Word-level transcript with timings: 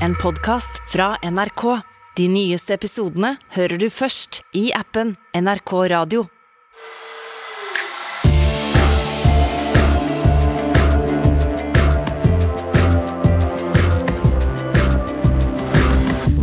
en 0.00 0.14
podkast 0.14 0.82
fra 0.92 1.16
NRK. 1.22 1.80
De 2.16 2.28
nyeste 2.30 2.76
episodene 2.76 3.36
hører 3.56 3.80
du 3.80 3.88
først 3.90 4.42
i 4.54 4.70
appen 4.76 5.16
NRK 5.34 5.72
Radio. 5.90 6.26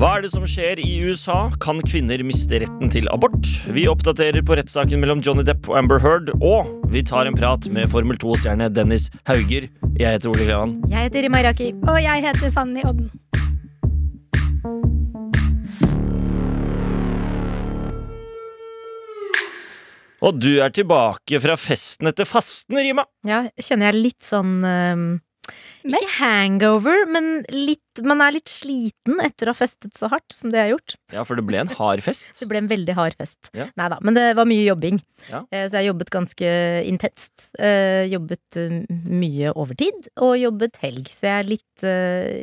Hva 0.02 0.15
er 0.18 0.23
det 0.25 0.31
som 0.33 0.47
skjer 0.49 0.79
i 0.81 0.88
USA? 1.05 1.52
Kan 1.61 1.77
kvinner 1.86 2.23
miste 2.25 2.63
retten 2.63 2.89
til 2.89 3.05
abort? 3.13 3.45
Vi 3.70 3.83
oppdaterer 3.86 4.41
på 4.41 4.57
rettssaken 4.57 4.97
mellom 5.04 5.21
Johnny 5.21 5.45
Depp 5.45 5.70
og 5.70 5.77
Amber 5.77 6.02
Heard. 6.02 6.33
Og 6.41 6.71
vi 6.89 7.04
tar 7.05 7.29
en 7.29 7.38
prat 7.38 7.70
med 7.70 7.86
Formel 7.93 8.18
2-stjerne 8.18 8.71
Dennis 8.73 9.11
Hauger. 9.29 9.70
Jeg 10.02 10.18
heter 10.18 10.33
Ole 10.33 10.47
Klevan. 10.49 10.73
Jeg 10.89 11.05
heter 11.05 11.29
Imaraki. 11.29 11.70
Og 11.86 12.02
jeg 12.02 12.25
heter 12.25 12.49
Fanny 12.55 12.81
Odden. 12.81 13.11
Og 20.21 20.38
du 20.38 20.52
er 20.61 20.69
tilbake 20.69 21.39
fra 21.42 21.56
festen 21.57 22.11
etter 22.11 22.28
fasten, 22.29 22.78
Rima. 22.78 23.07
Ja, 23.25 23.47
kjenner 23.57 23.89
jeg 23.89 24.04
litt 24.04 24.28
sånn 24.28 24.60
ehm, 24.68 25.07
Ikke 25.83 26.09
hangover, 26.19 27.05
men 27.09 27.41
litt 27.51 27.79
Man 28.07 28.21
er 28.23 28.31
litt 28.31 28.47
sliten 28.47 29.17
etter 29.19 29.49
å 29.49 29.51
ha 29.51 29.57
festet 29.57 29.97
så 29.99 30.07
hardt 30.07 30.31
som 30.31 30.47
det 30.49 30.61
jeg 30.61 30.69
har 30.69 30.71
gjort. 30.77 30.93
Ja, 31.11 31.25
for 31.27 31.35
det 31.35 31.43
ble 31.43 31.57
en 31.59 31.71
hard 31.75 31.99
fest. 32.05 32.30
Det 32.39 32.47
ble 32.47 32.61
en 32.61 32.69
veldig 32.71 32.94
hard 32.95 33.17
fest. 33.19 33.49
Ja. 33.57 33.66
Nei 33.75 33.89
da, 33.91 33.97
men 33.99 34.16
det 34.16 34.30
var 34.39 34.47
mye 34.47 34.63
jobbing. 34.63 35.02
Ja. 35.27 35.41
Eh, 35.52 35.66
Så 35.67 35.81
jeg 35.81 35.89
jobbet 35.89 36.09
ganske 36.13 36.53
intenst. 36.88 37.49
Eh, 37.59 38.05
Jobbet 38.13 38.57
eh, 38.61 38.77
mye 39.11 39.52
overtid, 39.59 40.07
og 40.23 40.38
jobbet 40.39 40.80
helg. 40.85 41.11
Så 41.11 41.27
jeg 41.27 41.35
er 41.44 41.49
litt, 41.52 41.83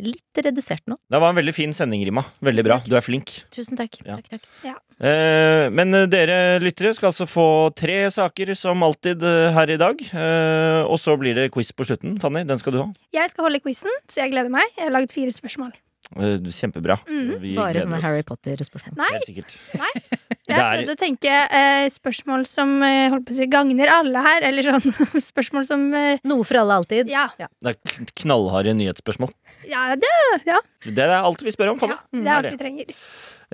litt 0.05 0.43
redusert 0.45 0.85
nå. 0.91 0.99
Det 1.09 1.21
var 1.25 1.33
en 1.33 1.41
veldig 1.41 1.55
fin 1.57 1.73
sending, 1.73 2.05
Rima. 2.05 2.27
Veldig 2.45 2.67
bra. 2.69 2.79
Du 2.85 2.93
er 3.01 3.03
flink. 3.07 3.33
Tusen 3.55 3.81
takk. 3.81 3.97
Ja. 4.05 4.19
takk, 4.21 4.45
takk. 4.61 4.85
Eh, 5.01 5.71
men 5.73 5.95
dere 6.13 6.59
lyttere 6.61 6.93
skal 6.97 7.09
altså 7.13 7.25
få 7.31 7.49
tre 7.79 8.03
saker 8.13 8.53
som 8.59 8.83
alltid 8.85 9.23
her 9.57 9.71
i 9.75 9.81
dag. 9.81 10.05
Eh, 10.13 10.83
og 10.85 11.01
så 11.01 11.17
blir 11.17 11.39
det 11.41 11.49
quiz 11.57 11.73
på 11.73 11.89
slutten. 11.89 12.19
Fanny, 12.21 12.45
den 12.45 12.61
skal 12.61 12.77
du 12.77 12.83
ha. 12.85 12.89
Jeg 13.17 13.28
skal 13.35 13.49
holde 13.49 13.61
quizen, 13.65 14.01
så 14.11 14.25
jeg 14.25 14.35
gleder 14.35 14.53
meg. 14.53 14.67
Jeg 14.77 14.89
har 14.89 14.95
laget 14.95 15.15
fire 15.15 15.35
spørsmål. 15.35 15.75
Eh, 16.17 16.39
kjempebra. 16.41 16.97
Mm. 17.05 17.33
Vi 17.43 17.55
Bare 17.59 17.83
sånne 17.85 17.99
oss. 17.99 18.05
Harry 18.07 18.25
Potter-spørsmål. 18.25 18.97
Nei, 18.97 19.09
Helt 19.13 19.27
sikkert. 19.29 19.55
jeg 20.49 20.57
prøvde 20.57 20.57
har 20.57 20.79
prøvd 20.79 20.93
å 20.95 20.97
tenke 20.97 21.35
eh, 21.59 21.85
spørsmål 21.93 22.47
som 22.49 22.79
eh, 22.87 23.13
si, 23.37 23.49
gagner 23.53 23.93
alle 23.93 24.23
her. 24.25 24.47
Eller 24.49 24.71
sånn 24.71 25.21
spørsmål 25.31 25.69
som 25.69 25.85
eh, 25.93 26.23
Noe 26.29 26.47
for 26.49 26.63
alle, 26.63 26.81
alltid. 26.81 27.13
Ja, 27.13 27.27
Det 27.37 27.75
er 27.75 28.07
knallharde 28.23 28.77
nyhetsspørsmål. 28.79 29.35
ja, 29.69 29.91
det, 30.01 30.15
ja, 30.49 30.63
Det 30.87 31.05
er 31.05 31.19
alt 31.19 31.45
vi 31.45 31.53
spør 31.53 31.75
om. 31.75 31.85
Ja, 31.85 32.01
det 32.15 32.25
er 32.25 32.37
alt 32.39 32.53
vi 32.55 32.63
trenger. 32.65 32.97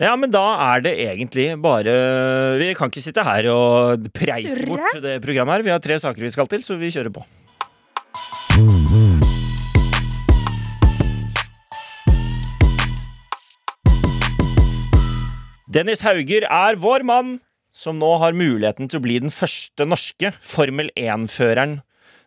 Ja, 0.04 0.14
men 0.18 0.30
da 0.34 0.42
er 0.74 0.80
det 0.82 0.94
egentlig 1.04 1.52
bare 1.62 1.92
Vi 2.58 2.72
kan 2.74 2.90
ikke 2.90 3.02
sitte 3.04 3.22
her 3.22 3.46
og 3.52 4.08
preike 4.14 4.56
bort 4.66 4.98
det 5.02 5.20
programmet 5.22 5.60
her. 5.60 5.66
Vi 5.70 5.74
har 5.74 5.82
tre 5.82 5.98
saker 6.02 6.22
vi 6.22 6.34
skal 6.34 6.50
til, 6.50 6.66
så 6.66 6.78
vi 6.78 6.90
kjører 6.94 7.14
på. 7.14 7.26
Dennis 15.74 16.04
Hauger 16.06 16.44
er 16.46 16.76
vår 16.78 17.02
mann 17.02 17.38
som 17.74 17.96
nå 17.98 18.12
har 18.22 18.36
muligheten 18.38 18.86
til 18.86 19.00
å 19.00 19.02
bli 19.02 19.16
den 19.24 19.32
første 19.34 19.82
norske 19.88 20.30
Formel 20.38 20.92
1-føreren 20.94 21.80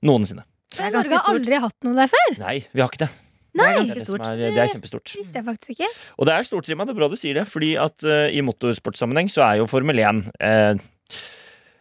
noensinne. 0.04 0.44
Det 0.76 0.82
er 0.84 0.92
Men 0.92 0.98
Norge 1.00 1.22
har 1.22 1.30
aldri 1.32 1.60
hatt 1.64 1.88
noe 1.88 1.96
der 1.96 2.12
før. 2.12 2.34
Nei, 2.42 2.58
vi 2.76 2.84
har 2.84 2.92
ikke 2.92 3.06
det. 3.06 3.10
Det 3.58 3.64
er 3.64 3.80
Det 3.80 3.86
er, 3.88 4.10
det 4.12 4.18
er, 4.28 4.52
det 4.52 4.64
er 4.66 4.74
kjempestort. 4.74 5.14
visste 5.16 5.40
jeg 5.40 5.48
faktisk 5.48 5.78
ikke. 5.78 5.88
Og 6.20 6.28
det 6.28 6.34
er 6.36 6.50
stort, 6.50 6.68
Rima. 6.68 6.86
Det 6.86 6.92
er 6.94 7.00
bra 7.00 7.08
du 7.08 7.16
sier 7.16 7.40
det. 7.40 7.46
Fordi 7.48 7.72
at 7.80 8.04
uh, 8.04 8.28
i 8.28 8.44
motorsportsammenheng 8.44 9.32
så 9.32 9.46
er 9.48 9.62
jo 9.62 9.70
Formel 9.72 10.04
1 10.04 10.22
eh, 10.44 10.84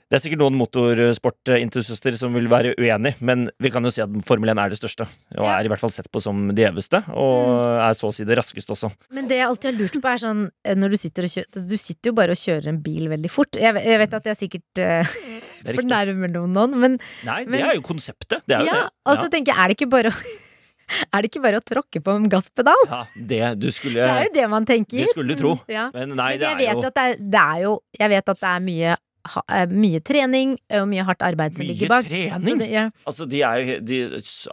Det 0.06 0.14
er 0.14 0.22
sikkert 0.22 0.38
noen 0.44 0.54
motorsportentusiaster 0.60 2.14
som 2.14 2.34
vil 2.36 2.46
være 2.50 2.76
uenig, 2.78 3.16
men 3.26 3.48
vi 3.58 3.72
kan 3.74 3.82
jo 3.82 3.90
si 3.90 4.02
at 4.04 4.12
Formel 4.28 4.52
1 4.52 4.60
er 4.62 4.70
det 4.70 4.78
største. 4.78 5.06
Og 5.34 5.48
er 5.50 5.66
i 5.66 5.72
hvert 5.72 5.82
fall 5.82 5.90
sett 5.90 6.06
på 6.14 6.22
som 6.22 6.44
det 6.54 6.62
gjeveste, 6.62 7.00
og 7.10 7.80
er 7.82 7.96
så 7.98 8.12
å 8.12 8.14
si 8.14 8.26
det 8.28 8.38
raskeste 8.38 8.70
også. 8.76 8.92
Men 9.16 9.26
det 9.26 9.40
jeg 9.40 9.48
alltid 9.48 9.72
har 9.72 9.78
lurt 9.80 9.98
på, 9.98 10.12
er 10.12 10.22
sånn 10.22 10.44
eh, 10.62 10.78
når 10.78 10.94
du 10.94 10.98
sitter 11.00 11.26
og 11.26 11.34
kjører 11.34 11.66
Du 11.72 11.76
sitter 11.80 12.12
jo 12.12 12.16
bare 12.20 12.36
og 12.36 12.42
kjører 12.44 12.70
en 12.70 12.80
bil 12.86 13.10
veldig 13.10 13.32
fort. 13.34 13.58
Jeg, 13.58 13.74
jeg 13.82 14.02
vet 14.04 14.16
at 14.20 14.30
jeg 14.30 14.40
sikkert 14.44 14.82
uh, 14.86 15.14
er 15.66 15.76
fornærmer 15.80 16.30
noen, 16.38 16.76
men 16.78 16.98
Nei, 17.26 17.40
det 17.42 17.56
Men- 17.56 17.66
er 17.72 17.78
jo 17.80 17.86
konseptet. 17.90 18.46
Det 18.46 18.60
er 18.60 18.62
jo 18.62 18.70
ja, 18.70 18.82
det. 18.86 18.92
og 19.10 19.18
så 19.24 19.30
tenker 19.32 19.56
jeg, 19.56 19.58
er 19.58 19.72
det 19.72 19.80
ikke 19.80 19.90
bare 19.96 20.14
å 20.14 20.20
Er 21.10 21.24
det 21.24 21.32
ikke 21.32 21.40
bare 21.42 21.58
å 21.58 21.64
tråkke 21.66 21.98
på 21.98 22.12
en 22.14 22.28
gasspedal? 22.30 22.84
ja, 22.86 23.00
det 23.18 23.40
du 23.58 23.66
skulle 23.74 24.04
Det 24.06 24.06
er 24.06 24.28
jo 24.28 24.34
det 24.36 24.44
man 24.52 24.66
tenker. 24.68 25.00
Det 25.02 25.08
skulle 25.10 25.34
du 25.34 25.40
tro. 25.40 25.56
Ja. 25.66 25.88
Men 25.90 26.14
nei, 26.14 26.36
Men 26.36 26.44
det 26.44 26.50
er 26.52 26.60
vet 26.60 26.78
jo 26.78 26.86
at 26.86 26.94
det 26.94 27.06
er, 27.10 27.16
det 27.34 27.42
er 27.42 27.62
jo 27.64 27.72
Jeg 27.98 28.12
vet 28.12 28.30
at 28.36 28.42
det 28.44 28.52
er 28.52 28.62
mye, 28.68 28.92
mye 29.72 30.00
trening 30.04 30.56
og 30.80 30.86
mye 30.90 31.04
hardt 31.08 31.24
arbeid 31.26 31.56
som 31.56 31.64
Mye 31.64 31.72
ligger 31.74 31.92
bak. 31.96 32.08
Mye 32.10 32.30
trening? 32.36 32.62
Det, 32.62 32.70
ja. 32.72 32.86
Altså, 33.06 33.26
de 33.30 33.42
er 33.42 33.60
jo 33.64 33.80
de, 33.90 34.00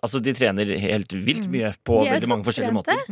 altså, 0.02 0.24
de 0.24 0.34
trener 0.38 0.76
helt 0.88 1.14
vilt 1.26 1.48
mye 1.54 1.74
på 1.86 2.04
veldig 2.08 2.30
mange 2.32 2.48
forskjellige 2.50 2.76
måter. 2.82 3.08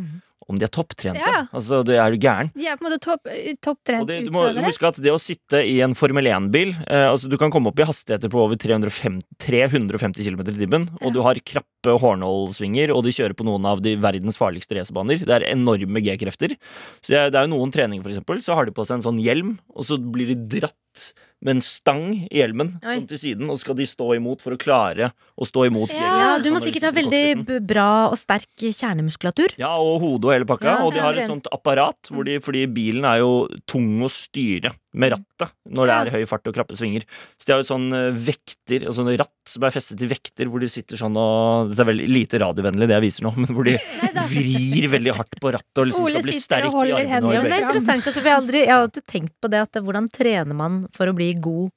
Om 0.52 0.58
de 0.60 0.66
er 0.66 0.72
topptrente? 0.74 1.22
Ja. 1.22 1.44
Altså, 1.56 1.78
det 1.86 1.96
er 2.02 2.12
jo 2.12 2.18
gæren. 2.20 2.50
De 2.58 2.66
er 2.68 2.76
på 2.76 2.84
en 2.84 2.90
måte 2.90 2.98
topp- 3.06 3.30
Og 3.30 3.60
topptrent 3.64 4.08
det, 4.10 4.18
du 4.26 4.32
må 4.36 4.42
huske 4.66 4.90
at 4.90 4.98
det 5.00 5.14
å 5.14 5.20
sitte 5.22 5.62
i 5.64 5.78
en 5.86 5.94
Formel 5.96 6.28
1-bil 6.28 6.74
eh, 6.90 7.06
Altså 7.08 7.30
Du 7.32 7.38
kan 7.40 7.54
komme 7.54 7.70
opp 7.70 7.80
i 7.80 7.86
hastigheter 7.88 8.28
på 8.34 8.42
over 8.42 8.58
350, 8.60 9.22
350 9.40 10.26
km 10.28 10.42
i 10.50 10.58
timen, 10.58 10.90
og 11.00 11.14
du 11.16 11.22
har 11.24 11.40
krappe 11.46 11.94
hårnålsvinger, 12.04 12.92
og 12.92 13.06
de 13.06 13.14
kjører 13.16 13.38
på 13.38 13.46
noen 13.48 13.70
av 13.70 13.80
de 13.86 13.96
verdens 14.02 14.38
farligste 14.42 14.76
racerbaner. 14.76 15.24
Det 15.24 15.38
er 15.38 15.48
enorme 15.54 16.04
G-krefter. 16.04 16.58
Så 17.06 17.14
Det 17.16 17.38
er 17.38 17.46
jo 17.48 17.54
noen 17.54 17.72
treninger, 17.72 18.04
for 18.04 18.12
eksempel, 18.12 18.42
så 18.44 18.58
har 18.58 18.68
de 18.68 18.76
på 18.76 18.84
seg 18.86 19.00
en 19.00 19.08
sånn 19.08 19.22
hjelm, 19.24 19.56
og 19.78 19.88
så 19.88 20.02
blir 20.02 20.34
de 20.34 20.40
dratt 20.60 21.12
med 21.42 21.58
en 21.58 21.64
stang 21.66 22.06
i 22.30 22.40
hjelmen 22.40 22.76
Oi. 22.82 22.96
sånn 22.96 23.08
til 23.10 23.22
siden, 23.22 23.50
og 23.50 23.58
så 23.58 23.66
skal 23.66 23.78
de 23.80 23.88
stå 23.90 24.12
imot 24.18 24.44
for 24.44 24.56
å 24.56 24.60
klare 24.62 25.12
å 25.36 25.48
stå 25.48 25.66
imot 25.70 25.94
Ja, 25.94 26.02
ja, 26.06 26.32
du 26.38 26.48
sånn 26.48 26.56
må 26.56 26.60
når 26.60 26.68
sikkert 26.68 26.88
ha 26.88 26.94
veldig 26.96 27.60
bra 27.68 27.90
og 28.12 28.18
sterk 28.20 28.66
kjernemuskulatur. 28.68 29.56
Ja, 29.62 29.74
og 29.82 30.02
hodet 30.04 30.30
og 30.30 30.36
hele 30.36 30.50
pakka. 30.50 30.70
Ja, 30.70 30.86
og 30.86 30.94
de 30.96 31.02
har 31.04 31.18
et 31.18 31.32
sånt 31.32 31.50
apparat, 31.54 32.12
de, 32.28 32.38
fordi 32.46 32.66
bilen 32.72 33.08
er 33.10 33.24
jo 33.24 33.34
tung 33.70 34.04
å 34.06 34.12
styre 34.12 34.74
med 34.94 35.14
rattet 35.14 35.54
når 35.72 35.88
det 35.88 35.96
er 35.96 36.10
høy 36.18 36.26
fart 36.28 36.48
og 36.50 36.56
krappe 36.56 36.76
svinger. 36.76 37.06
Så 37.40 37.48
de 37.48 37.54
har 37.54 37.62
jo 37.62 37.68
sånn 37.70 37.88
eh, 37.96 38.10
vekter, 38.28 38.88
og 38.90 38.96
sånn 38.98 39.12
ratt 39.22 39.32
som 39.48 39.64
er 39.68 39.74
festet 39.76 40.00
til 40.02 40.10
vekter, 40.12 40.50
hvor 40.52 40.60
de 40.64 40.70
sitter 40.72 41.00
sånn 41.00 41.16
og 41.20 41.72
Dette 41.72 41.86
er 41.86 41.90
veldig 41.92 42.08
lite 42.12 42.42
radiovennlig, 42.44 42.88
det 42.92 42.98
jeg 43.00 43.06
viser 43.08 43.28
nå, 43.28 43.34
men 43.42 43.52
hvor 43.56 43.68
de 43.68 43.78
vrir 44.34 44.88
veldig 44.96 45.16
hardt 45.18 45.38
på 45.42 45.54
rattet 45.56 45.84
og 45.84 45.88
liksom 45.92 46.08
Ole 46.08 46.22
skal 46.22 46.30
bli 46.32 46.40
sterk 46.44 46.66
i 46.72 46.96
armene 46.96 47.36
men 47.42 47.48
det 47.48 47.58
er 47.60 47.68
interessant, 47.70 48.08
altså, 48.08 48.20
for 48.20 48.28
jeg, 48.28 48.36
har 48.36 48.42
aldri, 48.44 48.64
jeg 48.66 48.74
har 48.76 48.88
alltid 48.88 49.08
tenkt 49.08 49.36
på 49.42 49.52
det 49.52 49.62
at 49.66 49.72
det- 49.78 49.86
hvordan 49.86 50.10
trener 50.12 50.58
man 50.58 50.82
for 50.96 51.08
å 51.10 51.16
bli 51.16 51.32
god 51.42 51.70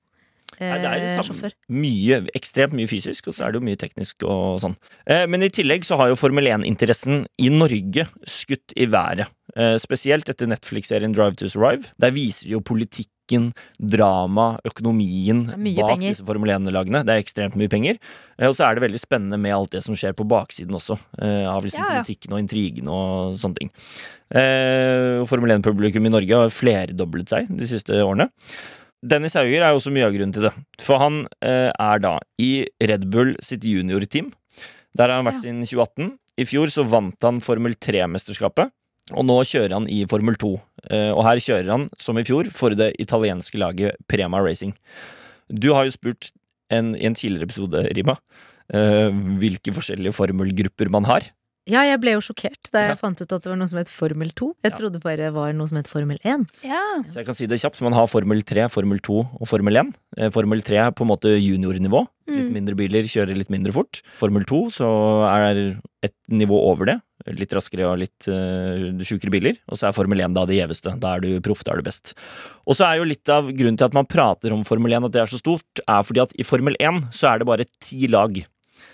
eh, 0.59 0.71
Nei, 0.71 0.79
det 0.83 0.91
er 1.15 1.23
samme. 1.23 1.51
Mye, 1.75 2.19
ekstremt 2.39 2.75
mye 2.79 2.91
fysisk, 2.91 3.27
og 3.31 3.35
så 3.37 3.47
er 3.47 3.55
det 3.55 3.59
jo 3.63 3.67
mye 3.67 3.79
teknisk 3.81 4.23
og 4.29 4.61
sånn. 4.63 4.77
Eh, 5.07 5.25
men 5.31 5.43
i 5.43 5.51
tillegg 5.55 5.87
så 5.87 5.99
har 5.99 6.13
jo 6.13 6.19
Formel 6.21 6.47
1-interessen 6.51 7.25
i 7.43 7.49
Norge 7.51 8.07
skutt 8.31 8.75
i 8.79 8.87
været. 8.91 9.31
Eh, 9.57 9.77
spesielt 9.79 10.29
etter 10.29 10.49
Netflix-serien 10.51 11.13
Drive 11.15 11.37
to 11.37 11.47
Survive. 11.49 11.91
Der 12.01 12.11
viser 12.11 12.49
jo 12.51 12.61
politikken, 12.61 13.53
drama, 13.81 14.59
økonomien 14.67 15.45
bak 15.47 15.55
penger. 15.95 16.11
disse 16.11 16.25
Formel 16.27 16.51
1-lagene. 16.51 17.05
Det 17.07 17.15
er 17.15 17.23
ekstremt 17.23 17.55
mye 17.57 17.71
penger. 17.73 17.97
Eh, 18.39 18.49
og 18.49 18.55
så 18.59 18.67
er 18.67 18.75
det 18.75 18.83
veldig 18.91 19.01
spennende 19.01 19.39
med 19.41 19.55
alt 19.55 19.71
det 19.71 19.83
som 19.87 19.95
skjer 19.95 20.13
på 20.19 20.27
baksiden 20.29 20.75
også. 20.77 20.99
Eh, 21.23 21.47
av 21.49 21.63
liksom 21.65 21.81
Ja, 21.81 21.87
ja. 21.87 22.03
politikken 22.03 22.33
og 22.35 22.43
intrigen 22.43 22.89
og 22.91 23.39
sånne 23.39 23.57
ting. 23.63 23.71
Formel 25.31 25.55
1-publikum 25.57 26.07
i 26.07 26.13
Norge 26.13 26.35
har 26.45 26.53
flerdoblet 26.53 27.31
seg 27.33 27.49
de 27.57 27.67
siste 27.71 27.95
årene. 28.03 28.29
Dennis 29.05 29.35
Hauger 29.37 29.63
er 29.63 29.73
jo 29.75 29.79
også 29.81 29.93
mye 29.93 30.07
av 30.09 30.15
grunnen 30.17 30.33
til 30.35 30.47
det. 30.49 30.53
For 30.81 30.99
han 31.03 31.27
er 31.45 31.99
da 32.03 32.19
i 32.41 32.67
Red 32.81 33.07
Bull 33.13 33.35
sitt 33.45 33.65
juniorteam. 33.69 34.33
Der 34.97 35.09
har 35.11 35.21
han 35.23 35.27
vært 35.29 35.43
Ja. 35.45 35.51
siden 35.51 35.65
2018. 35.67 36.19
I 36.39 36.45
fjor 36.45 36.67
så 36.73 36.85
vant 36.89 37.17
han 37.23 37.41
Formel 37.41 37.75
3-mesterskapet. 37.75 38.71
Og 39.13 39.27
nå 39.29 39.37
kjører 39.45 39.75
han 39.77 39.89
i 39.93 40.05
Formel 40.09 40.39
2. 40.41 40.55
Eh, 40.89 41.11
og 41.13 41.25
her 41.27 41.43
kjører 41.43 41.69
han, 41.75 41.87
som 42.01 42.17
i 42.17 42.25
fjor, 42.25 42.49
for 42.55 42.73
det 42.79 42.95
italienske 43.03 43.61
laget 43.61 43.99
Prema 44.09 44.41
Racing. 44.41 44.73
Du 45.53 45.75
har 45.77 45.85
jo 45.85 45.93
spurt 45.93 46.31
en, 46.73 46.95
i 46.97 47.05
en 47.05 47.17
tidligere 47.17 47.51
episode, 47.51 47.85
Rima, 47.97 48.17
eh, 48.73 49.13
hvilke 49.43 49.75
forskjellige 49.77 50.17
formelgrupper 50.17 50.89
man 50.93 51.09
har. 51.11 51.29
Ja, 51.67 51.81
jeg 51.89 51.97
ble 52.03 52.13
jo 52.13 52.21
sjokkert 52.21 52.69
da 52.75 52.81
jeg 52.83 52.91
Ja. 52.91 52.95
fant 53.01 53.21
ut 53.23 53.33
at 53.33 53.43
det 53.43 53.49
var 53.49 53.57
noe 53.57 53.67
som 53.69 53.79
het 53.79 53.89
Formel 53.89 54.29
2. 54.37 54.53
Jeg 54.63 54.73
Ja. 54.73 54.77
trodde 54.77 55.01
bare 55.01 55.17
det 55.17 55.33
var 55.33 55.53
noe 55.55 55.67
som 55.67 55.79
het 55.79 55.87
Formel 55.89 56.19
1. 56.23 56.45
Ja. 56.63 57.03
Så 57.09 57.15
jeg 57.17 57.25
kan 57.27 57.35
si 57.35 57.47
det 57.47 57.59
kjapt. 57.59 57.81
Man 57.81 57.95
har 57.95 58.07
Formel 58.07 58.43
3, 58.43 58.69
Formel 58.69 58.99
2 59.01 59.21
og 59.41 59.49
Formel 59.49 59.75
1. 59.77 59.95
Eh, 60.19 60.29
Formel 60.29 60.61
3 60.61 60.77
er 60.77 60.91
på 60.93 61.01
en 61.03 61.09
måte 61.09 61.33
juniornivå. 61.41 62.07
Litt 62.29 62.51
Mm. 62.51 62.53
mindre 62.53 62.75
biler, 62.77 63.05
kjører 63.05 63.35
litt 63.37 63.49
mindre 63.49 63.73
fort. 63.73 64.03
Formel 64.19 64.45
2 64.45 64.67
så 64.69 64.85
er 65.25 65.81
et 66.03 66.13
nivå 66.31 66.53
over 66.53 66.85
det. 66.85 67.01
Litt 67.29 67.49
raskere 67.53 67.91
og 67.91 67.99
litt 67.99 68.29
uh, 68.29 68.93
sjukere 69.01 69.31
biler. 69.31 69.57
Og 69.71 69.79
så 69.79 69.89
er 69.89 69.93
Formel 69.93 70.21
1 70.21 70.35
da 70.35 70.45
det 70.45 70.57
gjeveste. 70.61 70.99
Da 71.01 71.15
er 71.17 71.21
du 71.21 71.41
proff, 71.41 71.65
da 71.65 71.73
er 71.73 71.77
du 71.77 71.83
best. 71.83 72.13
Og 72.67 72.75
så 72.77 72.85
er 72.93 72.99
jo 72.99 73.05
litt 73.05 73.27
av 73.31 73.45
grunnen 73.49 73.79
til 73.79 73.87
at 73.87 73.95
man 73.95 74.05
prater 74.05 74.53
om 74.53 74.65
Formel 74.65 74.93
1 74.93 75.05
at 75.07 75.13
det 75.13 75.23
er 75.23 75.27
så 75.33 75.39
stort, 75.41 75.81
er 75.89 76.03
fordi 76.03 76.21
at 76.21 76.33
i 76.39 76.43
Formel 76.45 76.77
1 76.79 77.09
så 77.11 77.33
er 77.35 77.39
det 77.39 77.47
bare 77.47 77.65
ti 77.81 78.07
lag. 78.07 78.45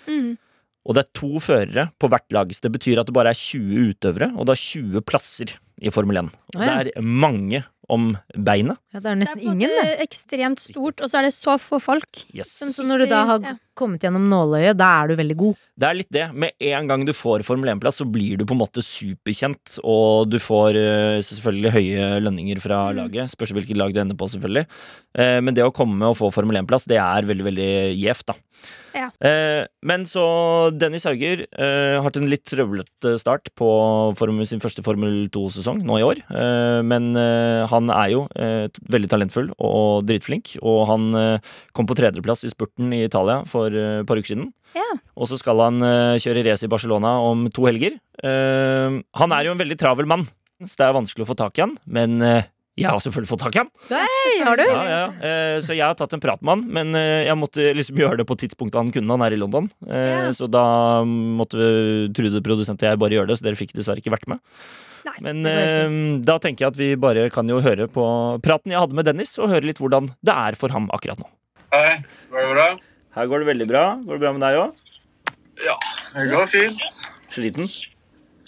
Mm. 0.07 0.37
Og 0.85 0.97
det 0.97 1.03
er 1.05 1.11
to 1.17 1.41
førere 1.43 1.89
på 2.01 2.09
hvert 2.09 2.25
lag. 2.33 2.53
Så 2.55 2.65
det 2.65 2.73
betyr 2.73 3.01
at 3.01 3.09
det 3.09 3.13
bare 3.15 3.33
er 3.33 3.37
20 3.37 3.91
utøvere, 3.91 4.31
og 4.35 4.47
det 4.49 4.55
er 4.55 4.63
20 4.63 5.03
plasser 5.05 5.53
i 5.81 5.91
Formel 5.93 6.23
1. 6.23 6.31
Og 6.55 6.63
ja. 6.63 6.79
det 6.87 6.95
er 6.97 7.05
mange 7.05 7.63
om 7.91 8.13
beinet. 8.33 8.79
Ja, 8.93 8.99
det 8.99 9.03
er 9.03 9.03
Det 9.03 9.11
er 9.11 9.19
nesten 9.19 9.43
ingen, 9.43 9.69
det. 9.69 9.83
måte 9.83 10.05
ekstremt 10.05 10.63
stort, 10.63 11.01
og 11.03 11.11
så 11.11 11.19
er 11.19 11.27
det 11.27 11.33
så 11.35 11.57
få 11.59 11.79
folk. 11.81 12.23
Yes. 12.33 12.53
Som 12.61 12.71
Så 12.73 12.85
når 12.87 13.03
du 13.03 13.05
da 13.11 13.25
har 13.25 13.41
Ja. 13.43 13.55
Kommet 13.81 14.05
gjennom 14.05 14.29
nåløyet, 14.31 14.77
da 14.79 14.91
er 15.01 15.11
du 15.11 15.17
veldig 15.19 15.37
god. 15.41 15.59
Det 15.81 15.87
er 15.89 15.97
litt 15.97 16.11
det. 16.13 16.25
Med 16.37 16.53
en 16.71 16.87
gang 16.91 17.05
du 17.07 17.13
får 17.17 17.41
Formel 17.47 17.71
1-plass, 17.73 17.97
så 18.03 18.05
blir 18.05 18.37
du 18.37 18.45
på 18.45 18.53
en 18.53 18.61
måte 18.61 18.83
superkjent, 18.85 19.79
og 19.81 20.29
du 20.29 20.37
får 20.41 20.77
eh, 20.77 21.21
selvfølgelig 21.25 21.73
høye 21.77 22.09
lønninger 22.21 22.61
fra 22.61 22.81
Mm. 22.91 22.97
laget. 23.01 23.31
Spørs 23.33 23.53
hvilket 23.55 23.77
lag 23.79 23.93
du 23.93 23.99
ender 24.01 24.17
på, 24.17 24.27
selvfølgelig. 24.29 24.65
Eh, 25.17 25.39
Men 25.41 25.53
det 25.57 25.63
å 25.65 25.73
komme 25.73 26.05
og 26.05 26.17
få 26.19 26.31
Formel 26.33 26.61
1-plass, 26.61 26.85
det 26.85 26.97
er 27.01 27.25
veldig, 27.25 27.45
veldig 27.49 27.71
gjevt, 27.97 28.25
da. 28.29 28.35
Ja. 28.93 29.07
Eh, 29.23 29.65
Men 29.81 30.03
så 30.05 30.69
Dennis 30.77 31.05
Hauger 31.07 31.47
har 31.57 32.03
hatt 32.05 32.17
en 32.19 32.29
litt 32.29 32.43
trøblete 32.45 33.17
start 33.17 33.49
på 33.57 33.69
sin 34.45 34.59
første 34.59 34.83
Formel 34.83 35.27
2-sesong 35.33 35.81
nå 35.83 35.97
i 35.97 36.03
år. 36.05 36.21
Men 36.85 37.15
han 37.15 37.89
er 37.89 38.09
jo 38.11 38.27
veldig 38.29 39.09
talentfull 39.09 39.49
og 39.57 40.05
dritflink, 40.05 40.57
og 40.61 40.85
han 40.91 41.39
kom 41.73 41.87
på 41.89 41.97
tredjeplass 41.97 42.43
i 42.45 42.51
spurten 42.53 42.93
i 42.93 43.03
Italia 43.07 43.41
for 43.49 43.70
eh, 43.75 43.99
et 44.01 44.07
par 44.09 44.19
uker 44.21 44.33
siden. 44.33 44.47
Ja. 44.77 44.87
Og 45.17 45.27
så 45.31 45.37
skal 45.41 45.59
han 45.63 45.81
eh, 45.85 46.19
kjøre 46.23 46.45
race 46.49 46.67
i 46.67 46.71
Barcelona 46.71 47.17
om 47.27 47.47
to 47.53 47.67
helger. 47.69 47.97
Eh, 48.23 49.01
han 49.21 49.35
er 49.37 49.47
jo 49.49 49.53
en 49.55 49.61
veldig 49.61 49.77
travel 49.81 50.09
mann, 50.09 50.27
så 50.63 50.75
det 50.79 50.87
er 50.89 50.97
vanskelig 50.99 51.25
å 51.27 51.31
få 51.33 51.37
tak 51.39 51.57
i 51.59 51.65
han. 51.65 51.77
Men 51.85 52.17
jeg 52.79 52.87
har 52.87 53.01
selvfølgelig 53.03 53.29
fått 53.33 53.41
tak 53.43 53.55
i 53.57 53.59
han. 53.61 53.69
Hei, 53.91 54.35
har 54.47 54.57
du? 54.57 54.63
Ja, 54.63 54.83
ja. 54.87 55.01
Eh, 55.27 55.57
så 55.61 55.75
jeg 55.75 55.83
har 55.85 55.97
tatt 55.99 56.13
en 56.15 56.21
prat 56.23 56.39
med 56.41 56.53
han, 56.55 56.61
men 56.77 56.95
jeg 57.27 57.35
måtte 57.37 57.65
liksom 57.75 57.99
gjøre 57.99 58.21
det 58.21 58.27
på 58.29 58.37
tidspunktet 58.39 58.79
han 58.79 58.93
kunne. 58.95 59.11
Han 59.17 59.25
er 59.27 59.35
i 59.35 59.41
London. 59.41 59.67
Eh, 59.87 60.07
Ja. 60.11 60.29
Så 60.37 60.47
da 60.49 60.63
måtte 61.07 61.59
Trude, 62.15 62.39
produsent 62.45 62.81
og 62.81 62.87
jeg, 62.89 62.99
bare 63.01 63.17
gjøre 63.19 63.31
det, 63.33 63.37
så 63.41 63.45
dere 63.49 63.59
fikk 63.59 63.75
dessverre 63.77 63.99
ikke 64.01 64.13
vært 64.15 64.29
med. 64.31 64.39
Nei, 65.01 65.15
Men 65.25 65.39
eh, 65.49 65.93
da 66.23 66.35
tenker 66.39 66.67
jeg 66.67 66.71
at 66.75 66.79
vi 66.79 66.89
bare 67.01 67.23
kan 67.33 67.49
jo 67.49 67.57
høre 67.65 67.87
på 67.91 68.03
praten 68.45 68.71
jeg 68.71 68.79
hadde 68.83 68.97
med 68.97 69.07
Dennis, 69.09 69.33
og 69.41 69.49
høre 69.51 69.65
litt 69.67 69.81
hvordan 69.81 70.07
det 70.21 70.35
er 70.47 70.57
for 70.59 70.69
ham 70.73 70.87
akkurat 70.95 71.19
nå. 71.21 71.27
Hei, 71.73 71.97
går 72.31 72.45
det 72.45 72.51
bra? 72.55 72.67
Her 73.15 73.27
går 73.27 73.43
det 73.43 73.49
veldig 73.51 73.67
bra. 73.67 73.85
Går 74.05 74.17
det 74.17 74.23
bra 74.23 74.31
med 74.35 74.43
deg 74.45 74.59
òg? 74.61 74.83
Ja, 75.61 75.75
det 76.15 76.29
går 76.31 76.45
fint. 76.49 76.83
Sliten? 77.27 77.67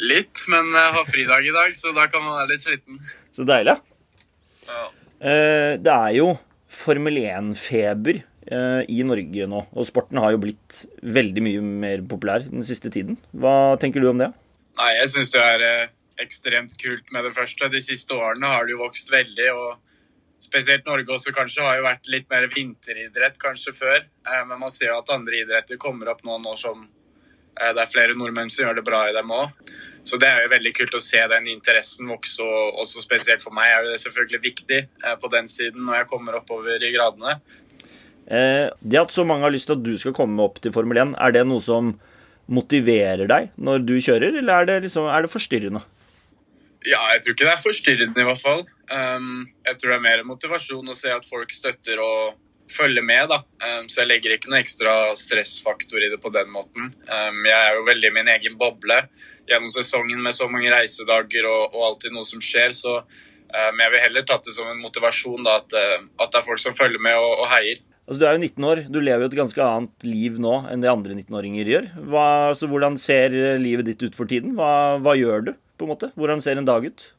Litt, 0.04 0.44
men 0.52 0.72
jeg 0.74 0.94
har 0.96 1.08
fridag 1.08 1.48
i 1.48 1.54
dag, 1.56 1.76
så 1.78 1.92
da 1.96 2.08
kan 2.12 2.24
man 2.24 2.38
være 2.42 2.54
litt 2.54 2.64
sliten. 2.64 3.00
Så 3.36 3.46
deilig. 3.48 3.76
Ja. 4.68 4.86
Eh, 5.24 5.74
det 5.84 5.94
er 5.94 6.16
jo 6.18 6.30
Formel 6.74 7.20
1-feber 7.22 8.18
eh, 8.24 8.82
i 8.90 9.04
Norge 9.06 9.48
nå, 9.52 9.62
og 9.72 9.88
sporten 9.88 10.20
har 10.24 10.34
jo 10.34 10.42
blitt 10.42 10.84
veldig 11.04 11.44
mye 11.46 11.64
mer 11.84 12.06
populær 12.10 12.48
den 12.48 12.66
siste 12.66 12.92
tiden. 12.94 13.20
Hva 13.36 13.76
tenker 13.84 14.04
du 14.04 14.10
om 14.10 14.24
det? 14.24 14.32
Nei, 14.80 14.92
jeg 14.98 15.12
syns 15.14 15.32
det 15.36 15.44
er 15.44 15.66
eh, 15.68 15.92
ekstremt 16.24 16.74
kult 16.82 17.12
med 17.14 17.28
det 17.28 17.36
første. 17.36 17.70
De 17.72 17.84
siste 17.84 18.16
årene 18.16 18.50
har 18.56 18.66
det 18.66 18.78
jo 18.78 18.82
vokst 18.82 19.12
veldig, 19.14 19.52
og 19.54 19.76
spesielt 20.44 20.86
Norge 20.88 21.16
også 21.16 21.34
kanskje 21.36 21.64
har 21.66 21.80
jo 21.80 21.86
vært 21.86 22.10
litt 22.12 22.28
mer 22.32 22.50
vinteridrett 22.52 23.40
kanskje 23.42 23.74
før. 23.78 24.04
Eh, 24.04 24.44
men 24.50 24.60
man 24.60 24.74
ser 24.74 24.92
jo 24.92 25.00
at 25.00 25.14
andre 25.16 25.42
idretter 25.44 25.80
kommer 25.82 26.12
opp 26.14 26.24
nå, 26.28 26.38
nå 26.44 26.56
som 26.60 26.84
eh, 26.84 27.72
det 27.72 27.84
er 27.84 27.92
flere 27.92 28.18
nordmenn 28.20 28.52
som 28.54 28.66
gjør 28.66 28.80
det 28.80 28.86
bra 28.88 29.06
i 29.10 29.16
dem 29.16 29.34
òg. 29.34 29.74
Så 30.04 30.20
det 30.20 30.28
er 30.28 30.44
jo 30.44 30.52
veldig 30.52 30.74
kult 30.76 30.98
å 30.98 31.04
se 31.04 31.22
den 31.32 31.48
interessen 31.54 32.10
vokse, 32.12 32.44
og 32.44 32.82
også 32.84 33.04
spesielt 33.06 33.44
for 33.46 33.56
meg 33.56 33.72
er 33.72 33.86
det 33.88 34.02
selvfølgelig 34.04 34.42
viktig 34.50 34.82
eh, 34.84 35.20
på 35.20 35.32
den 35.32 35.48
siden 35.52 35.86
når 35.88 36.02
jeg 36.02 36.10
kommer 36.12 36.42
oppover 36.42 36.82
i 36.84 36.96
gradene. 36.96 37.38
Det 38.24 38.96
at 38.96 39.12
så 39.12 39.26
mange 39.28 39.44
har 39.44 39.52
lyst 39.52 39.68
til 39.68 39.76
at 39.76 39.82
du 39.84 39.98
skal 40.00 40.14
komme 40.16 40.40
opp 40.46 40.62
til 40.64 40.72
Formel 40.72 41.02
1, 41.02 41.10
er 41.20 41.34
det 41.36 41.42
noe 41.44 41.60
som 41.62 41.90
motiverer 42.48 43.28
deg 43.28 43.50
når 43.60 43.84
du 43.84 43.98
kjører, 43.98 44.38
eller 44.40 44.62
er 44.62 44.70
det, 44.70 44.78
liksom, 44.86 45.10
er 45.12 45.26
det 45.26 45.32
forstyrrende? 45.34 45.82
Ja, 46.84 47.02
jeg 47.14 47.24
tror 47.24 47.36
ikke 47.36 47.48
det 47.48 47.54
er 47.54 47.64
forstyrrende 47.64 48.24
i 48.24 48.28
hvert 48.28 48.44
fall. 48.44 48.64
Um, 48.92 49.46
jeg 49.64 49.78
tror 49.80 49.94
det 49.94 49.98
er 49.98 50.08
mer 50.08 50.24
motivasjon 50.28 50.92
å 50.92 50.98
se 50.98 51.12
at 51.14 51.28
folk 51.28 51.54
støtter 51.54 52.02
og 52.04 52.40
følger 52.72 53.06
med. 53.06 53.30
da. 53.32 53.40
Um, 53.64 53.88
så 53.88 54.02
jeg 54.02 54.12
legger 54.12 54.36
ikke 54.36 54.52
noe 54.52 54.62
ekstra 54.64 54.96
stressfaktor 55.18 56.04
i 56.04 56.12
det 56.12 56.20
på 56.24 56.32
den 56.34 56.52
måten. 56.52 56.92
Um, 57.08 57.40
jeg 57.48 57.56
er 57.56 57.78
jo 57.78 57.88
veldig 57.88 58.10
i 58.10 58.18
min 58.18 58.34
egen 58.36 58.58
boble 58.60 59.00
gjennom 59.50 59.72
sesongen 59.76 60.20
med 60.24 60.36
så 60.36 60.50
mange 60.52 60.72
reisedager 60.74 61.48
og, 61.50 61.64
og 61.72 61.88
alltid 61.92 62.16
noe 62.16 62.28
som 62.28 62.44
skjer. 62.44 62.76
Så 62.76 63.00
um, 63.00 63.82
jeg 63.86 63.96
vil 63.96 64.06
heller 64.08 64.28
tatt 64.28 64.48
det 64.48 64.56
som 64.58 64.68
en 64.72 64.84
motivasjon 64.84 65.48
da, 65.48 65.58
at, 65.64 65.80
uh, 65.80 66.06
at 66.20 66.36
det 66.36 66.42
er 66.42 66.48
folk 66.52 66.64
som 66.64 66.78
følger 66.78 67.04
med 67.04 67.16
og, 67.20 67.46
og 67.46 67.52
heier. 67.56 67.84
Altså, 68.04 68.20
du 68.20 68.26
er 68.28 68.36
jo 68.36 68.44
19 68.44 68.66
år, 68.68 68.80
du 68.92 68.98
lever 69.00 69.24
jo 69.24 69.30
et 69.30 69.38
ganske 69.38 69.64
annet 69.64 70.04
liv 70.04 70.36
nå 70.44 70.58
enn 70.68 70.82
det 70.84 70.90
andre 70.92 71.16
19-åringer 71.16 71.70
gjør. 71.72 71.86
Hva, 72.12 72.26
så 72.60 72.68
hvordan 72.68 72.98
ser 73.00 73.32
livet 73.64 73.88
ditt 73.88 74.04
ut 74.04 74.18
for 74.18 74.28
tiden? 74.28 74.58
Hva, 74.58 75.00
hva 75.00 75.14
gjør 75.16 75.46
du, 75.48 75.54
på 75.78 75.88
en 75.88 75.94
måte? 75.94 76.12
Hvordan 76.20 76.42
ser 76.44 76.60
en 76.60 76.70
dag 76.70 76.86
ut? 76.86 77.10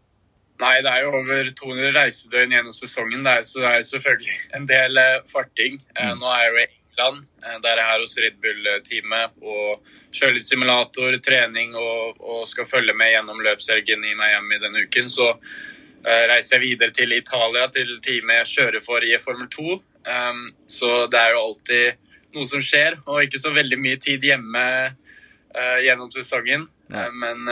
Nei, 0.63 0.77
det 0.87 0.91
er 0.91 1.03
jo 1.03 1.19
over 1.19 1.51
200 1.59 1.93
reisedøgn 1.97 2.55
gjennom 2.55 2.75
sesongen, 2.77 3.25
det 3.27 3.33
er, 3.41 3.45
så 3.47 3.63
det 3.65 3.71
er 3.73 3.87
selvfølgelig 3.89 4.41
en 4.59 4.67
del 4.71 5.03
eh, 5.03 5.21
farting. 5.31 5.81
Mm. 5.99 6.21
nå 6.21 6.31
er 6.31 6.43
jeg 6.45 6.51
jo 6.53 6.61
i 6.63 6.67
England, 6.69 7.25
eh, 7.43 7.57
der 7.65 7.81
jeg 7.83 7.95
er 7.95 8.05
hos 8.05 8.17
Red 8.23 8.37
Bull-teamet 8.45 9.41
og 9.43 9.95
kjører 10.15 10.37
litt 10.37 10.47
simulator, 10.47 11.19
trening 11.27 11.75
og, 11.75 12.21
og 12.23 12.45
skal 12.51 12.71
følge 12.71 12.95
med 12.95 13.17
gjennom 13.17 13.43
løpshelgen 13.49 14.07
i 14.07 14.15
Miami 14.19 14.61
denne 14.63 14.87
uken. 14.87 15.11
Så 15.11 15.33
eh, 15.35 16.25
reiser 16.31 16.61
jeg 16.61 16.67
videre 16.69 16.95
til 16.95 17.17
Italia, 17.19 17.67
til 17.75 17.97
teamet 18.05 18.45
jeg 18.45 18.53
kjører 18.55 18.87
for 18.87 19.03
i 19.07 19.19
Formel 19.23 19.51
2. 19.51 19.81
Um, 20.05 20.47
så 20.79 20.89
det 21.11 21.19
er 21.19 21.33
jo 21.33 21.45
alltid 21.49 22.05
noe 22.35 22.49
som 22.49 22.63
skjer, 22.65 22.99
og 23.07 23.23
ikke 23.25 23.41
så 23.41 23.53
veldig 23.55 23.79
mye 23.81 23.99
tid 24.03 24.25
hjemme 24.27 24.65
eh, 24.85 25.79
gjennom 25.87 26.11
sesongen. 26.13 26.67
Eh, 26.93 27.11
men 27.21 27.47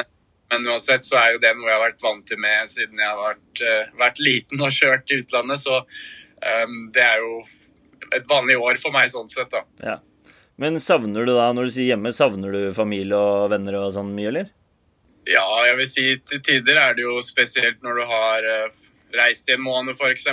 men 0.52 0.68
uansett 0.68 1.04
så 1.06 1.18
er 1.20 1.34
jo 1.34 1.42
det 1.42 1.54
noe 1.56 1.70
jeg 1.70 1.78
har 1.78 1.84
vært 1.86 2.04
vant 2.04 2.24
til 2.28 2.40
med 2.42 2.70
siden 2.70 3.00
jeg 3.00 3.08
har 3.08 3.20
vært, 3.20 3.62
uh, 3.64 3.92
vært 4.04 4.22
liten 4.22 4.62
og 4.62 4.74
kjørt 4.74 5.06
til 5.08 5.22
utlandet. 5.24 5.62
Så 5.64 5.78
um, 5.82 6.78
det 6.92 7.04
er 7.04 7.22
jo 7.24 7.38
et 8.12 8.26
vanlig 8.28 8.58
år 8.60 8.80
for 8.80 8.94
meg 8.94 9.08
sånn 9.12 9.30
sett, 9.32 9.52
da. 9.52 9.64
Ja. 9.82 9.96
Men 10.60 10.76
savner 10.84 11.24
du 11.26 11.32
da, 11.32 11.48
når 11.56 11.68
du 11.68 11.74
sier 11.74 11.94
hjemme, 11.94 12.12
savner 12.14 12.52
du 12.52 12.60
familie 12.76 13.16
og 13.16 13.48
venner 13.54 13.80
og 13.80 13.94
sånn 13.96 14.12
mye, 14.14 14.28
eller? 14.28 14.52
Ja, 15.28 15.44
jeg 15.68 15.78
vil 15.78 15.88
si 15.88 16.06
til 16.28 16.42
tider 16.44 16.78
er 16.82 16.96
det 16.98 17.06
jo 17.06 17.16
spesielt 17.24 17.82
når 17.82 18.00
du 18.00 18.04
har 18.10 18.48
uh, 18.52 18.88
reist 19.16 19.48
i 19.48 19.56
en 19.56 19.64
måned 19.64 19.96
f.eks. 19.96 20.28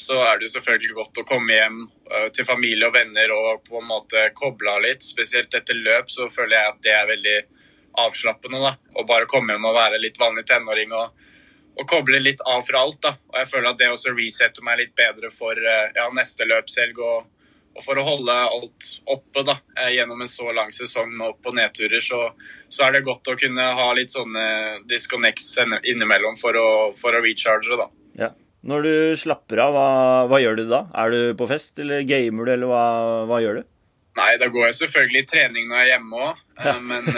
Så 0.00 0.16
er 0.24 0.38
det 0.38 0.46
jo 0.46 0.54
selvfølgelig 0.54 0.96
godt 0.96 1.20
å 1.20 1.26
komme 1.28 1.56
hjem 1.56 1.80
uh, 1.84 2.28
til 2.32 2.46
familie 2.48 2.88
og 2.88 2.94
venner 2.94 3.32
og 3.34 3.64
på 3.66 3.80
en 3.80 3.88
måte 3.88 4.28
koble 4.36 4.76
av 4.76 4.84
litt. 4.84 5.04
Spesielt 5.04 5.56
etter 5.56 5.76
løp 5.76 6.12
så 6.12 6.28
føler 6.32 6.56
jeg 6.56 6.74
at 6.74 6.84
det 6.86 6.94
er 6.96 7.10
veldig 7.10 7.38
avslappende. 8.06 8.60
da. 8.62 8.74
Å 8.96 9.06
bare 9.08 9.28
komme 9.30 9.56
hjem 9.56 9.68
og 9.70 9.76
være 9.76 10.00
litt 10.02 10.20
vanlig 10.20 10.46
tenåring 10.48 10.94
og, 10.96 11.26
og 11.80 11.88
koble 11.88 12.20
litt 12.22 12.42
av 12.46 12.62
fra 12.66 12.84
alt. 12.86 13.00
da. 13.02 13.14
Og 13.32 13.42
jeg 13.42 13.50
føler 13.52 13.70
at 13.70 13.82
det 13.82 13.90
også 13.90 14.14
resetter 14.16 14.66
meg 14.66 14.80
litt 14.82 14.96
bedre 14.98 15.32
for 15.34 15.58
eh, 15.58 15.92
ja, 15.96 16.08
neste 16.16 16.48
løpshelg. 16.48 16.98
og 16.98 17.28
og 17.70 17.84
for 17.86 18.00
å 18.00 18.04
holde 18.04 18.34
alt 18.34 18.86
oppe 19.10 19.44
da, 19.46 19.54
eh, 19.78 19.92
gjennom 19.94 20.20
en 20.20 20.28
så 20.30 20.50
lang 20.52 20.72
sesong 20.74 21.12
med 21.14 21.28
opp- 21.28 21.46
og 21.46 21.54
nedturer, 21.56 22.02
så, 22.02 22.18
så 22.68 22.86
er 22.86 22.96
det 22.96 23.06
godt 23.06 23.30
å 23.30 23.36
kunne 23.38 23.62
ha 23.78 23.86
litt 23.96 24.10
sånne 24.12 24.44
disconnects 24.90 25.54
innimellom 25.62 26.38
for 26.40 26.58
å, 26.58 26.68
for 26.98 27.14
å 27.14 27.22
recharge. 27.24 27.78
da. 27.78 27.86
Ja. 28.18 28.32
Når 28.66 28.82
du 28.84 28.94
slapper 29.16 29.62
av, 29.64 29.72
hva, 29.72 29.90
hva 30.28 30.40
gjør 30.42 30.58
du 30.58 30.64
da? 30.68 30.82
Er 31.00 31.14
du 31.14 31.20
på 31.38 31.48
fest, 31.48 31.78
eller 31.80 32.02
gamer 32.04 32.50
du, 32.50 32.52
eller 32.56 32.68
hva, 32.68 32.84
hva 33.30 33.38
gjør 33.40 33.62
du? 33.62 33.68
Nei, 34.18 34.32
da 34.42 34.50
går 34.52 34.66
jeg 34.66 34.78
selvfølgelig 34.82 35.22
i 35.22 35.28
trening 35.30 35.70
når 35.70 35.78
jeg 35.78 35.86
er 35.86 35.92
hjemme 35.94 36.24
òg, 36.26 36.42
men, 36.90 37.08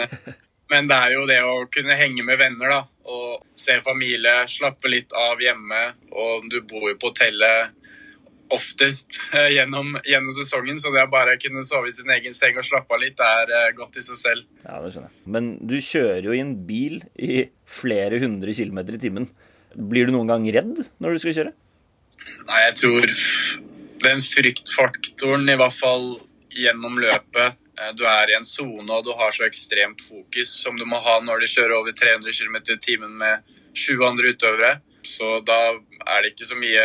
men 0.71 0.87
det 0.89 0.97
er 0.97 1.13
jo 1.15 1.23
det 1.29 1.39
å 1.45 1.55
kunne 1.71 1.97
henge 1.99 2.25
med 2.25 2.39
venner 2.39 2.71
da, 2.71 2.81
og 3.09 3.43
se 3.59 3.75
familie, 3.85 4.43
slappe 4.49 4.91
litt 4.91 5.13
av 5.17 5.41
hjemme. 5.43 5.81
Og 6.15 6.47
du 6.51 6.61
bor 6.69 6.87
jo 6.89 6.97
på 6.99 7.11
hotellet 7.11 7.73
oftest 8.53 9.17
eh, 9.33 9.49
gjennom, 9.55 9.95
gjennom 10.05 10.33
sesongen, 10.35 10.77
så 10.79 10.91
det 10.93 11.05
å 11.05 11.11
bare 11.11 11.37
kunne 11.41 11.63
sove 11.65 11.89
i 11.89 11.95
sin 11.95 12.11
egen 12.13 12.35
seng 12.35 12.57
og 12.59 12.65
slappe 12.67 12.93
av 12.93 13.01
litt, 13.01 13.15
det 13.19 13.29
er 13.41 13.53
eh, 13.57 13.71
godt 13.77 13.97
i 13.97 14.05
seg 14.05 14.19
selv. 14.19 14.45
Ja, 14.63 14.79
det 14.83 14.93
skjønner 14.93 15.09
jeg. 15.09 15.23
Men 15.35 15.49
du 15.61 15.75
kjører 15.79 16.27
jo 16.27 16.35
i 16.35 16.43
en 16.43 16.53
bil 16.67 16.99
i 17.17 17.47
flere 17.69 18.21
hundre 18.21 18.53
kilometer 18.55 18.97
i 18.97 19.01
timen. 19.01 19.29
Blir 19.73 20.07
du 20.07 20.13
noen 20.15 20.29
gang 20.29 20.45
redd 20.53 20.83
når 21.01 21.15
du 21.15 21.23
skal 21.23 21.37
kjøre? 21.39 21.55
Nei, 22.49 22.59
jeg 22.67 22.77
tror 22.83 23.09
den 24.03 24.21
fryktfaktoren, 24.21 25.49
i 25.49 25.57
hvert 25.59 25.75
fall 25.75 26.07
gjennom 26.53 26.99
løpet 27.01 27.59
Du 27.97 28.03
er 28.05 28.29
i 28.29 28.35
en 28.37 28.45
sone, 28.45 28.85
og 28.93 29.03
du 29.05 29.11
har 29.17 29.31
så 29.33 29.47
ekstremt 29.47 30.01
fokus 30.05 30.51
som 30.61 30.77
du 30.77 30.85
må 30.85 30.99
ha 31.01 31.15
når 31.25 31.41
du 31.41 31.47
kjører 31.49 31.73
over 31.79 31.91
300 31.91 32.29
km 32.37 32.57
i 32.69 32.77
timen 32.77 33.15
med 33.17 33.41
sju 33.73 33.95
andre 34.05 34.33
utøvere. 34.35 34.75
Så 35.03 35.39
da 35.47 35.57
er 35.73 36.21
det 36.21 36.33
ikke 36.33 36.45
så 36.51 36.55
mye 36.59 36.83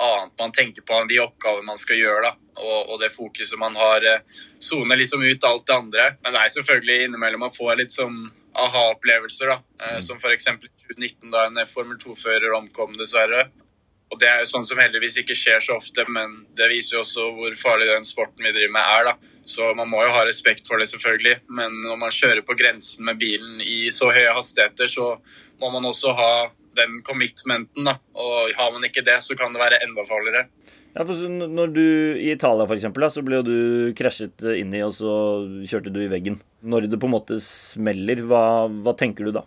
annet 0.00 0.36
man 0.38 0.52
tenker 0.52 0.84
på 0.86 0.96
enn 1.00 1.08
de 1.10 1.18
oppgavene 1.22 1.66
man 1.68 1.80
skal 1.80 1.98
gjøre. 2.00 2.28
da, 2.28 2.34
Og, 2.60 2.90
og 2.92 3.00
det 3.00 3.10
fokuset 3.12 3.58
man 3.58 3.74
har. 3.76 4.04
eh, 4.04 4.20
Soner 4.60 4.96
liksom 5.00 5.24
ut 5.24 5.44
alt 5.44 5.66
det 5.66 5.76
andre. 5.76 6.06
Men 6.22 6.36
det 6.36 6.42
er 6.44 6.54
selvfølgelig 6.56 7.06
innimellom 7.08 7.40
man 7.46 7.56
får 7.56 7.80
litt 7.80 7.92
sånn 7.92 8.20
aha-opplevelser. 8.54 9.48
da, 9.54 9.58
eh, 9.86 10.00
Som 10.00 10.18
f.eks. 10.20 10.46
i 10.46 10.70
2019, 10.86 11.30
da 11.30 11.46
en 11.46 11.66
Formel 11.66 11.96
2-fører 11.96 12.52
omkom, 12.56 12.96
dessverre. 13.00 13.48
Og 14.10 14.18
det 14.18 14.26
er 14.26 14.40
jo 14.42 14.48
sånn 14.50 14.66
som 14.66 14.80
heldigvis 14.82 15.20
ikke 15.22 15.36
skjer 15.38 15.60
så 15.62 15.76
ofte, 15.78 16.04
men 16.10 16.40
det 16.58 16.66
viser 16.72 16.96
jo 16.96 17.04
også 17.04 17.28
hvor 17.36 17.54
farlig 17.58 17.90
den 17.92 18.06
sporten 18.06 18.42
vi 18.42 18.54
driver 18.56 18.72
med 18.74 18.94
er. 18.96 19.10
da. 19.10 19.36
Så 19.50 19.70
man 19.78 19.88
må 19.90 20.02
jo 20.04 20.14
ha 20.14 20.24
respekt 20.26 20.66
for 20.68 20.82
det, 20.82 20.88
selvfølgelig. 20.90 21.36
Men 21.48 21.78
når 21.84 22.00
man 22.00 22.14
kjører 22.14 22.42
på 22.46 22.56
grensen 22.58 23.06
med 23.06 23.20
bilen 23.22 23.62
i 23.62 23.86
så 23.94 24.10
høye 24.10 24.34
hastigheter, 24.36 24.90
så 24.90 25.14
må 25.62 25.70
man 25.74 25.86
også 25.86 26.14
ha 26.18 26.32
den 26.78 27.00
commitmenten. 27.06 27.86
da. 27.86 27.96
Og 28.18 28.50
har 28.58 28.74
man 28.74 28.86
ikke 28.86 29.06
det, 29.06 29.20
så 29.22 29.38
kan 29.38 29.54
det 29.54 29.62
være 29.62 29.80
enda 29.86 30.06
farligere. 30.08 30.46
Ja, 30.90 31.04
for 31.06 31.14
når 31.30 31.70
du, 31.70 31.84
I 32.18 32.32
Italia 32.34 32.66
for 32.66 32.74
eksempel, 32.74 33.06
så 33.14 33.22
ble 33.22 33.44
du 33.46 33.56
krasjet 33.98 34.42
inn 34.58 34.74
i, 34.74 34.82
og 34.82 34.94
så 34.96 35.12
kjørte 35.70 35.92
du 35.94 36.00
i 36.02 36.10
veggen. 36.10 36.40
Når 36.66 36.90
det 36.90 36.98
på 36.98 37.06
en 37.06 37.14
måte 37.14 37.38
smeller, 37.44 38.24
hva, 38.26 38.66
hva 38.66 38.94
tenker 38.98 39.28
du 39.28 39.36
da? 39.38 39.44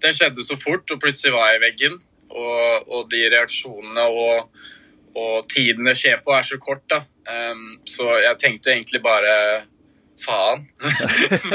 Det 0.00 0.14
skjedde 0.16 0.44
så 0.46 0.56
fort, 0.56 0.88
og 0.88 1.02
plutselig 1.02 1.34
var 1.36 1.52
jeg 1.52 1.60
i 1.60 1.64
veggen. 1.66 1.98
Og, 2.36 2.88
og 2.92 3.06
de 3.12 3.22
reaksjonene 3.32 4.06
og, 4.12 4.64
og 5.16 5.36
tiden 5.50 5.86
det 5.88 5.96
skjer 5.98 6.20
på, 6.24 6.34
er 6.36 6.46
så 6.46 6.58
kort, 6.62 6.84
da. 6.92 7.02
Um, 7.26 7.78
så 7.88 8.18
jeg 8.22 8.38
tenkte 8.42 8.74
egentlig 8.74 9.00
bare 9.04 9.36
faen. 10.20 10.66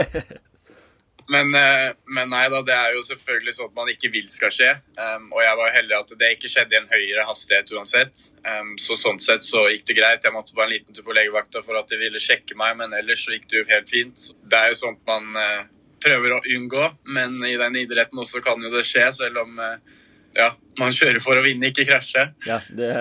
men, 1.34 1.54
eh, 1.56 1.92
men 2.12 2.32
nei 2.34 2.44
da, 2.52 2.60
det 2.66 2.76
er 2.76 2.96
jo 2.96 3.04
selvfølgelig 3.06 3.54
sånn 3.56 3.70
at 3.72 3.78
man 3.78 3.92
ikke 3.94 4.12
vil 4.14 4.28
skal 4.30 4.54
skje. 4.54 4.72
Um, 4.98 5.30
og 5.32 5.44
jeg 5.46 5.60
var 5.62 5.76
heldig 5.78 5.98
at 5.98 6.16
det 6.20 6.32
ikke 6.36 6.52
skjedde 6.52 6.76
i 6.76 6.80
en 6.82 6.90
høyere 6.92 7.28
hastighet 7.30 7.74
uansett. 7.78 8.24
Um, 8.46 8.74
så 8.82 8.98
sånn 9.00 9.22
sett 9.24 9.46
så 9.46 9.68
gikk 9.70 9.86
det 9.90 10.00
greit. 10.02 10.26
Jeg 10.28 10.36
måtte 10.36 10.58
bare 10.58 10.70
en 10.70 10.76
liten 10.76 10.98
tur 10.98 11.08
på 11.08 11.16
legevakta 11.18 11.64
for 11.66 11.80
at 11.80 11.94
de 11.94 12.02
ville 12.02 12.22
sjekke 12.22 12.58
meg, 12.60 12.76
men 12.82 12.98
ellers 12.98 13.24
så 13.26 13.38
gikk 13.38 13.48
det 13.52 13.62
jo 13.62 13.70
helt 13.72 13.94
fint. 13.94 14.26
Det 14.44 14.60
er 14.60 14.74
jo 14.74 14.82
sånt 14.84 15.06
man 15.10 15.32
uh, 15.38 15.62
prøver 16.02 16.36
å 16.36 16.44
unngå, 16.58 16.86
men 17.16 17.38
i 17.46 17.58
den 17.60 17.78
idretten 17.84 18.22
også 18.22 18.42
kan 18.46 18.62
jo 18.62 18.72
det 18.74 18.84
skje, 18.88 19.06
selv 19.14 19.44
om 19.44 19.60
eh, 19.62 19.98
ja, 20.38 20.50
man 20.80 20.96
kjører 20.96 21.22
for 21.24 21.40
å 21.40 21.46
vinne, 21.46 21.72
ikke 21.72 21.88
krasje. 21.90 22.28
Ja, 22.48 22.60
det, 22.70 22.92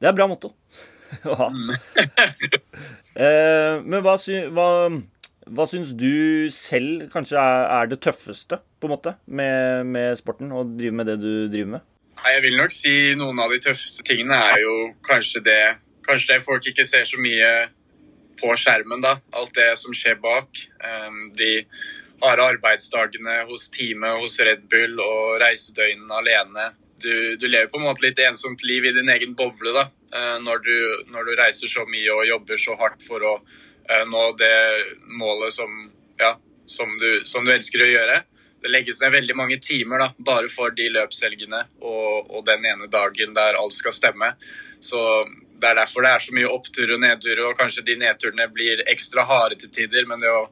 det 0.00 0.10
er 0.10 0.16
bra 0.16 0.28
motto 0.30 0.52
å 1.30 1.38
ha. 1.38 1.48
eh, 3.26 3.74
men 3.84 3.98
hva, 4.04 4.16
sy, 4.20 4.42
hva, 4.54 4.68
hva 5.52 5.68
syns 5.68 5.92
du 5.98 6.48
selv 6.54 7.08
kanskje 7.12 7.38
er, 7.40 7.68
er 7.78 7.92
det 7.92 8.02
tøffeste 8.04 8.62
på 8.80 8.88
en 8.88 8.94
måte 8.96 9.16
med, 9.26 9.86
med 9.92 10.18
sporten? 10.20 10.52
Å 10.54 10.64
drive 10.68 10.96
med 11.02 11.12
det 11.12 11.18
du 11.22 11.32
driver 11.52 11.76
med? 11.76 11.88
Jeg 12.22 12.42
vil 12.44 12.58
nok 12.60 12.72
si 12.74 12.96
noen 13.18 13.40
av 13.42 13.50
de 13.50 13.58
tøffeste 13.64 14.04
tingene 14.06 14.36
er 14.52 14.62
jo 14.62 14.76
kanskje 15.08 15.42
det 15.48 15.62
Kanskje 16.02 16.32
det 16.32 16.42
folk 16.42 16.64
ikke 16.66 16.82
ser 16.82 17.04
så 17.06 17.14
mye 17.22 17.48
på 18.42 18.52
skjermen, 18.58 19.00
da. 19.04 19.16
Alt 19.38 19.54
det 19.56 19.70
som 19.80 19.94
skjer 19.96 20.18
bak. 20.20 20.64
De 21.38 21.52
harde 22.22 22.44
arbeidsdagene 22.54 23.42
hos 23.48 23.68
teamet, 23.72 24.20
hos 24.20 24.38
Red 24.40 24.66
Bull 24.70 25.00
og 25.02 25.40
reisedøgnene 25.42 26.20
alene. 26.20 26.68
Du, 27.02 27.36
du 27.36 27.48
lever 27.48 27.70
på 27.70 27.80
en 27.80 27.88
måte 27.88 28.04
litt 28.06 28.20
ensomt 28.22 28.62
liv 28.66 28.86
i 28.86 28.94
din 28.94 29.10
egen 29.10 29.34
boble 29.38 29.72
da, 29.74 29.88
eh, 30.14 30.36
når 30.44 30.62
du, 30.62 30.76
når 31.10 31.26
du 31.26 31.32
reiser 31.40 31.70
så 31.70 31.86
mye 31.88 32.14
og 32.14 32.28
jobber 32.28 32.60
så 32.60 32.76
hardt 32.78 33.02
for 33.08 33.24
å 33.26 33.32
eh, 33.42 34.04
nå 34.06 34.26
det 34.38 34.58
målet 35.18 35.56
som, 35.56 35.72
ja, 36.22 36.36
som, 36.70 36.94
du, 37.02 37.24
som 37.26 37.42
du 37.46 37.50
elsker 37.54 37.82
å 37.82 37.90
gjøre. 37.90 38.20
Det 38.62 38.70
legges 38.70 39.00
ned 39.02 39.16
veldig 39.16 39.34
mange 39.34 39.58
timer 39.58 40.04
da, 40.04 40.12
bare 40.22 40.50
for 40.52 40.70
de 40.78 40.86
løpshelgene 40.94 41.64
og, 41.82 42.30
og 42.30 42.44
den 42.46 42.62
ene 42.70 42.86
dagen 42.86 43.34
der 43.34 43.58
alt 43.58 43.74
skal 43.74 43.96
stemme. 43.96 44.36
Så 44.78 45.02
Det 45.62 45.68
er 45.70 45.78
derfor 45.78 46.04
det 46.04 46.12
er 46.12 46.22
så 46.24 46.34
mye 46.34 46.50
opptur 46.50 46.90
og 46.96 47.02
nedtur, 47.02 47.44
og 47.46 47.58
kanskje 47.58 47.84
de 47.86 47.94
nedturene 48.00 48.48
blir 48.50 48.82
ekstra 48.90 49.24
harde 49.28 49.58
til 49.60 49.70
tider. 49.72 50.08
Men 50.10 50.22
det 50.22 50.32
å 50.32 50.48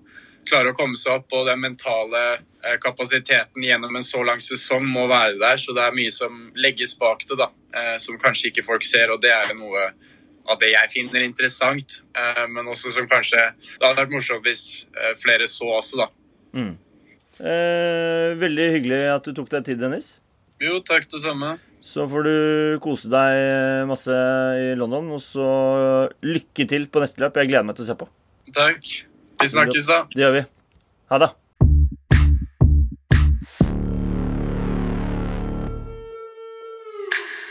klare 0.48 0.72
å 0.72 0.76
komme 0.76 0.98
seg 0.98 1.18
opp 1.18 1.34
og 1.36 1.48
den 1.50 1.60
mentale 1.62 2.20
eh, 2.36 2.76
kapasiteten 2.82 3.64
gjennom 3.66 3.98
en 3.98 4.06
så 4.08 4.22
lang 4.26 4.40
sesong 4.42 4.86
må 4.88 5.08
være 5.10 5.38
der. 5.42 5.58
Så 5.60 5.74
det 5.76 5.82
er 5.84 5.96
mye 5.96 6.12
som 6.14 6.46
legges 6.58 6.94
bak 7.00 7.26
det, 7.26 7.40
da, 7.40 7.50
eh, 7.74 7.96
som 8.02 8.20
kanskje 8.22 8.52
ikke 8.52 8.66
folk 8.66 8.86
ser. 8.86 9.12
Og 9.12 9.20
det 9.22 9.34
er 9.34 9.52
noe 9.58 9.90
av 10.50 10.62
det 10.62 10.70
jeg 10.72 10.94
finner 10.94 11.26
interessant, 11.26 12.00
eh, 12.16 12.46
men 12.48 12.70
også 12.70 12.94
som 12.94 13.10
kanskje 13.10 13.42
Det 13.60 13.84
hadde 13.84 14.00
vært 14.00 14.14
morsomt 14.14 14.46
hvis 14.46 14.62
flere 15.20 15.46
så 15.50 15.74
også, 15.78 16.00
da. 16.00 16.08
Mm. 16.56 16.78
Eh, 17.40 18.36
veldig 18.36 18.66
hyggelig 18.74 19.00
at 19.14 19.24
du 19.24 19.32
tok 19.36 19.48
deg 19.52 19.64
tid, 19.70 19.80
Dennis. 19.80 20.18
Jo, 20.60 20.76
takk 20.84 21.06
det 21.08 21.22
samme. 21.22 21.54
Så 21.80 22.04
får 22.08 22.26
du 22.26 22.34
kose 22.84 23.08
deg 23.10 23.88
masse 23.88 24.12
i 24.12 24.72
London, 24.78 25.08
og 25.16 25.22
så 25.24 25.46
lykke 26.22 26.66
til 26.68 26.86
på 26.92 27.02
neste 27.02 27.22
løp. 27.24 27.40
Jeg 27.40 27.50
gleder 27.52 27.66
meg 27.66 27.78
til 27.78 27.86
å 27.86 27.90
se 27.90 27.96
på. 28.02 28.08
Takk. 28.54 28.90
Vi 29.40 29.48
snakkes, 29.48 29.88
da. 29.88 30.02
Det 30.12 30.20
gjør 30.26 30.36
vi. 30.36 30.44
Ha 31.10 31.22
det. 31.24 31.30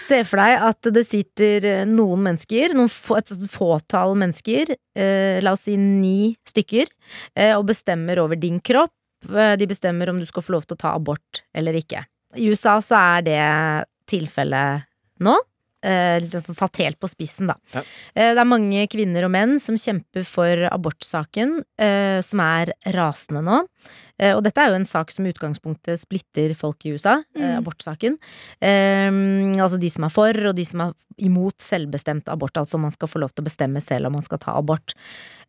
Se 0.10 0.24
for 0.26 0.42
deg 0.42 0.64
at 0.66 0.88
det 0.96 1.04
sitter 1.06 1.66
noen 1.86 2.24
mennesker, 2.26 2.74
noen 2.78 2.90
få, 2.90 3.20
et 3.20 3.30
fåtall 3.54 4.16
mennesker, 4.18 4.72
eh, 4.98 5.38
la 5.46 5.54
oss 5.54 5.68
si 5.68 5.76
ni 5.78 6.34
stykker, 6.50 6.90
eh, 7.38 7.54
og 7.54 7.68
bestemmer 7.70 8.18
over 8.24 8.40
din 8.40 8.58
kropp. 8.60 8.94
Eh, 9.30 9.56
De 9.56 9.68
bestemmer 9.70 10.10
om 10.10 10.18
du 10.18 10.26
skal 10.26 10.42
få 10.42 10.56
lov 10.56 10.66
til 10.66 10.78
å 10.78 10.82
ta 10.82 10.96
abort 10.96 11.44
eller 11.54 11.74
ikke. 11.78 12.06
I 12.38 12.50
USA 12.50 12.80
så 12.82 12.98
er 12.98 13.22
det 13.22 13.86
tilfellet 14.10 14.86
nå. 15.24 15.38
Eh, 15.80 16.20
sånn 16.28 16.58
satt 16.58 16.76
helt 16.82 16.98
på 17.00 17.08
spissen, 17.08 17.48
da. 17.48 17.54
Ja. 17.72 17.80
Eh, 18.12 18.34
det 18.36 18.42
er 18.42 18.48
mange 18.52 18.82
kvinner 18.92 19.24
og 19.24 19.32
menn 19.32 19.54
som 19.64 19.78
kjemper 19.80 20.26
for 20.28 20.66
abortsaken, 20.68 21.54
eh, 21.80 22.20
som 22.20 22.42
er 22.44 22.74
rasende 22.92 23.40
nå. 23.48 23.62
Eh, 24.20 24.34
og 24.36 24.44
dette 24.44 24.60
er 24.60 24.74
jo 24.74 24.80
en 24.82 24.90
sak 24.90 25.14
som 25.16 25.24
i 25.24 25.32
utgangspunktet 25.32 26.02
splitter 26.02 26.52
folk 26.60 26.84
i 26.84 26.92
USA, 26.98 27.22
eh, 27.34 27.54
Mm. 27.56 27.62
abortsaken. 27.64 28.18
Eh, 28.60 29.10
altså 29.64 29.80
de 29.80 29.90
som 29.90 30.04
er 30.04 30.10
for, 30.10 30.34
og 30.50 30.56
de 30.58 30.66
som 30.66 30.82
er 30.82 30.94
imot 31.24 31.58
selvbestemt 31.64 32.28
abort. 32.28 32.58
Altså 32.60 32.76
om 32.76 32.82
man 32.82 32.92
skal 32.92 33.08
få 33.08 33.20
lov 33.24 33.32
til 33.34 33.46
å 33.46 33.48
bestemme 33.48 33.82
selv 33.82 34.08
om 34.08 34.14
man 34.20 34.22
skal 34.28 34.38
ta 34.40 34.58
abort. 34.58 34.94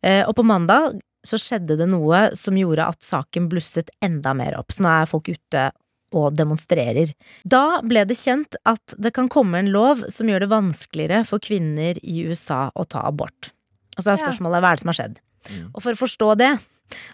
Eh, 0.01 0.23
og 0.25 0.35
på 0.37 0.45
mandag 0.47 1.01
så 1.27 1.37
skjedde 1.37 1.75
det 1.77 1.89
noe 1.89 2.31
som 2.35 2.55
gjorde 2.55 2.87
at 2.87 3.03
saken 3.05 3.49
blusset 3.51 3.89
enda 4.01 4.33
mer 4.33 4.55
opp. 4.57 4.71
Så 4.71 4.81
nå 4.81 4.89
er 4.89 5.05
folk 5.05 5.27
ute 5.29 5.71
og 6.11 6.35
demonstrerer. 6.35 7.13
Da 7.47 7.81
ble 7.85 8.03
det 8.07 8.17
kjent 8.19 8.57
at 8.67 8.95
det 8.99 9.13
kan 9.15 9.29
komme 9.31 9.61
en 9.61 9.71
lov 9.73 10.03
som 10.11 10.29
gjør 10.29 10.45
det 10.45 10.51
vanskeligere 10.51 11.23
for 11.27 11.43
kvinner 11.43 11.99
i 12.03 12.25
USA 12.27 12.67
å 12.75 12.85
ta 12.87 13.05
abort. 13.07 13.51
Og 13.97 14.03
så 14.03 14.13
er 14.13 14.21
spørsmålet 14.21 14.63
hva 14.63 14.71
er 14.71 14.79
det 14.79 14.83
som 14.83 14.91
har 14.91 14.99
skjedd? 14.99 15.21
Mm. 15.49 15.63
Og 15.71 15.79
for 15.83 15.93
å 15.93 16.01
forstå 16.01 16.33
det, 16.39 16.51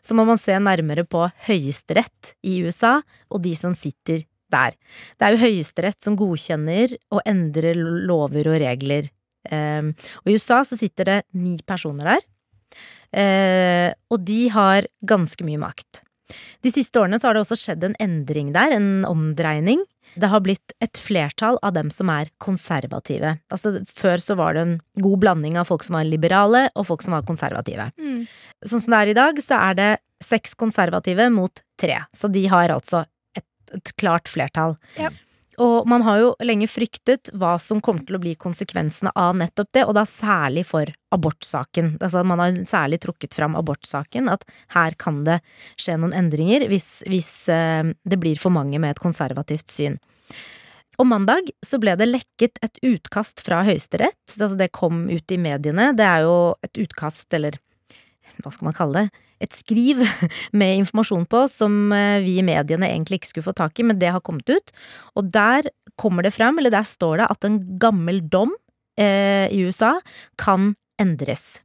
så 0.02 0.18
må 0.18 0.26
man 0.28 0.40
se 0.42 0.56
nærmere 0.60 1.06
på 1.08 1.28
Høyesterett 1.48 2.34
i 2.48 2.60
USA 2.66 2.98
og 3.30 3.44
de 3.46 3.54
som 3.58 3.76
sitter 3.78 4.26
der. 4.52 4.78
Det 5.18 5.28
er 5.28 5.36
jo 5.36 5.44
Høyesterett 5.44 6.00
som 6.04 6.18
godkjenner 6.20 6.96
og 7.14 7.22
endrer 7.28 7.78
lover 7.78 8.54
og 8.54 8.60
regler. 8.64 9.12
Um, 9.52 9.94
og 10.24 10.32
i 10.32 10.38
USA 10.38 10.64
så 10.68 10.78
sitter 10.80 11.08
det 11.08 11.20
ni 11.38 11.56
personer 11.68 12.10
der, 12.10 12.26
eh, 13.16 13.94
og 14.12 14.26
de 14.28 14.42
har 14.52 14.90
ganske 15.08 15.46
mye 15.48 15.62
makt. 15.62 16.02
De 16.66 16.72
siste 16.74 17.00
årene 17.00 17.20
så 17.20 17.30
har 17.30 17.38
det 17.38 17.44
også 17.46 17.58
skjedd 17.60 17.86
en 17.88 17.96
endring 18.04 18.52
der, 18.56 18.74
en 18.76 19.06
omdreining. 19.08 19.84
Det 20.16 20.30
har 20.32 20.42
blitt 20.44 20.74
et 20.84 21.00
flertall 21.02 21.60
av 21.66 21.76
dem 21.76 21.90
som 21.94 22.10
er 22.12 22.32
konservative. 22.44 23.36
Altså 23.54 23.78
Før 23.92 24.24
så 24.24 24.38
var 24.40 24.56
det 24.56 24.64
en 24.66 24.76
god 25.04 25.22
blanding 25.24 25.60
av 25.60 25.70
folk 25.70 25.86
som 25.86 26.00
var 26.00 26.08
liberale 26.08 26.68
og 26.76 26.88
folk 26.90 27.04
som 27.06 27.18
var 27.18 27.28
konservative. 27.28 27.90
Mm. 28.00 28.26
Sånn 28.66 28.84
som 28.84 28.96
det 28.96 29.02
er 29.02 29.14
i 29.14 29.18
dag, 29.18 29.42
så 29.44 29.60
er 29.70 29.78
det 29.78 29.92
seks 30.24 30.56
konservative 30.58 31.30
mot 31.34 31.62
tre. 31.80 32.00
Så 32.16 32.32
de 32.34 32.48
har 32.50 32.74
altså 32.74 33.04
et, 33.38 33.46
et 33.76 33.94
klart 34.00 34.32
flertall. 34.32 34.78
Ja. 34.98 35.12
Og 35.58 35.88
man 35.90 36.04
har 36.06 36.20
jo 36.22 36.34
lenge 36.46 36.68
fryktet 36.70 37.32
hva 37.34 37.56
som 37.62 37.80
kommer 37.82 38.06
til 38.06 38.20
å 38.20 38.22
bli 38.22 38.36
konsekvensene 38.38 39.10
av 39.18 39.34
nettopp 39.40 39.72
det, 39.74 39.86
og 39.90 39.96
da 39.98 40.04
særlig 40.06 40.68
for 40.70 40.92
abortsaken. 41.16 41.96
Altså 41.98 42.22
man 42.28 42.44
har 42.44 42.60
særlig 42.70 43.00
trukket 43.02 43.34
fram 43.34 43.58
abortsaken, 43.58 44.30
at 44.30 44.46
her 44.76 44.94
kan 45.02 45.24
det 45.26 45.40
skje 45.82 45.98
noen 45.98 46.14
endringer 46.18 46.68
hvis, 46.70 47.02
hvis 47.10 47.32
eh, 47.50 47.90
det 48.06 48.22
blir 48.22 48.38
for 48.38 48.54
mange 48.54 48.78
med 48.78 48.94
et 48.94 49.02
konservativt 49.02 49.74
syn. 49.74 49.98
Og 50.98 51.06
mandag 51.06 51.50
så 51.66 51.78
ble 51.82 51.94
det 51.98 52.10
lekket 52.10 52.58
et 52.66 52.80
utkast 52.86 53.42
fra 53.46 53.64
Høyesterett. 53.66 54.22
Altså 54.34 54.56
det 54.58 54.74
kom 54.74 55.06
ut 55.10 55.34
i 55.34 55.42
mediene. 55.42 55.92
Det 55.98 56.06
er 56.06 56.26
jo 56.26 56.38
et 56.66 56.82
utkast, 56.86 57.30
eller 57.38 57.58
hva 58.44 58.52
skal 58.54 58.70
man 58.70 58.78
kalle 58.78 59.04
det, 59.06 59.24
et 59.44 59.56
skriv 59.56 60.02
med 60.60 60.84
informasjon 60.84 61.28
på 61.30 61.44
som 61.52 61.92
eh, 61.96 62.20
vi 62.26 62.38
i 62.42 62.46
mediene 62.46 62.90
egentlig 62.90 63.22
ikke 63.22 63.32
skulle 63.34 63.50
få 63.50 63.58
tak 63.58 63.80
i, 63.80 63.88
men 63.88 64.00
det 64.02 64.14
har 64.14 64.24
kommet 64.26 64.50
ut. 64.50 64.74
Og 65.18 65.30
der 65.34 65.70
kommer 65.98 66.26
det 66.26 66.36
frem, 66.36 66.60
eller 66.60 66.74
der 66.74 66.88
står 66.88 67.22
det 67.22 67.30
at 67.34 67.48
en 67.48 67.60
gammel 67.82 68.22
dom 68.24 68.54
eh, 69.00 69.48
i 69.54 69.64
USA 69.66 69.96
kan 70.42 70.74
endres. 71.02 71.60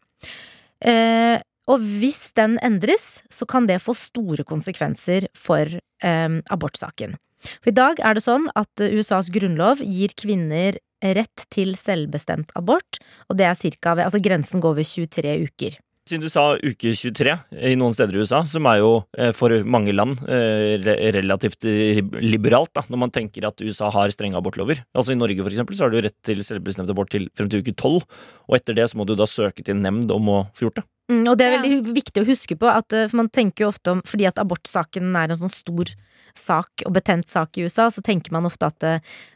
Eh, 0.84 1.38
og 1.70 1.82
hvis 2.00 2.32
den 2.36 2.56
endres, 2.64 3.22
så 3.30 3.46
kan 3.46 3.68
det 3.70 3.82
få 3.82 3.94
store 3.96 4.44
konsekvenser 4.46 5.28
for 5.38 5.68
eh, 5.68 6.40
abortsaken. 6.50 7.14
For 7.60 7.72
i 7.72 7.76
dag 7.76 8.00
er 8.02 8.16
det 8.16 8.24
sånn 8.24 8.48
at 8.58 8.82
eh, 8.82 8.94
USAs 8.98 9.30
grunnlov 9.34 9.82
gir 9.82 10.14
kvinner 10.18 10.78
rett 11.02 11.46
til 11.50 11.74
selvbestemt 11.78 12.52
abort, 12.58 13.00
og 13.26 13.38
det 13.38 13.48
er 13.48 13.58
cirka 13.58 13.96
ved 13.98 14.06
Altså 14.06 14.22
grensen 14.22 14.62
går 14.62 14.76
ved 14.78 14.86
23 14.86 15.34
uker. 15.48 15.78
Siden 16.02 16.24
du 16.24 16.30
sa 16.32 16.56
uke 16.58 16.90
23 16.98 17.34
i 17.70 17.76
noen 17.78 17.94
steder 17.94 18.16
i 18.16 18.22
USA, 18.24 18.40
som 18.48 18.66
er 18.66 18.80
jo 18.80 18.90
eh, 19.14 19.30
for 19.36 19.54
mange 19.62 19.92
land 19.94 20.18
eh, 20.26 20.74
relativt 21.14 21.62
eh, 21.70 22.00
liberalt, 22.18 22.72
da, 22.74 22.82
når 22.90 23.00
man 23.04 23.12
tenker 23.14 23.46
at 23.46 23.62
USA 23.62 23.90
har 23.94 24.10
strenge 24.10 24.38
abortlover. 24.38 24.82
Altså 24.98 25.14
I 25.14 25.20
Norge 25.20 25.44
for 25.44 25.54
eksempel, 25.54 25.78
så 25.78 25.86
har 25.86 25.94
du 25.94 26.00
rett 26.02 26.18
til 26.26 26.42
selvbestemt 26.42 26.90
abort 26.90 27.12
til, 27.14 27.28
frem 27.38 27.52
til 27.52 27.62
uke 27.62 27.76
12, 27.76 28.02
og 28.02 28.58
etter 28.58 28.80
det 28.80 28.88
så 28.90 28.98
må 28.98 29.06
du 29.06 29.14
da 29.18 29.30
søke 29.30 29.62
til 29.62 29.78
nemnd 29.78 30.10
om 30.10 30.32
å 30.32 30.40
få 30.58 30.66
gjort 30.66 30.82
det. 30.82 30.86
Mm, 31.12 31.26
og 31.28 31.36
det 31.38 31.46
er 31.46 31.54
veldig 31.58 31.74
ja. 31.74 31.94
viktig 32.00 32.22
å 32.22 32.28
huske 32.28 32.56
på, 32.58 32.70
at, 32.70 32.94
eh, 32.96 33.08
for 33.10 33.20
man 33.20 33.30
tenker 33.32 33.66
jo 33.66 33.72
ofte 33.72 33.92
om 33.96 34.00
Fordi 34.08 34.28
at 34.30 34.40
abortsaken 34.40 35.12
er 35.18 35.32
en 35.32 35.42
sånn 35.44 35.52
stor 35.52 35.92
sak 36.38 36.84
og 36.86 36.94
betent 36.96 37.28
sak 37.28 37.58
i 37.58 37.66
USA, 37.66 37.90
så 37.92 38.00
tenker 38.04 38.32
man 38.32 38.46
ofte 38.48 38.68
at 38.68 38.78
det, 38.80 38.92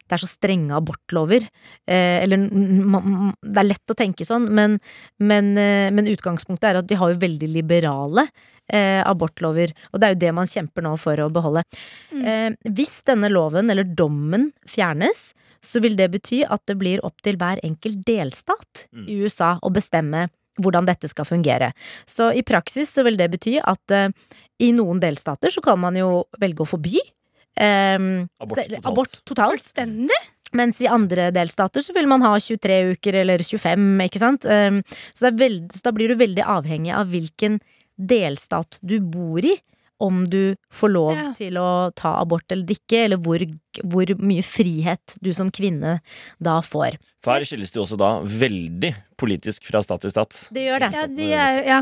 det 0.07 0.17
er 0.17 0.23
så 0.23 0.29
strenge 0.31 0.77
abortlover. 0.77 1.45
Eh, 1.85 2.23
eller 2.25 2.47
man, 2.49 3.35
Det 3.43 3.61
er 3.61 3.69
lett 3.69 3.93
å 3.93 3.99
tenke 3.99 4.25
sånn, 4.25 4.49
men, 4.57 4.79
men, 5.21 5.53
eh, 5.61 5.91
men 5.93 6.09
utgangspunktet 6.09 6.71
er 6.71 6.81
at 6.81 6.89
de 6.89 6.97
har 6.97 7.13
jo 7.13 7.21
veldig 7.21 7.51
liberale 7.53 8.27
eh, 8.73 9.03
abortlover. 9.05 9.75
Og 9.93 10.01
det 10.01 10.09
er 10.09 10.15
jo 10.15 10.23
det 10.25 10.33
man 10.39 10.51
kjemper 10.51 10.87
nå 10.87 10.95
for 11.01 11.21
å 11.21 11.29
beholde. 11.33 11.67
Mm. 12.15 12.25
Eh, 12.25 12.73
hvis 12.79 13.01
denne 13.09 13.31
loven, 13.33 13.71
eller 13.73 13.85
dommen, 13.85 14.51
fjernes, 14.71 15.31
så 15.65 15.83
vil 15.83 15.99
det 15.99 16.11
bety 16.15 16.45
at 16.49 16.65
det 16.71 16.79
blir 16.81 17.05
opp 17.05 17.21
til 17.27 17.39
hver 17.41 17.61
enkelt 17.67 18.05
delstat 18.07 18.87
Mm. 18.97 19.07
i 19.09 19.15
USA 19.25 19.57
å 19.61 19.71
bestemme 19.73 20.27
hvordan 20.63 20.89
dette 20.89 21.11
skal 21.11 21.29
fungere. 21.29 21.73
Så 22.09 22.31
i 22.37 22.45
praksis 22.47 22.93
så 22.93 23.05
vil 23.07 23.19
det 23.19 23.31
bety 23.35 23.59
at 23.63 23.95
eh, 23.95 24.09
i 24.63 24.73
noen 24.77 25.03
delstater 25.03 25.53
så 25.53 25.63
kan 25.65 25.81
man 25.83 25.99
jo 25.99 26.25
velge 26.41 26.65
å 26.65 26.71
forby 26.71 26.97
eh, 26.97 27.99
Abort 28.41 28.63
totalt. 28.63 28.81
abort 28.85 29.21
totalt. 29.25 29.59
Fullstendig. 29.59 30.23
Mens 30.57 30.81
i 30.81 30.89
andre 30.89 31.31
delstater 31.35 31.83
så 31.85 31.95
vil 31.97 32.09
man 32.09 32.23
ha 32.25 32.37
23 32.41 32.79
uker 32.95 33.19
eller 33.23 33.43
25, 33.43 33.87
ikke 34.07 34.23
sant. 34.23 34.47
Um, 34.47 34.79
så, 35.11 35.27
det 35.27 35.33
er 35.33 35.41
veld, 35.41 35.73
så 35.75 35.89
da 35.89 35.93
blir 35.97 36.13
du 36.13 36.21
veldig 36.21 36.45
avhengig 36.47 36.95
av 36.95 37.11
hvilken 37.11 37.59
delstat 37.97 38.79
du 38.81 39.01
bor 39.03 39.45
i. 39.45 39.57
Om 40.03 40.25
du 40.29 40.57
får 40.73 40.93
lov 40.93 41.15
Ja. 41.17 41.33
til 41.33 41.57
å 41.57 41.91
ta 41.97 42.21
abort 42.21 42.53
eller 42.53 42.69
ikke, 42.75 43.05
eller 43.07 43.17
hvor, 43.17 43.41
hvor 43.83 44.13
mye 44.21 44.45
frihet 44.45 45.17
du 45.25 45.33
som 45.33 45.51
kvinne 45.51 46.01
da 46.39 46.61
får. 46.61 46.99
For 47.25 47.33
her 47.33 47.45
skilles 47.49 47.73
det 47.73 47.81
jo 47.81 47.87
også 47.87 47.99
da 48.01 48.11
veldig 48.21 48.95
politisk 49.17 49.65
fra 49.65 49.81
stat 49.83 50.05
til 50.05 50.13
stat. 50.13 50.49
Det 50.53 50.67
gjør 50.67 50.85
det. 50.85 50.91
Ja, 50.93 51.07
de 51.07 51.31
er, 51.33 51.63
ja. 51.67 51.81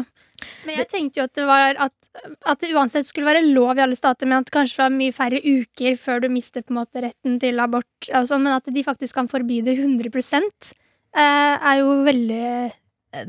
Men 0.67 0.79
jeg 0.81 0.89
tenkte 0.91 1.21
jo 1.21 1.27
at 1.29 1.35
det, 1.39 1.45
var 1.49 1.79
at, 1.87 2.09
at 2.47 2.63
det 2.63 2.73
uansett 2.75 3.07
skulle 3.07 3.29
være 3.31 3.45
lov 3.47 3.79
i 3.79 3.85
alle 3.85 3.97
stater, 3.99 4.29
men 4.29 4.43
at 4.43 4.49
det 4.49 4.55
kanskje 4.57 4.83
var 4.83 4.95
mye 4.95 5.15
færre 5.15 5.41
uker 5.41 5.99
før 6.01 6.25
du 6.25 6.29
mister 6.33 6.65
på 6.65 6.75
en 6.75 6.81
måte 6.83 7.03
retten 7.05 7.39
til 7.43 7.61
abort. 7.63 8.09
og 8.11 8.29
sånn, 8.29 8.45
men 8.47 8.57
at 8.57 8.71
de 8.71 8.87
faktisk 8.87 9.15
kan 9.19 9.31
forby 9.31 9.63
det 9.65 9.77
100 9.79 10.11
eh, 11.15 11.21
er 11.23 11.79
jo 11.81 12.01
veldig 12.07 12.49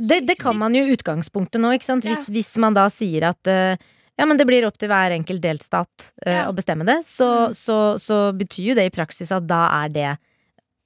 det, 0.01 0.23
det 0.25 0.37
kan 0.41 0.57
man 0.57 0.73
jo 0.73 0.81
i 0.81 0.95
utgangspunktet 0.95 1.61
nå, 1.61 1.69
ikke 1.75 1.85
sant? 1.85 2.07
Ja. 2.07 2.15
Hvis, 2.15 2.29
hvis 2.33 2.55
man 2.61 2.73
da 2.73 2.87
sier 2.89 3.29
at 3.29 3.51
eh, 3.51 3.77
ja, 4.15 4.25
men 4.25 4.39
det 4.39 4.47
blir 4.47 4.67
opp 4.67 4.77
til 4.79 4.91
hver 4.91 5.15
enkelt 5.15 5.43
delstat 5.43 6.11
uh, 6.27 6.45
å 6.49 6.53
bestemme 6.55 6.87
det, 6.87 7.01
så, 7.07 7.31
Mm. 7.49 7.57
så, 7.57 7.79
så 8.01 8.19
betyr 8.37 8.71
jo 8.71 8.77
det 8.77 8.87
i 8.87 8.93
praksis 8.93 9.33
at 9.35 9.47
da 9.49 9.65
er 9.83 9.91
det 9.91 10.13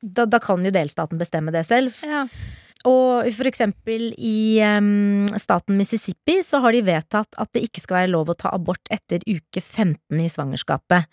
da, 0.01 0.25
da 0.25 0.39
kan 0.39 0.63
jo 0.63 0.71
delstaten 0.71 1.19
bestemme 1.19 1.51
det 1.51 1.65
selv. 1.67 1.95
Ja. 2.07 2.23
Og 2.87 3.27
for 3.35 3.49
eksempel 3.49 4.13
i 4.15 4.61
um, 4.63 5.25
staten 5.35 5.75
Mississippi 5.75 6.37
så 6.47 6.61
har 6.63 6.71
de 6.71 6.85
vedtatt 6.87 7.35
at 7.35 7.51
det 7.51 7.65
ikke 7.67 7.83
skal 7.83 7.97
være 7.97 8.11
lov 8.13 8.31
å 8.31 8.37
ta 8.39 8.53
abort 8.55 8.87
etter 8.93 9.19
uke 9.27 9.59
15 9.59 10.21
i 10.23 10.29
svangerskapet. 10.31 11.09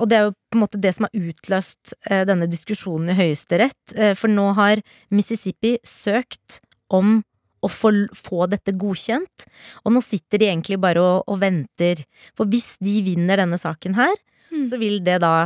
Og 0.00 0.08
det 0.08 0.16
er 0.16 0.24
jo 0.28 0.32
på 0.32 0.56
en 0.56 0.64
måte 0.64 0.80
det 0.80 0.94
som 0.96 1.06
har 1.06 1.28
utløst 1.28 1.92
uh, 2.08 2.22
denne 2.28 2.48
diskusjonen 2.48 3.12
i 3.12 3.18
Høyesterett, 3.20 3.96
uh, 3.98 4.14
for 4.16 4.32
nå 4.32 4.48
har 4.56 4.80
Mississippi 5.12 5.76
søkt 5.84 6.62
om 6.88 7.20
å 7.62 7.68
få, 7.70 7.90
få 8.16 8.46
dette 8.50 8.72
godkjent, 8.80 9.46
og 9.84 9.92
nå 9.92 10.00
sitter 10.04 10.40
de 10.40 10.48
egentlig 10.48 10.78
bare 10.80 11.00
og, 11.02 11.24
og 11.28 11.40
venter. 11.42 12.04
For 12.38 12.48
hvis 12.48 12.76
de 12.80 12.98
vinner 13.06 13.42
denne 13.44 13.58
saken 13.60 13.98
her, 14.00 14.14
Mm. 14.50 14.64
så 14.66 14.78
vil 14.80 14.96
det 15.06 15.20
da 15.22 15.44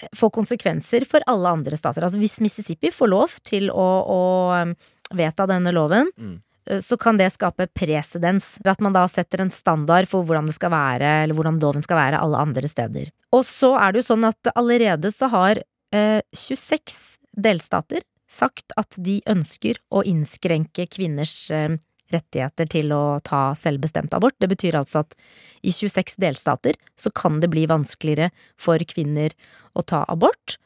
eh, 0.00 0.08
få 0.16 0.30
konsekvenser 0.32 1.04
for 1.04 1.20
alle 1.28 1.50
andre 1.58 1.76
stater. 1.76 2.00
Altså 2.06 2.16
hvis 2.16 2.38
Mississippi 2.40 2.88
får 2.88 3.10
lov 3.12 3.34
til 3.44 3.66
å, 3.68 3.88
å 4.08 4.20
um, 4.62 4.70
vedta 5.12 5.44
denne 5.50 5.74
loven, 5.76 6.08
Mm. 6.16 6.38
så 6.80 6.96
kan 6.96 7.18
det 7.20 7.26
skape 7.34 7.66
presedens. 7.76 8.54
At 8.64 8.80
man 8.80 8.94
da 8.96 9.02
setter 9.12 9.42
en 9.44 9.50
standard 9.52 10.08
for 10.08 10.24
hvordan 10.24 10.46
det 10.48 10.54
skal 10.56 10.70
være, 10.72 11.10
eller 11.26 11.36
hvordan 11.36 11.60
loven 11.60 11.82
skal 11.84 11.98
være 12.00 12.20
alle 12.24 12.40
andre 12.40 12.68
steder. 12.70 13.10
Og 13.36 13.44
så 13.44 13.74
er 13.76 13.92
det 13.92 14.00
jo 14.04 14.08
sånn 14.14 14.24
at 14.28 14.52
allerede 14.54 15.10
så 15.12 15.28
har 15.32 15.60
eh, 15.92 16.20
26 16.32 17.18
delstater 17.36 18.00
sagt 18.30 18.74
at 18.80 18.98
de 19.02 19.18
ønsker 19.30 19.78
å 19.90 20.04
innskrenke 20.06 20.86
kvinners 20.90 21.34
eh, 21.54 21.76
rettigheter 22.10 22.68
til 22.70 22.92
å 22.94 23.20
ta 23.26 23.50
selvbestemt 23.58 24.14
abort. 24.16 24.36
Det 24.42 24.50
betyr 24.50 24.78
altså 24.80 25.04
at 25.04 25.16
i 25.62 25.72
26 25.74 26.18
delstater 26.22 26.78
så 26.98 27.12
kan 27.14 27.40
det 27.42 27.50
bli 27.52 27.66
vanskeligere 27.70 28.30
for 28.60 28.82
kvinner 28.90 29.34
å 29.78 29.84
ta 29.86 30.04
abort. 30.10 30.58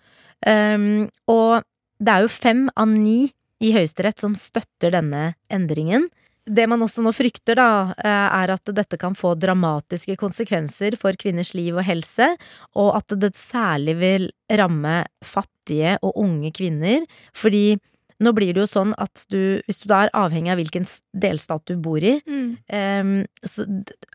Um, 0.44 1.08
og 1.30 1.64
det 2.00 2.12
er 2.12 2.24
jo 2.24 2.32
fem 2.32 2.66
av 2.76 2.90
ni 2.90 3.32
i 3.64 3.72
Høyesterett 3.76 4.20
som 4.20 4.36
støtter 4.36 4.92
denne 4.96 5.34
endringen. 5.52 6.08
Det 6.44 6.66
man 6.68 6.82
også 6.84 7.00
nå 7.04 7.12
frykter, 7.16 7.56
da, 7.56 7.94
eh, 8.04 8.28
er 8.42 8.50
at 8.52 8.64
dette 8.76 8.98
kan 9.00 9.14
få 9.16 9.32
dramatiske 9.40 10.16
konsekvenser 10.20 10.96
for 11.00 11.16
kvinners 11.16 11.54
liv 11.56 11.74
og 11.76 11.84
helse, 11.88 12.36
og 12.76 12.96
at 12.98 13.14
det 13.18 13.32
særlig 13.34 13.94
vil 13.98 14.26
ramme 14.52 15.04
fattige 15.24 15.96
og 16.02 16.12
unge 16.20 16.52
kvinner, 16.52 17.06
fordi 17.32 17.78
nå 18.20 18.30
blir 18.36 18.52
det 18.54 18.60
jo 18.62 18.68
sånn 18.70 18.92
at 19.00 19.24
du, 19.32 19.60
hvis 19.66 19.80
du 19.82 19.88
da 19.90 20.04
er 20.04 20.12
avhengig 20.14 20.52
av 20.52 20.60
hvilken 20.60 20.84
delstat 21.16 21.64
du 21.66 21.76
bor 21.76 21.98
i, 21.98 22.20
Mm. 22.28 22.58
Ehm, 22.70 23.26
så, 23.44 23.64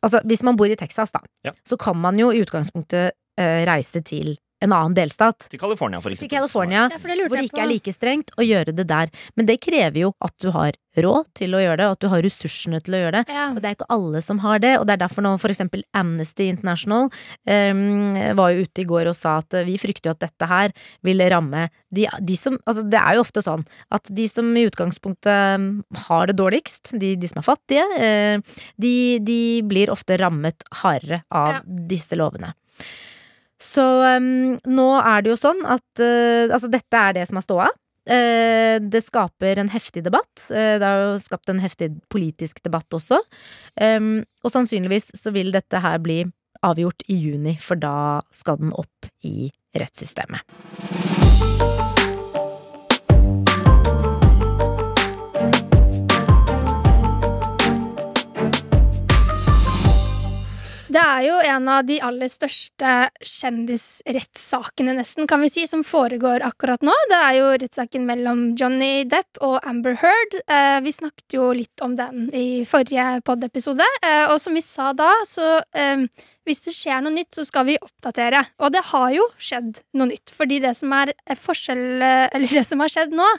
altså, 0.02 0.22
hvis 0.26 0.44
man 0.44 0.56
bor 0.56 0.68
i 0.70 0.76
Texas, 0.76 1.12
da, 1.12 1.20
Ja. 1.44 1.52
så 1.66 1.78
kan 1.78 1.98
man 1.98 2.16
jo 2.18 2.30
i 2.32 2.42
utgangspunktet 2.46 3.12
eh, 3.38 3.66
reise 3.66 4.02
til 4.04 4.38
en 4.62 4.74
annen 4.76 4.96
delstat. 4.98 5.48
Til 5.50 5.60
California, 5.62 6.02
for 6.02 6.10
Til 6.12 6.18
eksempel. 6.18 6.36
California, 6.38 6.82
Ja, 6.92 6.98
for 7.00 7.08
det 7.08 7.18
hvor 7.30 7.38
det 7.38 7.48
ikke 7.50 7.64
er 7.64 7.70
like 7.72 7.94
strengt, 7.96 8.32
å 8.38 8.44
gjøre 8.44 8.76
det 8.76 8.88
der. 8.90 9.10
Men 9.36 9.46
det 9.48 9.60
krever 9.64 10.00
jo 10.06 10.14
at 10.22 10.34
du 10.44 10.50
har 10.52 10.74
råd 11.00 11.30
til 11.38 11.54
å 11.56 11.62
gjøre 11.62 11.78
det, 11.80 11.86
og 11.88 11.92
at 11.96 12.02
du 12.04 12.08
har 12.12 12.24
ressursene 12.26 12.82
til 12.84 12.98
å 12.98 13.00
gjøre 13.04 13.20
det. 13.22 13.32
Ja. 13.32 13.46
Og 13.54 13.62
det 13.62 13.70
er 13.70 13.76
ikke 13.78 13.88
alle 13.96 14.22
som 14.26 14.40
har 14.44 14.60
det, 14.60 14.74
og 14.80 14.88
det 14.90 14.98
er 14.98 15.02
derfor 15.06 15.24
nå 15.24 15.32
for 15.40 15.54
eksempel 15.54 15.84
Amnesty 15.96 16.50
International 16.52 17.08
um, 17.08 18.18
var 18.36 18.52
jo 18.52 18.66
ute 18.66 18.84
i 18.84 18.88
går 18.90 19.08
og 19.12 19.16
sa 19.16 19.38
at 19.40 19.56
vi 19.68 19.78
frykter 19.80 20.10
jo 20.12 20.16
at 20.18 20.24
dette 20.26 20.50
her 20.50 20.74
vil 21.08 21.24
ramme 21.32 21.70
de, 21.96 22.08
de 22.20 22.36
som 22.36 22.58
Altså 22.68 22.84
det 22.90 23.00
er 23.00 23.16
jo 23.16 23.24
ofte 23.24 23.42
sånn 23.46 23.64
at 23.96 24.12
de 24.12 24.28
som 24.28 24.50
i 24.60 24.66
utgangspunktet 24.68 25.62
mm, 25.62 25.70
har 26.10 26.28
det 26.28 26.36
dårligst, 26.42 26.94
de, 27.00 27.14
de 27.16 27.30
som 27.32 27.40
er 27.40 27.48
fattige, 27.48 27.86
uh, 27.96 28.66
de, 28.82 28.94
de 29.24 29.40
blir 29.70 29.94
ofte 29.94 30.18
rammet 30.20 30.68
hardere 30.84 31.24
av 31.32 31.60
Ja. 31.60 31.62
disse 31.66 32.18
lovene. 32.20 32.52
Så 33.60 33.84
um, 33.84 34.56
nå 34.72 34.90
er 35.02 35.24
det 35.24 35.34
jo 35.34 35.40
sånn 35.40 35.60
at 35.68 36.02
uh, 36.02 36.48
Altså 36.48 36.70
dette 36.72 36.96
er 36.96 37.18
det 37.20 37.28
som 37.30 37.40
er 37.40 37.46
ståa. 37.46 37.70
Eh, 38.10 38.80
det 38.82 39.04
skaper 39.06 39.60
en 39.62 39.70
heftig 39.70 40.02
debatt. 40.08 40.48
Eh, 40.50 40.80
det 40.82 40.88
har 40.88 41.04
jo 41.04 41.20
skapt 41.22 41.52
en 41.52 41.62
heftig 41.62 41.92
politisk 42.10 42.64
debatt 42.66 42.90
også. 42.96 43.20
Og 43.20 44.50
sannsynligvis 44.50 45.12
så 45.20 45.34
vil 45.36 45.54
dette 45.54 45.84
her 45.84 46.02
bli 46.02 46.24
avgjort 46.66 47.06
i 47.08 47.20
juni, 47.22 47.54
for 47.62 47.78
da 47.78 48.24
skal 48.34 48.58
den 48.64 48.74
opp 48.74 49.12
i 49.22 49.52
rettssystemet. 49.78 51.19
Det 60.90 60.98
er 60.98 61.20
jo 61.22 61.36
en 61.46 61.68
av 61.70 61.84
de 61.86 62.00
aller 62.02 62.30
største 62.34 62.92
kjendisrettssakene, 63.22 64.96
nesten, 64.98 65.28
kan 65.30 65.44
vi 65.44 65.50
si, 65.54 65.68
som 65.70 65.84
foregår 65.86 66.42
akkurat 66.48 66.82
nå. 66.82 66.96
Det 67.12 67.20
er 67.28 67.36
jo 67.38 67.52
rettssaken 67.62 68.08
mellom 68.08 68.42
Johnny 68.58 69.04
Depp 69.06 69.38
og 69.46 69.60
Amber 69.70 70.00
Heard. 70.02 70.40
Eh, 70.50 70.80
vi 70.82 70.94
snakket 70.96 71.36
jo 71.38 71.52
litt 71.54 71.84
om 71.86 71.94
den 72.00 72.26
i 72.34 72.64
forrige 72.66 73.20
pod-episode, 73.28 73.86
eh, 74.02 74.26
og 74.32 74.42
som 74.42 74.58
vi 74.58 74.66
sa 74.66 74.90
da, 74.98 75.12
så 75.30 75.60
eh, 75.78 76.08
hvis 76.50 76.66
det 76.66 76.74
skjer 76.74 77.06
noe 77.06 77.14
nytt, 77.20 77.38
så 77.38 77.46
skal 77.46 77.70
vi 77.70 77.78
oppdatere. 77.78 78.42
Og 78.58 78.74
det 78.74 78.82
har 78.90 79.14
jo 79.14 79.30
skjedd 79.38 79.84
noe 79.94 80.10
nytt, 80.16 80.34
fordi 80.34 80.58
det 80.66 80.74
som 80.80 80.98
er 80.98 81.14
forskjell, 81.38 81.86
eh, 82.02 82.26
eller 82.34 82.62
det 82.64 82.66
som 82.66 82.82
har 82.82 82.90
skjedd 82.90 83.14
nå, 83.14 83.30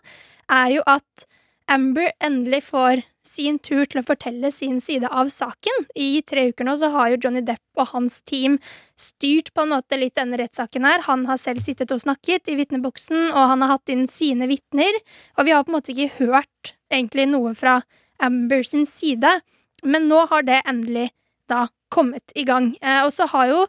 er 0.54 0.76
jo 0.76 0.86
at 0.86 1.26
Amber 1.70 2.10
endelig 2.18 2.64
får 2.66 3.02
sin 3.22 3.60
tur 3.62 3.84
til 3.86 4.00
å 4.00 4.06
fortelle 4.08 4.48
sin 4.50 4.80
side 4.82 5.06
av 5.06 5.28
saken. 5.30 5.84
I 5.94 6.18
tre 6.26 6.48
uker 6.50 6.66
nå 6.66 6.74
så 6.80 6.88
har 6.90 7.12
jo 7.12 7.20
Johnny 7.22 7.44
Depp 7.46 7.78
og 7.78 7.92
hans 7.92 8.16
team 8.26 8.56
styrt 8.98 9.52
på 9.54 9.62
en 9.62 9.70
måte 9.76 10.00
litt 10.00 10.16
denne 10.18 10.40
rettssaken 10.40 10.88
her. 10.88 11.04
Han 11.06 11.28
har 11.30 11.38
selv 11.38 11.62
sittet 11.62 11.94
og 11.94 12.02
snakket 12.02 12.50
i 12.50 12.56
vitneboksen, 12.58 13.30
og 13.30 13.52
han 13.52 13.62
har 13.62 13.76
hatt 13.76 13.94
inn 13.94 14.08
sine 14.10 14.50
vitner. 14.50 14.98
Og 15.38 15.46
vi 15.46 15.54
har 15.54 15.62
på 15.62 15.70
en 15.70 15.78
måte 15.78 15.94
ikke 15.94 16.24
hørt 16.24 16.74
egentlig 16.90 17.28
noe 17.30 17.54
fra 17.54 17.78
Amber 18.18 18.66
sin 18.66 18.88
side. 18.90 19.38
Men 19.86 20.10
nå 20.10 20.26
har 20.32 20.42
det 20.48 20.64
endelig 20.66 21.12
da 21.50 21.68
kommet 21.90 22.34
i 22.34 22.42
gang. 22.48 22.72
Eh, 22.82 23.04
og 23.04 23.14
så 23.14 23.30
har 23.30 23.46
jo 23.50 23.62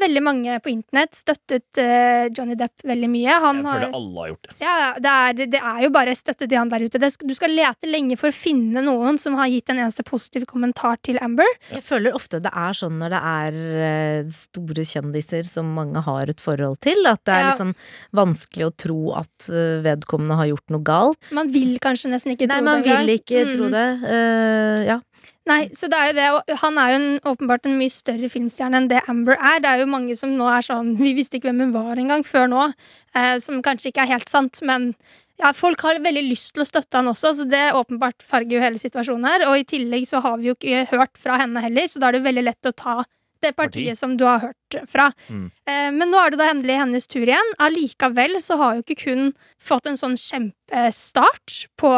veldig 0.00 0.22
mange 0.26 0.56
på 0.64 0.70
internett 0.72 1.14
støttet 1.14 1.78
uh, 1.78 2.26
Johnny 2.34 2.56
Depp 2.58 2.82
veldig 2.84 3.08
mye. 3.12 3.36
Han 3.44 3.60
Jeg 3.62 3.64
har, 3.68 3.78
føler 3.84 3.94
alle 3.98 4.20
har 4.24 4.28
gjort 4.32 4.48
det. 4.48 4.54
ja, 4.60 4.72
ja, 4.80 4.88
det, 5.04 5.12
er, 5.14 5.46
det 5.54 5.60
er 5.60 5.80
jo 5.84 5.90
bare 5.94 6.14
støtte 6.18 6.48
til 6.50 6.58
han 6.58 6.68
der 6.72 6.84
ute. 6.86 6.98
Det, 6.98 7.10
du 7.22 7.34
skal 7.36 7.54
lete 7.54 7.86
lenge 7.90 8.16
for 8.18 8.28
å 8.32 8.36
finne 8.36 8.82
noen 8.84 9.18
som 9.22 9.36
har 9.38 9.46
gitt 9.52 9.70
en 9.70 9.78
eneste 9.84 10.02
positiv 10.08 10.44
kommentar 10.50 10.98
til 11.06 11.18
Amber. 11.22 11.46
Jeg 11.70 11.84
føler 11.86 12.14
ofte 12.18 12.40
det 12.44 12.50
er 12.52 12.74
sånn 12.74 12.98
når 12.98 13.14
det 13.14 13.22
er 13.30 13.60
eh, 13.88 14.32
store 14.34 14.84
kjendiser 14.88 15.46
som 15.48 15.70
mange 15.74 16.02
har 16.06 16.28
et 16.34 16.40
forhold 16.42 16.80
til, 16.84 17.06
at 17.06 17.22
det 17.24 17.34
er 17.34 17.40
Ja. 17.44 17.48
litt 17.52 17.62
sånn 17.62 17.74
vanskelig 18.16 18.66
å 18.70 18.74
tro 18.76 18.98
at 19.20 19.48
eh, 19.50 19.78
vedkommende 19.84 20.36
har 20.42 20.50
gjort 20.50 20.70
noe 20.74 20.82
galt. 20.84 21.30
Man 21.34 21.50
vil 21.54 21.78
kanskje 21.82 22.10
nesten 22.12 22.34
ikke 22.34 22.48
Nei, 22.50 22.58
tro 22.60 22.64
man 22.66 22.82
det. 22.82 22.90
engang. 22.90 23.06
vil 23.06 23.18
ikke 23.20 23.44
Mm. 23.44 23.56
tro 23.56 23.68
det. 23.70 23.88
Uh, 24.04 24.84
ja. 24.88 24.98
Nei, 25.48 25.68
så 25.76 25.90
det 25.92 25.98
er 25.98 26.06
jo 26.08 26.14
det, 26.16 26.28
og 26.32 26.60
han 26.62 26.78
er 26.80 26.92
jo 26.92 26.98
en, 27.00 27.08
åpenbart 27.32 27.66
en 27.68 27.76
mye 27.76 27.92
større 27.92 28.30
filmstjerne 28.32 28.80
enn 28.80 28.88
det 28.88 29.02
Amber 29.12 29.36
er. 29.36 29.58
Det 29.60 29.70
er 29.70 29.82
jo 29.82 29.90
mange 29.92 30.16
som 30.16 30.32
nå 30.38 30.48
er 30.48 30.64
sånn 30.64 30.94
Vi 31.00 31.12
visste 31.18 31.38
ikke 31.38 31.50
hvem 31.50 31.66
hun 31.66 31.74
var 31.74 32.00
engang 32.00 32.24
før 32.24 32.48
nå. 32.50 32.70
Eh, 33.16 33.36
som 33.44 33.60
kanskje 33.64 33.92
ikke 33.92 34.06
er 34.06 34.14
helt 34.14 34.32
sant, 34.32 34.62
men 34.64 34.92
ja, 35.42 35.50
folk 35.56 35.82
har 35.82 35.98
veldig 36.02 36.22
lyst 36.28 36.54
til 36.54 36.62
å 36.62 36.68
støtte 36.68 37.00
han 37.00 37.10
også, 37.10 37.34
så 37.40 37.46
det 37.50 37.64
åpenbart 37.74 38.22
farger 38.24 38.56
jo 38.56 38.62
hele 38.62 38.80
situasjonen 38.80 39.28
her. 39.28 39.46
Og 39.50 39.60
i 39.60 39.68
tillegg 39.74 40.06
så 40.08 40.22
har 40.24 40.38
vi 40.40 40.52
jo 40.52 40.56
ikke 40.56 40.86
hørt 40.94 41.18
fra 41.20 41.40
henne 41.42 41.62
heller, 41.64 41.90
så 41.90 42.00
da 42.00 42.10
er 42.10 42.18
det 42.18 42.26
veldig 42.28 42.46
lett 42.46 42.70
å 42.70 42.76
ta 42.76 42.96
det 43.44 43.52
partiet 43.54 43.92
Parti. 43.92 43.98
som 44.00 44.16
du 44.18 44.24
har 44.26 44.40
hørt 44.48 44.78
fra. 44.90 45.10
Mm. 45.28 45.46
Eh, 45.68 45.90
men 45.94 46.10
nå 46.10 46.18
er 46.24 46.32
det 46.34 46.40
da 46.40 46.48
endelig 46.50 46.78
hennes 46.80 47.06
tur 47.10 47.22
igjen. 47.28 47.52
Allikevel 47.62 48.38
så 48.42 48.56
har 48.60 48.78
jo 48.78 48.84
ikke 48.84 49.12
hun 49.12 49.30
fått 49.62 49.86
en 49.90 50.00
sånn 50.00 50.16
kjempestart 50.20 51.56
på 51.80 51.90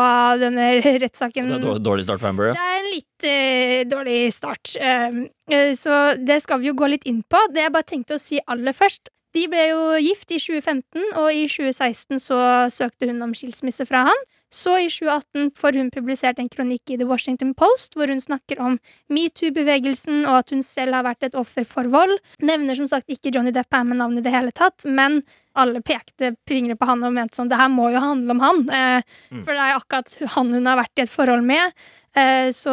denne 0.43 0.69
rettssaken. 1.05 1.49
Det 1.51 1.59
er 1.61 1.65
dår- 1.67 1.83
dårlig 1.85 2.07
start 2.09 2.21
for 2.23 2.31
Amber. 2.33 2.53
Det 2.57 2.63
er 2.63 2.79
en 2.81 2.91
litt 2.93 3.29
eh, 3.31 3.83
dårlig 3.91 4.21
start. 4.37 4.77
Um, 4.81 5.23
eh, 5.51 5.73
så 5.79 6.17
det 6.19 6.41
skal 6.45 6.61
vi 6.63 6.71
jo 6.71 6.77
gå 6.79 6.89
litt 6.97 7.07
inn 7.09 7.23
på. 7.27 7.41
Det 7.55 7.65
jeg 7.67 7.75
bare 7.75 7.89
tenkte 7.95 8.19
å 8.19 8.23
si 8.23 8.41
aller 8.47 8.77
først 8.77 9.13
De 9.37 9.43
ble 9.53 9.67
jo 9.69 9.81
gift 10.01 10.31
i 10.33 10.39
2015, 10.41 11.11
og 11.21 11.27
i 11.29 11.43
2016 11.45 12.23
så 12.25 12.39
søkte 12.73 13.05
hun 13.11 13.21
om 13.21 13.35
skilsmisse 13.37 13.85
fra 13.85 14.07
han. 14.09 14.23
Så 14.57 14.73
i 14.81 14.89
2018 14.89 15.51
får 15.59 15.77
hun 15.77 15.91
publisert 15.93 16.39
en 16.41 16.49
kronikk 16.49 16.95
i 16.95 16.97
The 16.97 17.09
Washington 17.09 17.53
Post 17.59 17.97
hvor 17.97 18.09
hun 18.09 18.23
snakker 18.23 18.61
om 18.63 18.79
metoo-bevegelsen 19.13 20.25
og 20.25 20.39
at 20.39 20.55
hun 20.55 20.63
selv 20.65 20.97
har 20.97 21.05
vært 21.05 21.29
et 21.29 21.37
offer 21.37 21.67
for 21.69 21.91
vold. 21.93 22.17
Nevner 22.41 22.79
som 22.79 22.89
sagt 22.89 23.13
ikke 23.13 23.35
Johnny 23.35 23.53
Depp 23.53 23.77
er 23.77 23.85
med 23.85 24.01
navn 24.01 24.17
i 24.17 24.25
det 24.25 24.33
hele 24.33 24.55
tatt, 24.57 24.87
men 24.89 25.21
alle 25.57 25.81
pekte 25.85 26.35
fingre 26.49 26.77
på 26.79 26.87
han 26.89 27.05
og 27.05 27.15
mente 27.17 27.39
sånn 27.39 27.49
det 27.51 27.59
her 27.61 27.69
må 27.73 27.91
jo 27.95 28.03
handle 28.03 28.37
om 28.37 28.43
han. 28.45 28.65
Eh, 28.71 29.03
Mm. 29.31 29.43
For 29.45 29.53
det 29.53 29.63
er 29.63 29.71
jo 29.73 29.79
akkurat 29.81 30.13
han 30.37 30.53
hun 30.55 30.67
har 30.67 30.77
vært 30.79 30.99
i 31.01 31.03
et 31.03 31.11
forhold 31.11 31.43
med. 31.45 31.73
Eh, 32.17 32.49
så 32.55 32.73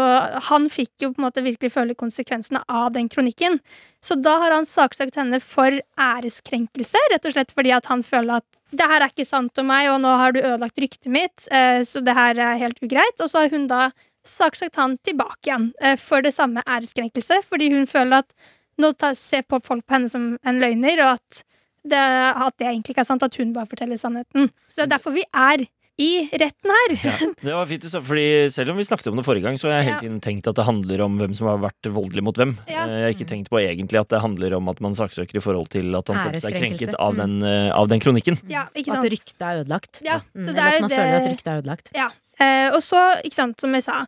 han 0.49 0.69
fikk 0.71 0.91
jo 1.01 1.09
på 1.11 1.19
en 1.19 1.25
måte 1.25 1.43
virkelig 1.43 1.71
føle 1.73 1.95
konsekvensene 1.95 2.61
av 2.69 2.91
den 2.95 3.09
kronikken. 3.09 3.59
Så 4.03 4.15
da 4.21 4.37
har 4.39 4.51
han 4.55 4.67
saksøkt 4.69 5.17
henne 5.19 5.39
for 5.43 5.79
æreskrenkelse, 5.99 7.01
rett 7.11 7.25
og 7.27 7.35
slett 7.35 7.51
fordi 7.55 7.73
at 7.75 7.89
han 7.91 8.03
føler 8.05 8.39
at 8.39 8.45
det 8.73 8.87
her 8.89 9.03
er 9.03 9.11
ikke 9.11 9.25
sant 9.27 9.57
om 9.61 9.67
meg, 9.69 9.89
og 9.91 9.99
nå 10.01 10.13
har 10.17 10.33
du 10.33 10.39
ødelagt 10.41 10.79
ryktet 10.81 11.11
mitt, 11.13 11.47
eh, 11.51 11.81
så 11.85 12.01
det 12.01 12.15
her 12.17 12.39
er 12.39 12.61
helt 12.61 12.79
ugreit. 12.81 13.19
Og 13.21 13.29
så 13.29 13.43
har 13.43 13.53
hun 13.53 13.67
da 13.69 13.91
saksøkt 14.25 14.79
han 14.79 14.97
tilbake 15.05 15.49
igjen 15.49 15.71
eh, 15.81 15.97
for 15.99 16.21
det 16.25 16.33
samme 16.33 16.63
æreskrenkelse, 16.65 17.41
fordi 17.49 17.69
hun 17.73 17.85
føler 17.89 18.23
at 18.23 18.33
nå 18.81 18.93
tar, 18.97 19.13
ser 19.13 19.43
på 19.45 19.59
folk 19.61 19.85
på 19.85 19.93
henne 19.99 20.09
som 20.09 20.37
en 20.43 20.59
løgner, 20.63 21.03
og 21.03 21.19
at 21.19 21.43
det, 21.85 21.99
at 22.47 22.53
det 22.57 22.67
egentlig 22.67 22.93
ikke 22.95 23.01
er 23.05 23.11
sant, 23.11 23.23
at 23.23 23.35
hun 23.35 23.53
bare 23.53 23.67
forteller 23.69 23.97
sannheten. 23.99 24.49
Så 24.69 24.81
det 24.81 24.85
er 24.87 24.97
derfor 24.97 25.11
vi 25.15 25.23
er 25.33 25.65
i 26.01 26.25
retten 26.41 26.71
her. 26.73 26.93
Ja, 27.05 27.11
det 27.43 27.51
var 27.53 27.67
fint 27.69 27.83
du 27.85 27.89
sa, 27.91 27.99
fordi 28.01 28.49
Selv 28.49 28.71
om 28.73 28.77
vi 28.79 28.83
snakket 28.87 29.11
om 29.11 29.19
det 29.19 29.25
forrige 29.27 29.43
gang, 29.45 29.59
så 29.61 29.69
har 29.69 29.75
jeg 29.77 29.85
hele 29.91 29.99
tiden 30.01 30.15
tenkt 30.25 30.47
at 30.49 30.55
det 30.57 30.65
handler 30.65 31.03
om 31.05 31.19
hvem 31.19 31.35
som 31.37 31.45
har 31.51 31.59
vært 31.61 31.89
voldelig 31.93 32.23
mot 32.25 32.39
hvem. 32.39 32.55
Ja. 32.65 32.87
Eh, 32.87 32.93
Jeg 32.97 33.03
har 33.05 33.13
ikke 33.13 33.27
tenkt 33.29 33.51
på 33.53 33.59
egentlig 33.61 33.99
at 34.01 34.09
det 34.09 34.21
handler 34.23 34.55
om 34.57 34.69
at 34.73 34.81
man 34.81 34.95
saksøker 34.97 35.37
i 35.37 35.43
forhold 35.45 35.69
til 35.69 35.93
at 35.99 36.09
han 36.09 36.17
følte 36.25 36.41
seg 36.47 36.57
krenket 36.57 36.95
av 36.97 37.13
den, 37.21 37.35
eh, 37.45 37.69
av 37.77 37.87
den 37.93 38.01
kronikken. 38.01 38.39
Ja, 38.49 38.65
ikke 38.73 38.97
At 38.97 39.05
ryktet 39.13 39.41
er 39.45 39.61
ødelagt. 39.61 40.01
Ja, 40.01 40.17
Mm, 40.33 40.41
så 40.41 40.49
det 40.49 40.57
Eller 40.57 40.65
er 40.65 40.73
at 40.73 40.81
man 40.81 40.89
det- 40.89 40.97
føler 40.97 41.15
at 41.21 41.29
ryktet 41.35 41.51
er 41.53 41.61
ødelagt. 41.61 41.93
Ja. 41.93 42.09
Eh, 42.41 42.69
og 42.73 42.81
så, 42.81 43.21
ikke 43.23 43.35
sant, 43.37 43.61
som 43.61 43.71
jeg 43.77 43.83
sa 43.83 44.05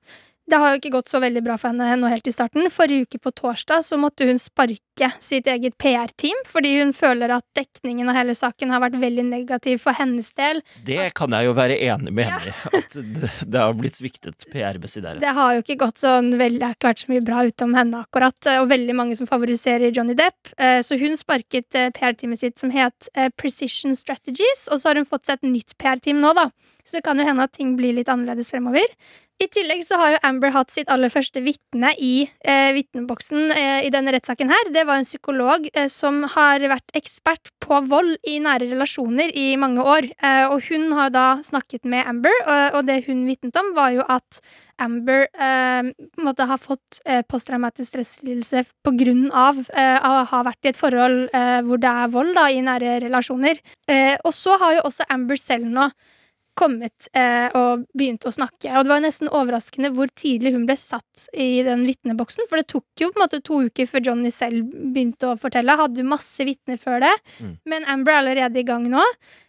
det 0.49 0.59
har 0.61 0.73
jo 0.73 0.79
ikke 0.79 0.91
gått 0.93 1.09
så 1.09 1.19
veldig 1.23 1.41
bra 1.45 1.55
for 1.57 1.71
henne 1.73 1.95
nå 1.97 2.09
helt 2.11 2.27
i 2.29 2.33
starten. 2.35 2.67
Forrige 2.73 3.07
uke 3.07 3.19
på 3.23 3.31
torsdag 3.33 3.81
så 3.85 3.97
måtte 3.97 4.27
hun 4.29 4.37
sparke 4.41 5.09
sitt 5.19 5.47
eget 5.51 5.73
PR-team 5.81 6.37
fordi 6.47 6.75
hun 6.77 6.93
føler 6.95 7.33
at 7.35 7.43
dekningen 7.57 8.07
av 8.11 8.15
hele 8.19 8.35
saken 8.37 8.69
har 8.71 8.83
vært 8.83 8.99
veldig 9.01 9.25
negativ 9.27 9.81
for 9.83 9.97
hennes 9.97 10.29
del. 10.37 10.61
Det 10.87 11.09
kan 11.17 11.33
jeg 11.35 11.49
jo 11.49 11.55
være 11.57 11.79
enig 11.89 12.13
med 12.15 12.29
henne 12.29 12.53
i. 12.53 12.79
At 12.79 12.95
det, 12.95 13.31
det 13.41 13.63
har 13.63 13.73
blitt 13.75 13.97
sviktet 13.99 14.45
PR-messig 14.53 15.03
der. 15.03 15.19
Det 15.23 15.33
har 15.35 15.55
jo 15.57 15.63
ikke 15.65 15.79
gått 15.81 16.03
sånn 16.03 16.29
veldig, 16.37 16.61
det 16.61 16.69
har 16.69 16.77
ikke 16.77 16.91
vært 16.91 17.03
så 17.05 17.11
mye 17.11 17.25
bra 17.31 17.41
utom 17.49 17.75
henne 17.79 18.03
akkurat, 18.05 18.51
eh, 18.51 18.61
og 18.61 18.69
veldig 18.71 18.95
mange 19.01 19.17
som 19.19 19.27
favoriserer 19.29 19.91
Johnny 19.95 20.15
Depp. 20.19 20.53
Eh, 20.57 20.79
Så 20.85 20.99
hun 21.01 21.17
sparket 21.19 21.75
eh, 21.75 21.89
PR-teamet 21.95 22.39
sitt 22.43 22.61
som 22.61 22.71
het 22.71 23.09
Precision 23.41 23.95
Strategies, 23.97 24.67
og 24.71 24.79
så 24.79 24.91
har 24.91 25.01
hun 25.01 25.09
fått 25.09 25.25
seg 25.27 25.41
et 25.41 25.49
nytt 25.49 25.75
PR-team 25.81 26.21
nå, 26.21 26.33
da. 26.37 26.49
Så 26.85 26.99
det 26.99 27.05
kan 27.07 27.17
jo 27.17 27.25
hende 27.25 27.41
at 27.47 27.55
ting 27.57 27.73
blir 27.79 27.95
litt 27.97 28.09
annerledes 28.13 28.51
fremover. 28.53 28.85
I 29.35 29.49
tillegg 29.51 29.81
så 29.83 29.97
har 29.99 30.13
jo 30.13 30.19
Amber 30.23 30.53
hatt 30.55 30.71
sitt 30.71 30.87
aller 30.91 31.11
første 31.11 31.41
vitne 31.43 31.89
i 31.99 32.23
eh, 32.47 32.69
vitneboksen 32.77 33.51
eh, 33.51 33.81
i 33.83 33.91
denne 33.91 34.13
rettssaken 34.15 34.47
her. 34.51 34.69
Det 34.71 34.85
var 34.87 35.01
en 35.01 35.07
psykolog 35.07 35.67
eh, 35.73 35.89
som 35.91 36.21
har 36.37 36.63
vært 36.71 36.95
ekspert 36.95 37.51
på 37.59 37.81
vold 37.91 38.15
i 38.23 38.37
nære 38.39 38.69
relasjoner 38.71 39.35
i 39.35 39.57
mange 39.59 39.83
år. 39.83 40.07
Eh, 40.23 40.45
og 40.47 40.63
hun 40.69 40.87
har 40.95 41.11
da 41.11 41.25
snakket 41.43 41.83
med 41.83 42.07
Amber, 42.07 42.31
og, 42.45 42.79
og 42.79 42.87
det 42.87 43.01
hun 43.09 43.25
vitnet 43.27 43.59
om, 43.59 43.73
var 43.75 43.91
jo 43.97 44.07
at 44.07 44.39
Amber 44.79 45.27
eh, 45.27 45.91
måtte 46.23 46.47
ha 46.47 46.55
fått 46.55 47.03
eh, 47.03 47.19
posttraumatisk 47.27 47.91
stresslidelse 47.91 48.63
på 48.87 48.95
grunn 48.95 49.27
av 49.35 49.59
å 49.59 50.15
ha 50.31 50.43
vært 50.47 50.67
i 50.67 50.71
et 50.71 50.79
forhold 50.79 51.27
hvor 51.65 51.79
det 51.81 51.91
er 51.91 52.11
vold 52.13 52.35
da, 52.37 52.45
i 52.51 52.61
nære 52.63 52.99
relasjoner. 53.03 53.59
Og 54.23 54.31
så 54.35 54.55
har 54.61 54.75
jo 54.77 54.83
også 54.87 55.07
Amber 55.11 55.39
selv 55.39 55.67
nå 55.71 55.89
kommet 56.55 57.07
eh, 57.15 57.47
og 57.55 57.85
begynt 57.97 58.25
å 58.25 58.33
snakke. 58.33 58.71
Og 58.71 58.85
det 58.85 58.93
var 58.93 59.03
nesten 59.03 59.31
overraskende 59.31 59.91
hvor 59.95 60.11
tidlig 60.15 60.53
hun 60.55 60.65
ble 60.67 60.77
satt 60.79 61.27
i 61.33 61.63
den 61.67 61.85
vitneboksen. 61.87 62.47
For 62.49 62.61
det 62.61 62.69
tok 62.71 63.03
jo 63.03 63.11
på 63.11 63.19
en 63.19 63.25
måte 63.25 63.41
to 63.45 63.61
uker 63.67 63.89
før 63.89 64.05
Johnny 64.09 64.31
selv 64.33 64.71
begynte 64.71 65.33
å 65.33 65.39
fortelle. 65.39 65.77
Hadde 65.79 66.03
jo 66.03 66.11
masse 66.15 66.47
vitner 66.47 66.79
før 66.81 67.03
det. 67.05 67.15
Mm. 67.39 67.57
Men 67.71 67.89
Amber 67.91 68.15
er 68.15 68.23
allerede 68.23 68.61
i 68.61 68.67
gang 68.67 68.87
nå. 68.91 69.03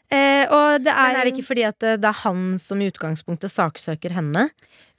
Eh, 0.07 0.47
og 0.55 0.85
det 0.85 0.93
er 0.93 1.09
Men 1.09 1.17
er 1.19 1.27
det 1.27 1.33
ikke 1.35 1.49
fordi 1.49 1.65
at 1.67 1.83
eh, 1.83 1.97
det 1.99 2.07
er 2.07 2.19
han 2.23 2.43
som 2.63 2.79
i 2.79 2.87
utgangspunktet 2.93 3.51
saksøker 3.51 4.13
henne? 4.15 4.45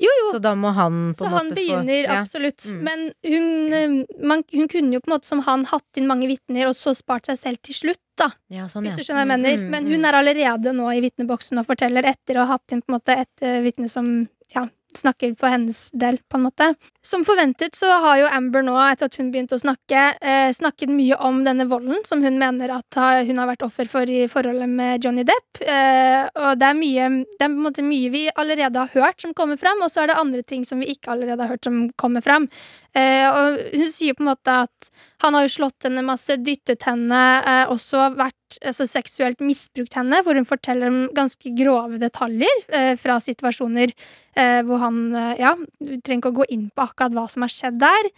Jo, 0.04 0.12
jo. 0.12 0.32
Så 0.36 0.42
da 0.44 0.52
må 0.60 0.74
han 0.76 1.14
på 1.16 1.24
Så 1.24 1.30
han 1.32 1.48
begynner, 1.56 2.04
få 2.04 2.12
ja. 2.12 2.18
absolutt. 2.22 2.66
Mm. 2.68 2.82
Men 2.84 3.06
hun, 3.24 3.48
eh, 3.74 3.96
man, 4.20 4.44
hun 4.52 4.68
kunne 4.68 4.94
jo 4.98 5.00
på 5.00 5.10
en 5.10 5.16
måte 5.16 5.30
som 5.30 5.40
han 5.48 5.64
hatt 5.72 6.02
inn 6.02 6.10
mange 6.12 6.28
vitner, 6.28 6.68
og 6.68 6.76
så 6.76 6.94
spart 6.98 7.32
seg 7.32 7.40
selv 7.40 7.62
til 7.64 7.78
slutt, 7.80 8.04
da. 8.20 8.28
Ja, 8.52 8.68
sånn, 8.68 8.84
Hvis 8.84 8.98
du 9.00 9.04
skjønner 9.06 9.24
hva 9.24 9.38
jeg 9.38 9.40
Mm, 9.40 9.46
mener. 9.48 9.58
mm, 9.64 9.70
Men 9.72 9.84
mm. 9.86 9.92
hun 9.94 10.06
er 10.10 10.20
allerede 10.20 10.74
nå 10.76 10.90
i 10.92 11.02
vitneboksen 11.08 11.60
og 11.64 11.68
forteller 11.70 12.04
etter 12.12 12.38
å 12.42 12.46
ha 12.46 12.58
hatt 12.58 12.76
inn 12.76 12.82
på 12.84 12.92
en 12.92 12.98
måte 13.00 13.16
et 13.16 13.46
uh, 13.48 13.62
vitne 13.64 13.88
som 13.90 14.28
ja, 14.54 14.68
snakker 14.98 15.36
for 15.40 15.54
hennes 15.54 15.88
del, 15.94 16.20
på 16.30 16.40
en 16.40 16.46
måte. 16.48 16.70
Som 17.06 17.24
forventet 17.28 17.78
så 17.78 17.90
har 18.04 18.22
jo 18.22 18.32
Amber 18.34 18.66
nå, 18.66 18.76
etter 18.84 19.08
at 19.08 19.18
hun 19.20 19.32
begynte 19.32 19.56
å 19.58 19.62
snakke, 19.62 20.04
eh, 20.22 20.50
snakket 20.56 20.92
mye 20.92 21.18
om 21.24 21.44
denne 21.46 21.68
volden 21.70 22.04
som 22.08 22.24
hun 22.26 22.40
mener 22.42 22.74
at 22.76 22.98
hun 22.98 23.38
har 23.40 23.50
vært 23.50 23.66
offer 23.66 23.88
for 23.90 24.10
i 24.10 24.26
forholdet 24.32 24.70
med 24.70 25.06
Johnny 25.06 25.24
Depp. 25.28 25.62
Eh, 25.62 26.26
og 26.36 26.60
det 26.60 26.70
er, 26.72 26.78
mye, 26.78 27.10
det 27.38 27.46
er 27.46 27.52
på 27.52 27.54
en 27.54 27.68
måte 27.68 27.86
mye 27.86 28.12
vi 28.14 28.26
allerede 28.34 28.84
har 28.84 28.94
hørt 28.96 29.24
som 29.24 29.36
kommer 29.38 29.60
fram, 29.60 29.82
og 29.84 29.92
så 29.94 30.04
er 30.04 30.12
det 30.12 30.20
andre 30.20 30.44
ting 30.44 30.66
som 30.68 30.82
vi 30.82 30.92
ikke 30.94 31.14
allerede 31.14 31.46
har 31.46 31.56
hørt 31.56 31.68
som 31.68 31.88
kommer 32.00 32.26
fram. 32.26 32.50
Eh, 32.98 33.28
og 33.28 33.62
hun 33.78 33.90
sier 33.92 34.18
på 34.18 34.26
en 34.26 34.32
måte 34.32 34.60
at 34.66 34.92
han 35.24 35.38
har 35.38 35.46
jo 35.46 35.56
slått 35.58 35.88
henne 35.88 36.06
masse, 36.06 36.40
dyttet 36.42 36.88
henne, 36.88 37.24
eh, 37.44 37.66
også 37.74 38.12
vært 38.18 38.36
altså, 38.62 38.88
seksuelt 38.90 39.42
misbrukt 39.44 39.98
henne, 39.98 40.22
hvor 40.24 40.38
hun 40.38 40.48
forteller 40.48 40.92
om 40.92 41.00
ganske 41.16 41.54
grove 41.58 42.00
detaljer 42.02 42.62
eh, 42.74 42.94
fra 43.00 43.20
situasjoner 43.24 43.94
eh, 43.94 44.62
hvor 44.68 44.84
han 44.84 45.00
eh, 45.14 45.34
Ja, 45.42 45.56
vi 45.84 46.00
trenger 46.02 46.22
ikke 46.22 46.34
å 46.34 46.40
gå 46.42 46.52
inn 46.56 46.68
på 46.74 46.86
akkurat 46.88 47.16
hva 47.18 47.26
som 47.32 47.46
har 47.46 47.54
skjedd 47.54 47.82
der. 47.84 48.12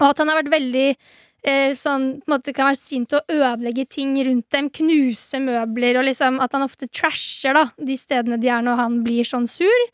Og 0.00 0.06
at 0.08 0.22
han 0.22 0.32
har 0.32 0.40
vært 0.40 0.54
veldig 0.54 0.86
eh, 0.88 1.74
sånn, 1.78 2.06
på 2.22 2.30
en 2.30 2.36
måte 2.36 2.54
kan 2.56 2.70
være 2.70 2.80
sint 2.80 3.16
og 3.16 3.34
ødelegge 3.34 3.86
ting 3.90 4.14
rundt 4.26 4.48
dem, 4.54 4.70
knuse 4.80 5.42
møbler, 5.42 6.00
og 6.00 6.08
liksom 6.08 6.40
at 6.42 6.56
han 6.56 6.66
ofte 6.66 6.88
trasher 6.88 7.56
da, 7.56 7.66
de 7.76 7.98
stedene 7.98 8.40
de 8.40 8.50
er 8.52 8.64
når 8.64 8.80
han 8.80 9.00
blir 9.06 9.28
sånn 9.28 9.48
sur. 9.50 9.86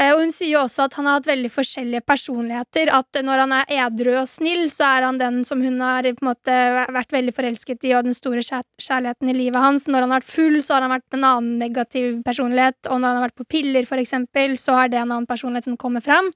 Eh, 0.00 0.10
Og 0.14 0.24
hun 0.24 0.32
sier 0.34 0.56
jo 0.56 0.62
også 0.64 0.86
at 0.88 0.94
han 0.98 1.06
har 1.06 1.20
hatt 1.20 1.28
veldig 1.28 1.50
forskjellige 1.54 2.02
personligheter. 2.06 2.90
At 2.90 3.20
når 3.22 3.42
han 3.44 3.52
er 3.60 3.74
edru 3.86 4.12
og 4.20 4.28
snill, 4.30 4.66
så 4.74 4.88
er 4.88 5.06
han 5.06 5.18
den 5.20 5.42
som 5.46 5.62
hun 5.62 5.80
har 5.84 6.02
på 6.08 6.24
en 6.24 6.30
måte 6.32 6.56
vært 6.94 7.14
veldig 7.14 7.34
forelsket 7.36 7.86
i, 7.86 7.92
og 7.94 8.08
den 8.08 8.16
store 8.16 8.42
kjærligheten 8.42 9.30
i 9.30 9.36
livet 9.36 9.60
hans. 9.62 9.86
Når 9.86 10.06
han 10.06 10.10
har 10.14 10.22
vært 10.22 10.32
full, 10.34 10.58
så 10.62 10.74
har 10.76 10.86
han 10.86 10.94
vært 10.96 11.14
en 11.18 11.28
annen 11.30 11.58
negativ 11.62 12.22
personlighet. 12.26 12.80
Og 12.88 12.98
når 12.98 13.06
han 13.06 13.20
har 13.20 13.28
vært 13.28 13.38
på 13.42 13.50
piller, 13.56 13.86
for 13.86 14.02
eksempel, 14.02 14.58
så 14.58 14.80
er 14.84 14.90
det 14.90 14.98
en 15.02 15.10
annen 15.12 15.30
personlighet 15.30 15.70
som 15.70 15.78
kommer 15.78 16.02
fram. 16.04 16.32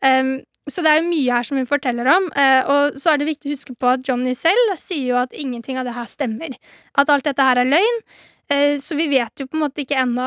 Um, 0.00 0.40
så 0.70 0.82
det 0.84 0.92
er 0.92 1.00
jo 1.00 1.08
mye 1.10 1.34
her 1.34 1.42
som 1.42 1.56
hun 1.58 1.66
forteller 1.66 2.06
om. 2.06 2.28
eh, 2.38 2.62
og 2.70 2.94
så 3.02 3.12
er 3.12 3.18
det 3.18 3.26
viktig 3.26 3.50
å 3.50 3.54
huske 3.56 3.74
på 3.74 3.88
at 3.90 4.04
Johnny 4.06 4.30
selv 4.38 4.76
sier 4.78 5.08
jo 5.08 5.16
at 5.18 5.32
ingenting 5.34 5.76
av 5.80 5.84
det 5.88 5.94
her 5.96 6.06
stemmer. 6.06 6.54
At 6.94 7.10
alt 7.10 7.24
dette 7.26 7.42
her 7.42 7.58
er 7.58 7.66
løgn. 7.66 7.98
Eh, 8.52 8.78
Så 8.78 8.96
vi 8.96 9.06
vet 9.08 9.40
jo 9.40 9.46
på 9.48 9.56
en 9.56 9.62
måte 9.64 9.82
ikke 9.82 9.96
ennå 10.02 10.26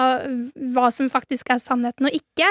hva 0.74 0.88
som 0.94 1.10
faktisk 1.12 1.52
er 1.54 1.60
sannheten 1.62 2.08
og 2.10 2.16
ikke. 2.16 2.48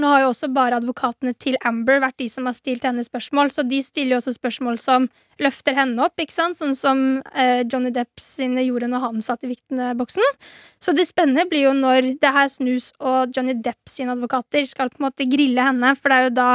Nå 0.00 0.10
har 0.10 0.24
jo 0.24 0.30
også 0.32 0.48
bare 0.54 0.80
advokatene 0.80 1.34
til 1.38 1.58
Amber 1.64 2.00
vært 2.02 2.18
de 2.18 2.28
som 2.32 2.48
har 2.48 2.56
stilt 2.56 2.86
henne 2.86 3.04
spørsmål, 3.06 3.52
så 3.54 3.62
de 3.68 3.80
stiller 3.84 4.16
jo 4.16 4.20
også 4.22 4.34
spørsmål 4.38 4.80
som 4.82 5.08
løfter 5.42 5.76
henne 5.78 6.02
opp, 6.02 6.18
ikke 6.18 6.34
sant? 6.34 6.58
Sånn 6.58 6.74
som 6.78 7.04
eh, 7.34 7.62
Johnny 7.62 7.92
Depp 7.94 8.22
sine 8.22 8.64
gjorde 8.66 8.90
når 8.90 9.06
han 9.06 9.22
satt 9.24 9.46
i 9.46 9.52
vikteboksen. 9.52 10.38
Så 10.82 10.94
det 10.96 11.06
spennende 11.10 11.46
blir 11.50 11.68
jo 11.68 11.74
når 11.78 12.14
det 12.22 12.34
her 12.34 12.50
snus 12.50 12.90
og 13.00 13.34
Johnny 13.34 13.54
Depp 13.54 13.90
sine 13.90 14.14
advokater 14.16 14.66
skal 14.66 14.90
på 14.90 15.02
en 15.02 15.08
måte 15.08 15.28
grille 15.30 15.62
henne, 15.62 15.94
for 15.98 16.10
det 16.10 16.18
er 16.18 16.28
jo 16.30 16.36
da 16.40 16.50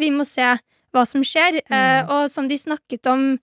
vi 0.00 0.10
må 0.14 0.26
se 0.26 0.54
hva 0.92 1.04
som 1.08 1.22
skjer. 1.24 1.62
Mm. 1.70 2.10
og 2.12 2.30
som 2.30 2.48
de 2.50 2.58
snakket 2.58 3.06
om 3.08 3.38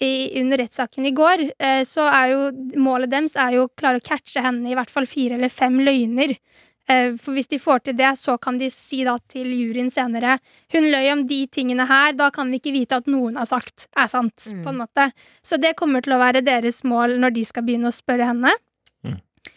i, 0.00 0.40
under 0.40 0.58
rettssaken 0.58 1.06
i 1.06 1.14
går, 1.14 1.44
eh, 1.58 1.82
så 1.86 2.08
er 2.08 2.32
jo 2.32 2.42
målet 2.80 3.12
deres 3.12 3.36
er 3.36 3.58
jo 3.58 3.66
å 3.66 3.72
klare 3.76 4.00
å 4.00 4.04
catche 4.04 4.42
henne 4.42 4.70
i 4.70 4.76
hvert 4.78 4.90
fall 4.90 5.06
fire 5.06 5.38
eller 5.38 5.52
fem 5.52 5.78
løgner. 5.80 6.34
Eh, 6.90 7.14
for 7.22 7.36
hvis 7.36 7.50
de 7.52 7.60
får 7.62 7.84
til 7.86 7.96
det, 8.00 8.10
så 8.18 8.34
kan 8.42 8.58
de 8.58 8.70
si 8.72 9.04
da 9.06 9.14
til 9.30 9.46
juryen 9.54 9.86
senere 9.92 10.40
Hun 10.74 10.88
løy 10.90 11.12
om 11.12 11.20
de 11.30 11.44
tingene 11.46 11.86
her, 11.86 12.16
da 12.18 12.32
kan 12.34 12.50
vi 12.50 12.58
ikke 12.58 12.74
vite 12.74 12.98
at 12.98 13.06
noen 13.06 13.38
har 13.38 13.46
sagt 13.46 13.86
er 13.94 14.10
sant. 14.10 14.48
Mm. 14.50 14.64
på 14.64 14.72
en 14.72 14.82
måte. 14.82 15.08
Så 15.46 15.60
det 15.62 15.76
kommer 15.78 16.02
til 16.02 16.16
å 16.16 16.22
være 16.22 16.42
deres 16.42 16.82
mål 16.82 17.20
når 17.22 17.38
de 17.38 17.44
skal 17.46 17.66
begynne 17.68 17.92
å 17.92 17.94
spørre 17.94 18.32
henne. 18.32 18.56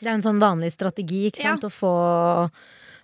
Det 0.02 0.10
er 0.10 0.16
en 0.18 0.26
sånn 0.26 0.42
vanlig 0.42 0.74
strategi, 0.74 1.28
ikke 1.32 1.44
Ja. 1.46 1.56
Å 1.56 1.72
få, 1.72 1.94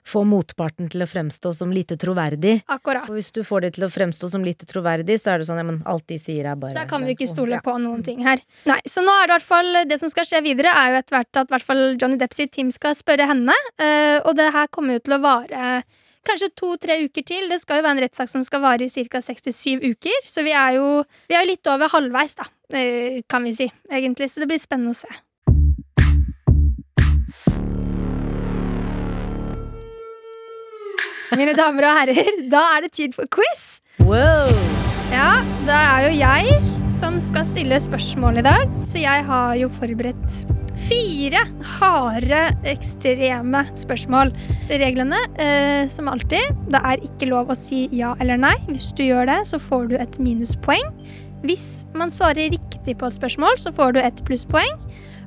få 0.08 0.24
motparten 0.26 0.90
til 0.92 1.04
å 1.04 1.08
fremstå 1.10 1.54
som 1.56 1.72
lite 1.72 1.98
troverdig. 2.02 2.64
Akkurat. 2.68 3.06
For 3.06 3.14
hvis 3.20 3.32
du 3.32 3.44
får 3.46 3.62
det 3.68 3.74
til 3.78 3.86
å 3.86 3.90
fremstå 3.92 4.30
som 4.32 4.44
lite 4.44 4.66
troverdig, 4.66 5.20
så 5.22 5.34
er 5.36 5.42
det 5.42 5.48
sånn 5.50 5.62
ja, 5.62 5.66
men 5.68 5.82
alt 5.86 6.08
de 6.10 6.18
sier 6.22 6.48
er 6.50 6.56
bare 6.60 6.74
Da 6.74 6.86
kan 6.90 7.06
vi 7.06 7.14
ikke 7.16 7.30
stole 7.30 7.62
på 7.64 7.76
noen 7.82 8.04
ting 8.04 8.24
her. 8.26 8.42
Nei, 8.66 8.80
Så 8.86 9.04
nå 9.06 9.14
er 9.22 9.28
det 9.28 9.32
i 9.32 9.38
hvert 9.38 9.50
fall 9.50 9.82
det 9.88 10.00
som 10.02 10.10
skal 10.10 10.26
skje 10.26 10.44
videre, 10.44 10.74
er 10.74 10.94
jo 10.94 11.02
etter 11.04 11.18
hvert 11.18 11.42
at 11.44 11.54
hvert 11.54 11.68
fall 11.68 11.84
Johnny 12.02 12.18
Depp 12.18 12.34
sitt 12.34 12.52
team 12.52 12.72
skal 12.72 12.98
spørre 12.98 13.28
henne. 13.30 13.54
eh, 13.78 14.20
og 14.26 14.36
det 14.36 14.52
her 14.54 14.68
kommer 14.68 14.98
jo 14.98 15.06
til 15.06 15.18
å 15.18 15.22
vare 15.22 15.84
kanskje 16.28 16.52
to-tre 16.56 17.00
uker 17.06 17.24
til. 17.26 17.50
Det 17.50 17.60
skal 17.62 17.80
jo 17.80 17.86
være 17.88 17.98
en 17.98 18.04
rettssak 18.04 18.30
som 18.30 18.44
skal 18.46 18.62
vare 18.62 18.86
i 18.86 18.90
ca. 19.10 19.22
67 19.22 19.82
uker. 19.82 20.20
Så 20.26 20.44
vi 20.46 20.52
er 20.54 20.76
jo 20.78 21.04
vi 21.30 21.36
er 21.36 21.46
litt 21.50 21.66
over 21.68 21.90
halvveis, 21.90 22.36
da, 22.38 22.46
eh, 22.78 23.22
kan 23.30 23.44
vi 23.44 23.54
si, 23.54 23.72
egentlig. 23.90 24.30
Så 24.30 24.40
det 24.42 24.48
blir 24.50 24.60
spennende 24.62 24.94
å 24.94 24.96
se. 25.02 25.08
Mine 31.40 31.54
damer 31.56 31.86
og 31.88 31.96
herrer, 31.96 32.28
da 32.52 32.62
er 32.76 32.84
det 32.84 32.92
tid 32.98 33.14
for 33.16 33.30
quiz. 33.32 33.80
Wow! 34.04 34.50
Ja, 35.12 35.40
det 35.64 35.78
er 35.78 36.06
jo 36.06 36.10
jeg 36.18 36.58
som 36.92 37.22
skal 37.24 37.46
stille 37.48 37.78
spørsmål 37.80 38.42
i 38.42 38.44
dag, 38.46 38.74
så 38.88 39.00
jeg 39.00 39.24
har 39.30 39.54
jo 39.56 39.70
forberedt 39.72 40.42
fire 40.90 41.44
harde, 41.78 42.42
ekstreme 42.68 43.64
spørsmål. 43.80 44.34
Reglene, 44.82 45.22
eh, 45.40 45.88
som 45.88 46.12
alltid, 46.12 46.52
det 46.74 46.82
er 46.84 47.06
ikke 47.08 47.30
lov 47.32 47.54
å 47.54 47.58
si 47.58 47.86
ja 47.96 48.12
eller 48.20 48.42
nei. 48.42 48.58
Hvis 48.68 48.92
du 48.98 49.06
gjør 49.08 49.32
det, 49.32 49.40
så 49.48 49.62
får 49.62 49.88
du 49.94 49.96
et 50.02 50.20
minuspoeng. 50.20 50.92
Hvis 51.46 51.86
man 51.96 52.12
svarer 52.12 52.52
riktig 52.52 52.98
på 53.00 53.08
et 53.08 53.16
spørsmål, 53.16 53.56
så 53.58 53.72
får 53.72 53.96
du 53.96 54.02
et 54.04 54.20
plusspoeng. 54.28 54.76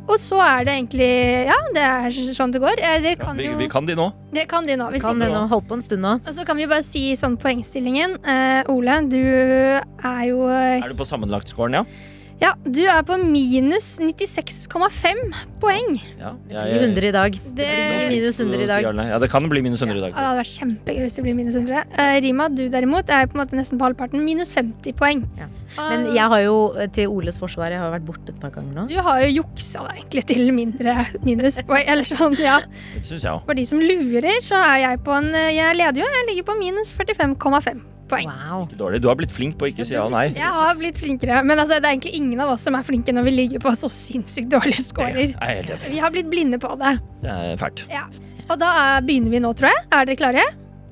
Og 0.05 0.19
så 0.21 0.39
er 0.45 0.67
det 0.67 0.75
egentlig 0.75 1.11
Ja, 1.49 1.57
det 1.75 1.85
er 1.85 2.35
sånn 2.37 2.53
det 2.55 2.61
går. 2.63 2.81
Eh, 2.81 2.99
Dere 3.05 3.19
kan 3.21 3.39
Vi, 3.41 3.47
jo 3.49 3.57
vi 3.59 3.69
kan 3.73 3.87
de 3.89 3.97
nå. 3.99 4.11
Dere 4.35 4.49
kan 4.51 4.67
de 4.69 4.77
nå. 4.77 4.91
Vi 4.93 5.01
Kan 5.01 5.21
de 5.23 5.31
nå 5.33 5.45
holdt 5.51 5.69
på 5.71 5.79
en 5.79 5.85
stund 5.85 6.05
nå? 6.05 6.17
og 6.21 6.33
så 6.37 6.45
kan 6.47 6.59
vi 6.61 6.69
bare 6.71 6.85
si 6.85 7.13
sånn 7.17 7.39
poengstillingen. 7.41 8.19
Uh, 8.25 8.73
Ole, 8.75 9.01
du 9.09 9.21
er 9.21 10.25
jo 10.29 10.45
Er 10.51 10.89
du 10.89 10.99
på 10.99 11.09
sammenlagtscoren, 11.09 11.81
ja? 11.81 12.13
Ja, 12.45 12.51
du 12.69 12.83
er 12.85 13.01
på 13.09 13.17
minus 13.17 13.95
96,5 14.03 15.21
poeng. 15.63 15.95
ja 16.21 16.33
blir 16.45 16.83
100 16.83 17.07
i 17.09 17.13
dag. 17.15 17.39
Det 17.57 17.69
blir 17.71 18.11
minus 18.11 18.41
100 18.43 18.59
i 18.61 18.67
dag. 18.69 18.89
Ja, 19.09 19.19
det 19.23 19.31
kan 19.33 19.47
bli 19.49 19.63
minus 19.65 19.81
100 19.81 19.95
i 19.97 20.01
Ja, 20.03 20.05
dag. 20.05 20.13
det 20.13 20.25
hadde 20.27 20.41
vært 20.43 20.51
kjempegøy 20.59 21.01
hvis 21.07 21.17
det 21.17 21.25
blir 21.25 21.39
minus 21.39 21.57
100. 21.57 21.87
Uh, 21.97 22.19
Rima, 22.21 22.49
du 22.53 22.67
derimot 22.69 23.09
er 23.09 23.31
på 23.31 23.39
en 23.39 23.43
måte 23.45 23.57
nesten 23.57 23.81
på 23.81 23.89
halvparten. 23.89 24.21
Minus 24.27 24.53
50 24.53 24.93
poeng. 24.99 25.25
Ja. 25.41 25.49
Ah, 25.79 25.89
Men 25.95 26.05
jeg 26.15 26.29
har 26.35 26.43
jo, 26.45 26.59
til 26.93 27.09
Oles 27.09 27.41
forsvar, 27.41 27.73
jeg 27.73 27.81
har 27.81 27.91
vært 27.97 28.05
borte 28.11 28.35
et 28.35 28.43
par 28.43 28.53
ganger 28.53 28.77
nå. 28.77 28.85
Du 28.93 29.01
har 29.09 29.25
jo 29.25 29.33
juksa 29.41 29.87
deg 29.89 30.03
egentlig 30.05 30.27
til 30.29 30.53
mindre 30.53 30.99
minuspoeng. 31.25 31.89
Eller 31.89 32.05
sånn, 32.05 32.37
ja. 32.39 32.61
Det 32.99 33.07
syns 33.09 33.25
jeg 33.25 33.33
òg. 33.33 33.41
For 33.49 33.57
de 33.57 33.65
som 33.73 33.81
lurer, 33.81 34.37
så 34.45 34.61
er 34.61 34.79
jeg 34.85 35.01
på 35.07 35.17
en 35.17 35.33
Jeg 35.33 35.81
leder 35.81 36.05
jo, 36.05 36.13
jeg 36.21 36.29
ligger 36.29 36.51
på 36.53 36.59
minus 36.61 36.93
45,5 36.93 37.81
poeng. 38.11 38.29
Wow. 38.31 38.67
Ikke 38.67 38.81
dårlig. 38.81 39.01
Du 39.05 39.09
har 39.11 39.19
blitt 39.21 39.33
flink 39.35 39.57
på 39.61 39.69
å 39.69 39.71
ikke 39.73 39.87
si 39.89 39.97
ja 39.97 40.05
og 40.07 40.13
nei. 40.15 40.27
Jeg 40.37 40.51
har 40.59 40.77
blitt 40.81 40.99
flinkere, 41.01 41.41
men 41.47 41.63
altså, 41.63 41.79
det 41.79 41.89
er 41.89 41.97
egentlig 41.97 42.15
ingen 42.21 42.45
av 42.45 42.55
oss 42.55 42.67
som 42.67 42.77
er 42.79 42.87
flinke 42.87 43.15
når 43.15 43.29
vi 43.29 43.37
ligger 43.39 43.65
på 43.65 43.73
så 43.79 43.91
sinnssykt 43.93 44.53
dårlige 44.53 44.85
scorer. 44.91 45.35
er. 45.41 45.73
Vi 45.89 46.03
har 46.03 46.15
blitt 46.15 46.31
blinde 46.33 46.61
på 46.63 46.75
det. 46.81 46.97
Det 47.25 47.33
er 47.33 47.57
fælt. 47.61 47.87
Ja. 47.93 48.05
Og 48.51 48.59
da 48.61 48.71
er, 48.83 49.07
begynner 49.07 49.33
vi 49.33 49.41
nå, 49.45 49.55
tror 49.57 49.73
jeg. 49.73 49.87
Er 49.89 50.11
dere 50.11 50.21
klare? 50.21 50.45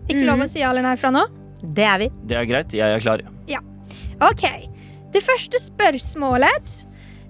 Ikke 0.09 0.25
lov 0.27 0.43
å 0.45 0.49
si 0.51 0.63
ja 0.63 0.73
eller 0.73 0.85
nei 0.87 0.97
fra 1.01 1.13
nå? 1.15 1.27
Det 1.63 1.85
er 1.87 2.01
vi. 2.03 2.09
Det 2.27 2.39
er 2.41 2.49
greit. 2.49 2.75
Jeg 2.75 2.99
er 2.99 3.05
klar. 3.05 3.23
Ok. 4.23 4.47
Det 5.13 5.23
første 5.25 5.59
spørsmålet. 5.61 6.81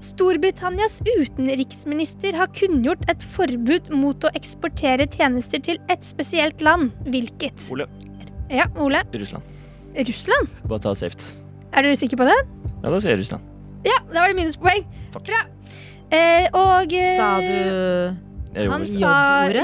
Storbritannias 0.02 0.98
utenriksminister 1.06 2.34
har 2.34 2.50
kunngjort 2.56 3.04
et 3.10 3.22
forbud 3.36 3.92
mot 3.94 4.24
å 4.26 4.32
eksportere 4.36 5.06
tjenester 5.14 5.62
til 5.62 5.78
et 5.92 6.02
spesielt 6.04 6.62
land. 6.64 6.90
Hvilket? 7.06 7.68
Ole. 7.72 7.86
Ja, 8.50 8.66
Ole. 8.82 9.04
Russland. 9.14 9.46
Russland? 9.96 10.48
Bare 10.64 10.80
ta 10.80 10.94
safe. 10.96 11.32
Er 11.72 11.84
dere 11.86 11.96
sikre 11.96 12.18
på 12.20 12.28
det? 12.28 12.38
Ja, 12.82 12.90
da 12.90 12.98
sier 12.98 13.14
jeg 13.14 13.22
Russland. 13.22 13.48
Ja, 13.86 13.96
da 14.12 14.20
var 14.22 14.32
det 14.32 14.38
minuspoeng. 14.38 14.84
Fuck. 15.14 15.26
Bra. 15.28 15.44
Eh, 16.12 16.46
og 16.52 16.92
eh, 16.92 17.14
Sa 17.16 17.28
du 17.40 18.68
Han 18.68 18.82
sa 18.84 19.12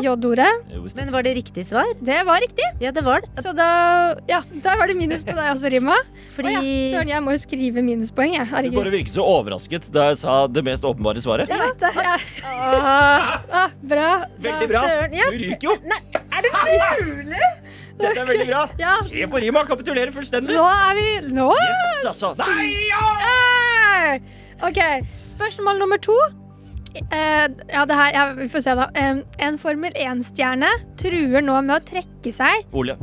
J-ordet? 0.01 0.49
Men 0.97 1.11
var 1.13 1.27
det 1.27 1.35
riktig 1.37 1.67
svar? 1.69 1.91
Det 2.01 2.23
var 2.25 2.41
riktig. 2.41 2.65
Ja, 2.81 2.93
det 2.95 3.05
var 3.05 3.21
det. 3.21 3.29
Så 3.45 3.53
da 3.57 3.69
Ja, 4.31 4.41
der 4.65 4.81
var 4.81 4.89
det 4.89 4.97
minus 4.97 5.25
på 5.27 5.35
deg 5.37 5.51
også, 5.53 5.69
Rima. 5.75 5.99
Fordi 6.33 6.55
Å 6.55 6.63
ja, 6.63 6.79
Søren, 6.95 7.13
jeg 7.13 7.25
må 7.27 7.37
jo 7.37 7.43
skrive 7.43 7.85
minuspoeng, 7.85 8.39
jeg. 8.39 8.49
Du 8.49 8.79
bare 8.79 8.95
virket 8.95 9.13
så 9.19 9.27
overrasket 9.29 9.91
da 9.93 10.09
jeg 10.09 10.23
sa 10.25 10.41
det 10.49 10.65
mest 10.65 10.89
åpenbare 10.89 11.21
svaret. 11.25 11.53
Jeg 11.53 11.61
vet 11.67 11.85
det. 11.85 11.93
Jeg... 12.09 12.27
Ah, 12.49 13.69
bra. 13.85 14.11
Veldig 14.41 14.73
bra. 14.73 14.87
Søren, 14.89 15.19
ja. 15.21 15.29
Du 15.29 15.41
ryker 15.45 15.69
jo. 15.69 15.77
er 16.33 16.49
det 16.49 16.55
mulig? 17.05 17.53
Dette 17.99 18.23
er 18.23 18.29
veldig 18.29 18.49
bra. 18.51 18.65
Ja. 18.85 18.97
Se 19.07 19.27
på 19.31 19.41
Rima, 19.43 19.65
kapitulerer 19.69 20.15
fullstendig. 20.15 20.55
Nå 20.55 20.65
er 20.65 20.99
vi 20.99 21.07
Nå? 21.35 21.49
Yes, 21.59 22.23
altså. 22.25 22.33
Nei, 22.47 22.89
ja! 22.89 24.19
OK. 24.67 24.81
Spørsmål 25.29 25.79
nummer 25.83 26.01
to. 26.03 26.17
Uh, 26.99 27.47
ja, 27.69 27.85
det 27.87 27.95
her, 27.95 28.11
ja, 28.15 28.25
vi 28.39 28.49
får 28.51 28.65
se, 28.65 28.75
da. 28.79 28.89
Eh, 28.99 29.21
en 29.47 29.59
Formel 29.61 29.95
1-stjerne 29.95 30.71
truer 30.99 31.45
nå 31.45 31.61
med 31.67 31.77
å 31.77 31.85
trekke 31.87 32.33
seg 32.35 32.65
Ole. 32.75 32.97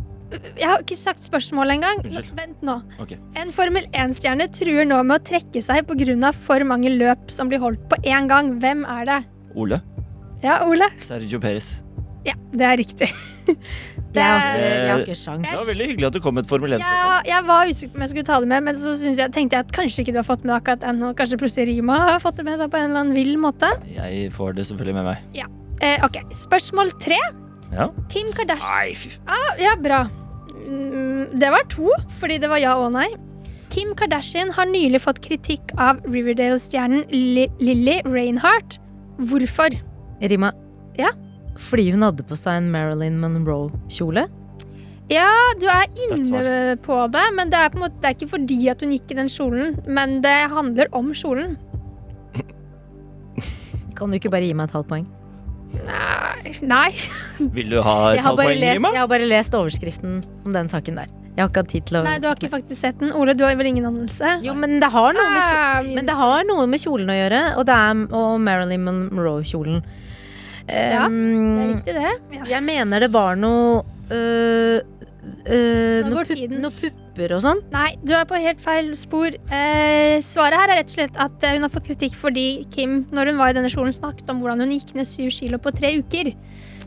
Jeg 0.58 0.67
har 0.67 0.81
ikke 0.81 0.97
sagt 0.99 1.23
spørsmålet 1.23 1.77
engang. 1.77 2.01
Vent 2.36 2.63
nå. 2.65 2.79
Ok. 2.99 3.13
En 3.39 3.53
Formel 3.55 3.86
1-stjerne 3.95 4.49
truer 4.51 4.88
nå 4.89 4.97
med 5.05 5.21
å 5.21 5.25
trekke 5.31 5.62
seg 5.63 5.86
pga. 5.88 6.31
for 6.34 6.65
mange 6.67 6.89
løp 6.91 7.31
som 7.31 7.47
blir 7.47 7.62
holdt 7.62 7.86
på 7.91 8.01
én 8.03 8.27
gang. 8.27 8.58
Hvem 8.60 8.84
er 8.84 9.05
det? 9.05 9.21
Ole. 9.55 9.79
Ja, 10.43 10.65
Ole? 10.67 10.89
Sergio 10.99 11.39
Perez. 11.39 11.77
Ja, 12.25 12.34
det 12.51 12.65
er 12.65 12.77
riktig. 12.81 13.12
jeg 14.21 14.32
har 14.32 14.56
ikke, 14.56 14.69
jeg 14.69 14.91
har 14.91 15.04
ikke 15.06 15.17
sjans. 15.19 15.47
Det 15.49 15.60
var 15.60 15.67
veldig 15.69 15.88
hyggelig 15.91 16.08
at 16.10 16.17
du 16.17 16.21
kom 16.23 16.38
med 16.38 16.45
et 16.45 16.51
Formel 16.51 16.78
1-spørsmål. 16.78 17.13
Ja, 17.15 17.36
jeg 17.36 17.47
var 17.49 17.71
usikker 17.71 17.93
på 17.93 17.99
om 17.99 18.06
jeg 18.06 18.13
skulle 18.13 18.28
ta 18.30 18.39
det 18.43 18.49
med, 18.51 18.65
men 18.67 18.80
så 18.80 18.93
jeg, 19.10 19.32
tenkte 19.36 19.60
jeg 19.60 19.67
at 19.67 19.75
kanskje 19.75 20.06
ikke 20.06 20.15
du 20.15 20.21
har 20.21 20.28
fått 20.28 20.45
med 20.47 20.56
akkurat 20.58 20.86
ennå. 20.91 21.13
kanskje 21.17 21.39
plutselig 21.41 21.67
Rima 21.73 21.99
har 22.08 22.21
fått 22.23 22.39
det 22.39 22.47
med 22.47 22.60
seg 22.62 22.71
på 22.73 22.82
en 22.82 22.89
eller 22.89 23.06
annen 23.06 23.17
vill 23.17 23.36
måte. 23.41 23.71
Jeg 23.91 24.32
får 24.36 24.58
det 24.60 24.67
selvfølgelig 24.71 24.97
med 25.01 25.10
meg. 25.12 25.45
Eh, 25.84 26.06
ok, 26.06 26.21
Spørsmål 26.36 26.93
tre. 27.04 27.19
Ja. 27.73 27.89
Kim 28.10 28.30
Kardashian 28.32 28.93
Nei, 28.95 29.17
ah, 29.28 29.56
Ja, 29.60 29.75
bra. 29.75 30.06
Mm, 30.65 31.36
det 31.36 31.51
var 31.51 31.65
to, 31.69 31.91
fordi 32.19 32.39
det 32.41 32.49
var 32.49 32.62
ja 32.62 32.75
og 32.80 32.93
nei. 32.95 33.10
Kim 33.73 33.91
Kardashian 33.97 34.54
har 34.56 34.69
nylig 34.69 35.01
fått 35.04 35.19
kritikk 35.25 35.73
av 35.82 35.99
Riverdale-stjernen 36.08 37.04
Li 37.12 37.49
Lily 37.60 37.99
Reinhardt. 38.08 38.80
Hvorfor? 39.28 39.75
Rima. 40.23 40.54
Ja? 40.99 41.12
Fordi 41.55 41.89
hun 41.93 42.03
hadde 42.03 42.25
på 42.27 42.37
seg 42.39 42.59
en 42.59 42.71
Marilyn 42.73 43.19
Monroe-kjole. 43.21 44.25
Ja, 45.11 45.29
du 45.61 45.67
er 45.69 45.85
inne 46.07 46.77
på 46.81 46.95
det, 47.13 47.25
men 47.37 47.51
det 47.53 47.59
er, 47.61 47.69
på 47.69 47.77
en 47.77 47.83
måte, 47.85 47.99
det 48.01 48.09
er 48.09 48.15
ikke 48.17 48.31
fordi 48.31 48.57
at 48.73 48.81
hun 48.81 48.95
gikk 48.95 49.13
i 49.13 49.17
den 49.19 49.29
kjolen, 49.29 49.75
men 49.85 50.17
det 50.25 50.37
handler 50.49 50.89
om 50.97 51.11
kjolen. 51.13 51.53
Kan 53.97 54.09
du 54.09 54.17
ikke 54.17 54.33
bare 54.33 54.47
gi 54.47 54.55
meg 54.57 54.71
et 54.71 54.75
halvt 54.75 54.89
poeng? 54.89 55.05
Nei. 56.65 56.89
Vil 57.53 57.75
du 57.75 57.81
ha 57.83 57.95
et 58.15 58.23
halvt 58.23 58.41
poeng, 58.41 58.57
Rima? 58.63 58.91
jeg 58.95 59.03
har 59.03 59.11
bare 59.11 59.29
lest 59.29 59.55
overskriften 59.57 60.23
om 60.45 60.55
den 60.55 60.71
saken 60.71 60.97
der. 61.03 61.13
Jeg 61.35 61.43
har 61.43 61.49
ikke 61.51 61.61
hatt 61.65 61.71
tid 61.73 61.87
til 61.89 61.97
å 61.99 62.01
Nei, 62.05 62.15
du 62.23 62.29
har 62.29 62.37
ikke 62.39 62.49
faktisk 62.53 62.79
sett 62.79 62.99
den. 63.01 63.11
Ole, 63.11 63.33
du 63.35 63.43
har 63.43 63.57
vel 63.59 63.67
ingen 63.67 63.85
anelse? 63.89 64.37
Jo, 64.45 64.53
men 64.55 64.77
det 64.79 64.87
har 64.93 65.17
noe 65.17 65.25
med, 65.33 65.41
kjolen, 65.43 65.89
men 65.97 66.07
det 66.07 66.15
har 66.15 66.45
noe 66.47 66.67
med 66.71 66.81
kjolen 66.81 67.11
å 67.11 67.17
gjøre, 67.17 67.41
og, 67.59 67.65
det 67.67 67.75
er, 67.75 68.03
og 68.21 68.37
Marilyn 68.45 68.85
Monroe-kjolen. 68.87 69.83
Ja, 70.67 71.08
Det 71.08 71.62
er 71.62 71.71
riktig, 71.75 71.93
det. 71.93 72.13
Ja. 72.39 72.43
Jeg 72.56 72.63
mener 72.65 72.99
det 73.06 73.12
var 73.13 73.36
noe 73.38 73.84
øh, 74.12 74.80
øh, 75.45 76.04
Nå 76.04 76.10
noe 76.10 76.15
går 76.17 76.25
pupp- 76.25 76.36
tiden. 76.39 76.62
Noe 76.63 76.71
pupper 76.80 77.36
og 77.38 77.41
sånn? 77.45 77.62
Nei, 77.73 77.91
du 78.04 78.13
er 78.17 78.25
på 78.30 78.39
helt 78.41 78.62
feil 78.63 78.89
spor. 78.97 79.28
Eh, 79.54 80.17
svaret 80.25 80.58
her 80.60 80.73
er 80.73 80.80
rett 80.82 80.89
og 80.91 80.97
slett 80.97 81.17
at 81.21 81.43
eh, 81.45 81.54
hun 81.58 81.67
har 81.67 81.73
fått 81.73 81.88
kritikk 81.91 82.15
fordi 82.17 82.65
Kim, 82.73 83.04
når 83.13 83.32
hun 83.34 83.38
var 83.41 83.54
i 83.54 83.58
denne 83.60 83.69
skolen, 83.71 83.93
snakket 83.95 84.30
om 84.34 84.41
hvordan 84.41 84.65
hun 84.65 84.73
gikk 84.75 84.95
ned 84.97 85.06
syv 85.10 85.30
kilo 85.38 85.62
på 85.62 85.71
tre 85.78 85.93
uker. 86.01 86.34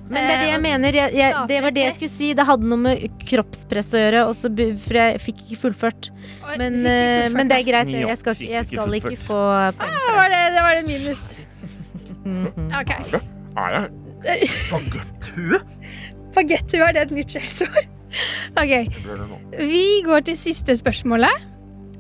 Men 0.09 0.25
det 0.25 0.35
er 0.35 0.39
det 0.41 0.49
Eh, 0.49 0.53
jeg 0.55 0.61
mener. 0.65 0.93
Jeg, 0.97 1.15
jeg, 1.15 1.35
det 1.51 1.63
var 1.63 1.71
det 1.77 1.83
jeg 1.85 1.95
skulle 1.99 2.13
si. 2.15 2.29
Det 2.35 2.47
hadde 2.49 2.65
noe 2.71 2.81
med 2.81 3.03
kroppspress 3.29 3.91
å 3.95 4.01
gjøre, 4.01 4.23
også, 4.31 4.51
for 4.81 4.97
jeg 4.97 5.21
fikk 5.21 5.43
ikke 5.47 5.61
fullført. 5.67 6.11
Men, 6.57 6.79
ikke 6.81 6.93
eh, 6.93 7.23
fullført 7.23 7.37
men 7.37 7.49
det 7.53 7.59
er 7.59 7.67
greit. 7.69 7.95
Jeg 7.95 8.19
skal, 8.23 8.35
jeg 8.41 8.65
skal 8.73 8.99
ikke 9.01 9.17
få 9.21 9.41
poeng 9.79 9.99
Det 9.99 10.15
var 10.17 10.31
det. 10.33 10.39
det, 10.39 10.55
det 10.57 10.63
var 10.67 10.79
det 10.79 10.87
minus. 10.89 11.27
Ok. 12.81 13.38
Er 13.59 13.75
det? 13.75 13.85
Bagetti, 16.35 16.79
er 16.79 16.95
det 16.95 17.07
et 17.07 17.15
nytt 17.17 17.35
skjellsord? 17.35 17.95
Ok, 18.59 18.73
vi 19.59 19.85
går 20.07 20.25
til 20.29 20.37
siste 20.39 20.77
spørsmålet. 20.79 21.47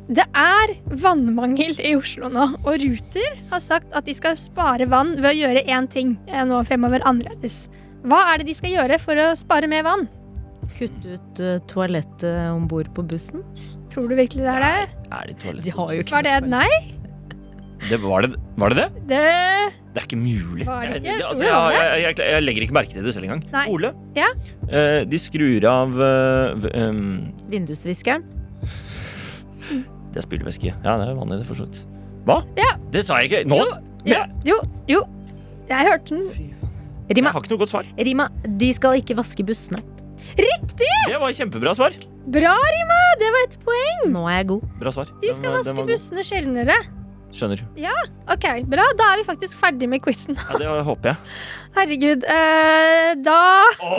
Det 0.09 0.25
er 0.41 0.71
vannmangel 1.03 1.77
i 1.85 1.91
Oslo 1.99 2.31
nå, 2.33 2.47
og 2.63 2.79
Ruter 2.81 3.35
har 3.51 3.61
sagt 3.61 3.93
at 3.93 4.07
de 4.09 4.15
skal 4.17 4.39
spare 4.41 4.87
vann 4.89 5.19
ved 5.19 5.35
å 5.35 5.37
gjøre 5.37 5.67
én 5.69 5.89
ting 5.93 6.15
eh, 6.31 6.47
nå 6.49 6.63
fremover 6.65 7.05
annerledes. 7.09 7.67
Hva 8.09 8.23
er 8.31 8.41
det 8.41 8.49
de 8.49 8.57
skal 8.57 8.73
gjøre 8.73 8.97
for 9.03 9.21
å 9.21 9.35
spare 9.37 9.69
mer 9.69 9.85
vann? 9.85 10.07
Kutte 10.79 11.19
ut 11.19 11.43
uh, 11.45 11.59
toalettet 11.69 12.55
om 12.55 12.65
bord 12.71 12.89
på 12.97 13.05
bussen? 13.11 13.45
Tror 13.93 14.09
du 14.09 14.17
virkelig 14.17 14.47
det 14.47 14.55
er 14.55 14.65
det? 14.65 15.03
Er 15.11 15.29
det 15.29 15.37
toalett? 15.43 15.67
De 15.67 15.77
har 15.77 15.93
jo 15.93 16.07
ikke 16.07 16.17
Var 16.17 16.29
det 16.29 16.39
nei? 16.57 16.98
Det, 17.89 17.99
var, 18.03 18.25
det, 18.27 18.39
var 18.59 18.73
det 18.75 18.77
det? 18.81 18.87
Det 19.11 19.19
Det 19.95 20.01
er 20.03 20.07
ikke 20.09 20.19
mulig. 20.19 20.65
Var 20.67 20.87
det 20.89 20.97
ikke? 20.99 21.07
Jeg, 21.07 21.21
Jeg 21.21 21.29
altså, 21.29 21.45
jeg, 21.45 21.77
jeg, 21.79 22.03
jeg, 22.19 22.31
jeg 22.33 22.43
legger 22.45 22.65
ikke 22.67 22.77
merke 22.77 22.93
til 22.97 23.07
det 23.07 23.15
selv 23.15 23.29
engang. 23.29 23.45
Nei. 23.55 23.65
Ole, 23.71 23.93
Ja? 24.19 24.29
eh, 24.69 25.05
de 25.09 25.21
skrur 25.23 25.67
av 25.71 25.95
uh, 25.95 26.69
um, 26.75 27.01
Vindusviskeren? 27.53 28.27
Det 30.09 30.17
er 30.23 30.25
spylevæske. 30.25 30.73
Ja, 30.73 30.97
det 30.99 31.09
er 31.11 31.15
vanlig, 31.19 31.39
det, 31.43 31.47
for 31.49 31.59
så 31.59 31.67
vidt. 31.69 31.83
Hva? 32.29 32.41
Ja. 32.59 32.73
Det 32.93 33.05
sa 33.07 33.21
jeg 33.23 33.31
ikke. 33.31 33.45
Nå! 33.49 33.61
Jo, 34.09 34.21
jo, 34.49 34.59
jo. 34.89 35.03
Jeg 35.69 35.85
hørte 35.91 36.17
den. 36.17 36.55
Jeg 37.09 37.25
har 37.25 37.41
ikke 37.41 37.53
noe 37.55 37.61
godt 37.63 37.73
svar. 37.73 37.87
Rima, 38.05 38.29
de 38.61 38.69
skal 38.77 38.99
ikke 39.01 39.17
vaske 39.19 39.45
bussene. 39.49 39.81
Riktig! 40.39 40.89
Det 41.09 41.19
var 41.21 41.33
kjempebra 41.37 41.73
svar. 41.77 41.95
Bra, 42.29 42.53
Rima! 42.75 42.99
Det 43.21 43.31
var 43.35 43.47
et 43.47 43.57
poeng. 43.65 44.03
Nå 44.13 44.25
er 44.29 44.41
jeg 44.43 44.49
god. 44.53 44.67
Bra 44.81 44.93
svar. 44.93 45.13
De 45.23 45.31
skal 45.35 45.55
var- 45.55 45.65
den 45.65 45.77
vaske 45.79 45.87
bussene 45.89 46.25
sjeldnere. 46.27 46.77
Skjønner. 47.35 47.61
Ja, 47.77 47.93
Ok, 48.29 48.45
bra. 48.69 48.85
Da 48.99 49.07
er 49.15 49.23
vi 49.23 49.25
faktisk 49.25 49.57
ferdig 49.57 49.89
med 49.89 50.03
quizen. 50.05 50.37
Ja, 50.37 50.59
det 50.61 50.69
håper 50.85 51.15
jeg. 51.15 51.33
Herregud. 51.79 52.25
Eh, 52.29 53.13
da 53.25 53.39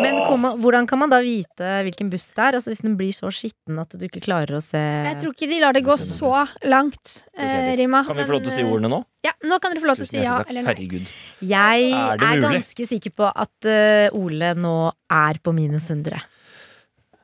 Men 0.03 0.17
kom, 0.27 0.45
hvordan 0.61 0.85
kan 0.89 1.01
man 1.01 1.09
da 1.13 1.19
vite 1.25 1.69
hvilken 1.87 2.11
buss 2.11 2.27
det 2.37 2.43
er? 2.45 2.57
Altså 2.59 2.73
Hvis 2.73 2.83
den 2.85 2.97
blir 2.99 3.13
så 3.15 3.31
skitten 3.33 3.79
at 3.81 3.93
du 3.97 4.05
ikke 4.05 4.21
klarer 4.25 4.57
å 4.57 4.61
se 4.63 4.77
Jeg 4.81 5.17
tror 5.21 5.33
ikke 5.33 5.49
de 5.49 5.59
lar 5.63 5.77
det 5.77 5.83
gå 5.87 5.95
så 6.01 6.43
langt, 6.69 7.15
eh, 7.37 7.71
Rima. 7.79 8.03
Kan 8.05 8.19
vi 8.19 8.27
få 8.29 8.37
lov 8.37 8.45
til 8.45 8.53
å 8.53 8.57
si 8.57 8.65
eh, 8.65 8.69
ordene 8.69 8.93
nå? 8.93 9.01
Ja, 9.25 9.33
nå 9.49 9.59
kan 9.61 9.73
dere 9.73 9.85
få 9.85 9.91
lov 9.91 10.01
til 10.01 10.09
å 10.09 10.11
si 10.11 10.21
ja 10.21 10.37
takk. 10.41 10.53
eller 10.53 10.67
nei. 10.67 10.73
Herregud. 10.75 11.13
Jeg 11.49 11.91
Er 11.95 12.25
er, 12.29 12.45
ganske 12.45 12.89
sikker 12.93 13.15
på 13.17 13.29
at 13.29 13.69
uh, 13.69 14.19
Ole 14.19 14.53
nå 14.57 14.75
er 15.15 15.41
på 15.41 15.53
minus 15.57 15.89
100. 15.89 16.21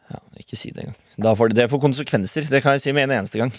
Ja, 0.09 0.21
ikke 0.41 0.57
si 0.57 0.73
det 0.73 0.87
engang. 0.87 1.01
Da 1.21 1.31
får 1.37 1.51
det, 1.51 1.57
det 1.61 1.69
får 1.71 1.79
konsekvenser. 1.79 2.47
Det 2.51 2.59
kan 2.63 2.75
jeg 2.75 2.83
si 2.83 2.93
med 2.95 3.07
en 3.07 3.21
eneste 3.21 3.39
gang. 3.39 3.51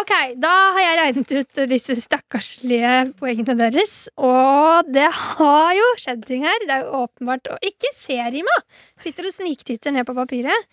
Ok, 0.00 0.12
da 0.40 0.52
har 0.72 0.80
jeg 0.80 0.98
regnet 1.02 1.32
ut 1.36 1.60
disse 1.68 1.96
stakkarslige 2.00 2.92
poengene 3.20 3.56
deres. 3.58 4.06
Og 4.16 4.88
det 4.88 5.10
har 5.12 5.74
jo 5.76 5.88
skjedd 6.00 6.24
ting 6.28 6.46
her. 6.48 6.64
Det 6.64 6.78
er 6.78 6.86
jo 6.86 7.02
åpenbart 7.04 7.52
å 7.52 7.58
ikke 7.68 7.92
se, 7.98 8.16
Rima. 8.32 8.56
Sitter 9.00 9.28
og 9.28 9.36
sniktitter 9.36 9.92
ned 9.92 10.08
på 10.08 10.16
papiret. 10.16 10.68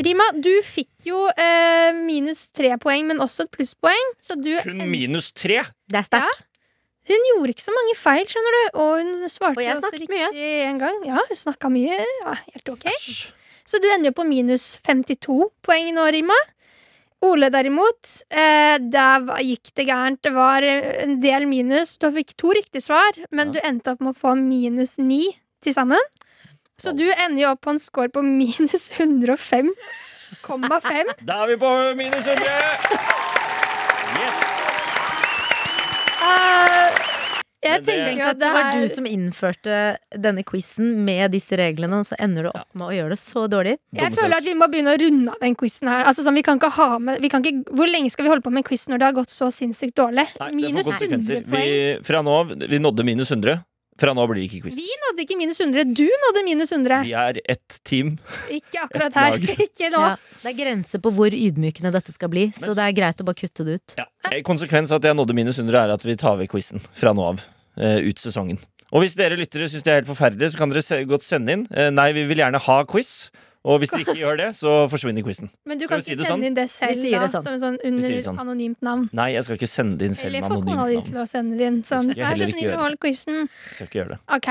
Rima, 0.00 0.26
du 0.34 0.52
fikk 0.66 0.90
jo 1.06 1.24
eh, 1.34 1.90
minus 1.94 2.48
tre 2.54 2.74
poeng, 2.82 3.06
men 3.10 3.22
også 3.22 3.46
et 3.46 3.54
plusspoeng. 3.54 4.14
Så 4.22 4.38
du 4.38 4.52
Kun 4.64 4.86
minus 4.90 5.30
tre! 5.34 5.62
Det 5.90 6.02
er 6.02 6.06
sterkt. 6.06 6.46
Hun 7.10 7.24
gjorde 7.30 7.54
ikke 7.54 7.64
så 7.64 7.72
mange 7.74 7.94
feil, 7.98 8.26
skjønner 8.28 8.56
du. 8.56 8.62
Og 8.82 8.90
hun 9.00 9.30
svarte 9.32 9.58
Og 9.58 9.64
jeg 9.64 9.78
også 9.78 9.88
snakket 9.88 10.12
mye. 10.12 10.48
en 10.68 10.78
gang. 10.82 10.98
Ja, 11.08 11.22
hun 11.30 11.38
snakka 11.38 11.70
mye. 11.72 11.98
Ja, 12.22 12.34
helt 12.52 12.74
ok. 12.74 12.86
Æsj. 12.90 13.30
Så 13.70 13.78
du 13.78 13.86
ender 13.92 14.10
jo 14.10 14.16
på 14.18 14.24
minus 14.26 14.64
52 14.86 15.36
poeng 15.66 15.92
nå, 15.94 16.06
Rima. 16.16 16.34
Ole 17.22 17.50
derimot, 17.52 18.08
eh, 18.32 18.78
der 18.80 19.26
gikk 19.44 19.70
det 19.76 19.84
gærent. 19.90 20.22
Det 20.24 20.32
var 20.34 20.64
eh, 20.66 21.02
en 21.04 21.18
del 21.22 21.44
minus. 21.46 21.92
Du 22.00 22.08
fikk 22.14 22.32
to 22.40 22.50
riktige 22.56 22.82
svar, 22.82 23.12
men 23.30 23.52
Ja. 23.52 23.52
du 23.52 23.60
endte 23.68 23.92
opp 23.92 24.00
med 24.00 24.14
å 24.16 24.20
få 24.22 24.32
minus 24.40 24.96
9 24.98 25.34
til 25.62 25.72
sammen. 25.76 26.00
Så 26.80 26.94
du 26.96 27.04
ender 27.12 27.42
jo 27.42 27.50
opp 27.52 27.60
på 27.66 27.70
en 27.74 27.78
score 27.78 28.08
på 28.08 28.22
minus 28.24 28.88
105,5. 28.96 29.70
Da 31.28 31.42
er 31.44 31.46
vi 31.52 31.56
på 31.60 31.70
minus 32.00 32.24
100! 32.24 32.40
Yes! 34.16 34.38
Eh, 36.24 36.79
jeg 37.62 37.70
Men 37.72 37.82
det- 37.84 37.94
tenker 37.94 38.04
Tenk 38.10 38.18
jo 38.20 38.24
at 38.24 38.30
at 38.30 38.38
det 38.40 38.50
var 38.54 38.72
du 38.72 38.88
som 38.88 39.04
innførte 39.06 39.96
denne 40.16 40.44
quizen 40.44 40.94
med 41.04 41.30
disse 41.32 41.52
reglene, 41.60 41.98
og 42.00 42.06
så 42.08 42.16
ender 42.18 42.42
du 42.42 42.48
opp 42.48 42.68
med 42.74 42.86
å 42.88 42.92
gjøre 42.96 43.10
det 43.10 43.18
så 43.20 43.46
dårlig. 43.48 43.76
Jeg 43.92 44.12
føler 44.16 44.36
at 44.38 44.44
vi 44.44 44.54
må 44.54 44.68
begynne 44.70 44.94
å 44.96 45.00
runde 45.00 45.28
av 45.34 45.40
den 45.40 45.54
quizen 45.54 45.88
her. 45.88 46.04
Altså, 46.04 46.24
sånn, 46.24 46.34
vi 46.34 46.42
kan 46.42 46.58
ikke 46.58 46.70
ha 46.72 46.98
med, 46.98 47.20
vi 47.20 47.28
kan 47.28 47.42
ikke, 47.44 47.64
hvor 47.68 47.86
lenge 47.86 48.10
skal 48.10 48.24
vi 48.24 48.30
holde 48.30 48.42
på 48.42 48.50
med 48.50 48.64
en 48.64 48.68
quiz 48.70 48.88
når 48.88 48.98
det 48.98 49.06
har 49.10 49.12
gått 49.12 49.28
så 49.28 49.50
sinnssykt 49.52 49.94
dårlig? 49.94 50.26
Nei, 50.40 50.50
minus 50.52 50.86
100 50.86 51.44
poeng. 51.50 51.68
Vi, 51.68 51.98
fra 52.02 52.22
nå 52.22 52.40
av, 52.40 52.48
vi 52.56 52.78
nådde 52.78 53.04
minus 53.04 53.30
100. 53.30 53.62
Fra 54.00 54.14
nå 54.16 54.24
blir 54.30 54.40
det 54.40 54.46
ikke 54.48 54.62
quiz. 54.64 54.78
Vi 54.80 54.88
nådde 55.04 55.24
ikke 55.26 55.36
minus 55.36 55.58
100. 55.60 55.84
Du 55.98 56.06
nådde 56.24 56.42
minus 56.46 56.72
100. 56.72 57.02
Vi 57.04 57.12
er 57.20 57.40
ett 57.52 57.78
team. 57.84 58.14
Ikke 58.48 58.80
akkurat 58.86 59.18
her. 59.20 59.36
Ikke 59.66 59.90
nå. 59.92 60.00
Ja, 60.00 60.14
det 60.40 60.52
er 60.54 60.56
grenser 60.62 61.02
på 61.04 61.12
hvor 61.14 61.34
ydmykende 61.36 61.92
dette 61.94 62.14
skal 62.16 62.32
bli, 62.32 62.46
så 62.56 62.72
det 62.78 62.86
er 62.86 62.96
greit 62.96 63.20
å 63.20 63.26
bare 63.28 63.36
kutte 63.42 63.66
det 63.68 63.76
ut. 63.80 63.96
Ja. 64.00 64.06
Konsekvens 64.46 64.90
av 64.94 65.02
at 65.02 65.08
jeg 65.10 65.18
nådde 65.18 65.36
minus 65.36 65.60
100, 65.60 65.76
er 65.84 65.92
at 65.94 66.04
vi 66.08 66.16
tar 66.20 66.38
ved 66.40 66.48
quizen 66.52 66.80
fra 66.96 67.12
nå 67.16 67.28
av. 67.34 67.44
eh, 67.80 68.00
ut 68.08 68.18
sesongen. 68.20 68.58
Og 68.90 69.04
hvis 69.04 69.14
dere 69.20 69.36
lyttere 69.38 69.68
syns 69.70 69.84
det 69.86 69.92
er 69.92 70.00
helt 70.00 70.08
forferdelig, 70.10 70.50
så 70.52 70.58
kan 70.64 70.72
dere 70.72 71.04
godt 71.06 71.22
sende 71.22 71.54
inn. 71.54 71.66
Eh, 71.70 71.92
nei, 71.94 72.08
vi 72.16 72.24
vil 72.26 72.40
gjerne 72.42 72.58
ha 72.64 72.78
quiz. 72.90 73.30
Og 73.64 73.76
hvis 73.82 73.90
dere 73.92 74.00
ikke 74.06 74.16
gjør 74.16 74.36
det, 74.40 74.46
så 74.56 74.70
forsvinner 74.88 75.20
quizen. 75.26 75.50
Men 75.68 75.76
du 75.76 75.84
Skal 75.84 75.98
kan 75.98 76.00
ikke 76.00 76.06
si 76.08 76.14
sende 76.16 76.28
sånn? 76.30 76.44
inn 76.48 76.54
det 76.56 76.64
selv, 76.72 77.02
Vi 77.02 77.10
da, 77.12 77.18
det 77.20 77.30
sånn. 77.34 77.42
som 77.44 77.52
en 77.52 77.60
sånn 77.60 77.76
under 77.84 78.14
sånn. 78.24 78.38
anonymt 78.40 78.80
navn. 78.80 79.02
Nei, 79.12 79.26
jeg 79.34 79.44
skal 79.44 79.56
ikke 79.60 79.68
sende 79.68 79.98
det 80.00 80.06
inn 80.08 80.14
selv 80.16 80.30
Eller 80.30 80.40
få 80.48 80.48
kona 80.48 80.72
anonymt 80.72 80.88
di 80.88 80.96
navn. 80.96 81.06
til 81.10 81.18
å 81.20 81.26
sende 81.28 81.58
det 81.60 81.66
inn. 81.68 81.82
Sånn, 81.84 82.06
Det 82.08 82.16
skal 82.16 82.16
ikke 82.16 82.24
vær 82.24 82.24
så 82.24 82.40
heller 82.40 82.46
ikke 82.48 82.56
snill, 82.56 82.70
gjøre. 82.70 82.80
hold 82.80 82.98
quizen. 83.04 83.36
Jeg 83.36 83.74
skal 83.76 83.86
ikke 83.90 83.98
gjøre 84.00 84.08
det. 84.14 84.18
Ok. 84.38 84.48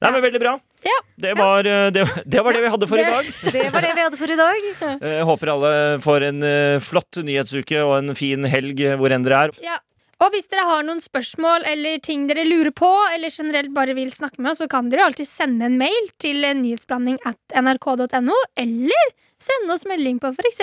Nei, 0.00 0.10
men 0.14 0.22
Veldig 0.22 0.40
bra. 0.40 0.52
Ja. 0.86 0.98
Det, 1.18 1.32
var, 1.36 1.66
eh, 1.66 1.90
det, 1.90 2.04
det 2.24 2.42
var 2.46 2.52
det 2.54 2.60
vi 2.62 2.68
hadde 2.70 2.86
for 2.88 2.98
i 2.98 3.02
dag. 3.02 3.24
Det 3.52 3.64
var 3.74 3.80
det 3.82 3.92
vi 3.98 4.02
hadde 4.06 4.16
for 4.16 4.30
i 4.30 4.36
dag. 4.38 4.68
Jeg 5.02 5.24
håper 5.30 5.50
alle 5.52 5.72
får 6.00 6.22
en 6.28 6.42
eh, 6.46 6.78
flott 6.78 7.18
nyhetsuke 7.26 7.82
og 7.84 7.96
en 7.98 8.14
fin 8.14 8.44
helg 8.48 8.80
eh, 8.80 8.96
hvor 8.96 9.10
enn 9.12 9.24
dere 9.26 9.40
er. 9.48 9.50
Ja. 9.60 9.76
Og 10.18 10.32
hvis 10.34 10.48
dere 10.50 10.64
har 10.66 10.82
noen 10.82 10.98
spørsmål 10.98 11.62
eller 11.70 12.00
ting 12.02 12.24
dere 12.26 12.42
lurer 12.48 12.72
på, 12.74 12.88
eller 13.14 13.30
generelt 13.30 13.70
bare 13.76 13.94
vil 13.94 14.10
snakke 14.10 14.42
med 14.42 14.50
oss, 14.50 14.58
så 14.58 14.66
kan 14.70 14.88
dere 14.90 15.04
alltid 15.06 15.28
sende 15.30 15.68
en 15.68 15.76
mail 15.78 16.08
til 16.18 16.42
nyhetsblanding 16.58 17.20
at 17.28 17.38
nrk.no, 17.62 18.34
eller 18.58 19.12
sende 19.38 19.76
oss 19.76 19.86
melding 19.86 20.18
på 20.18 20.32
f.eks. 20.34 20.58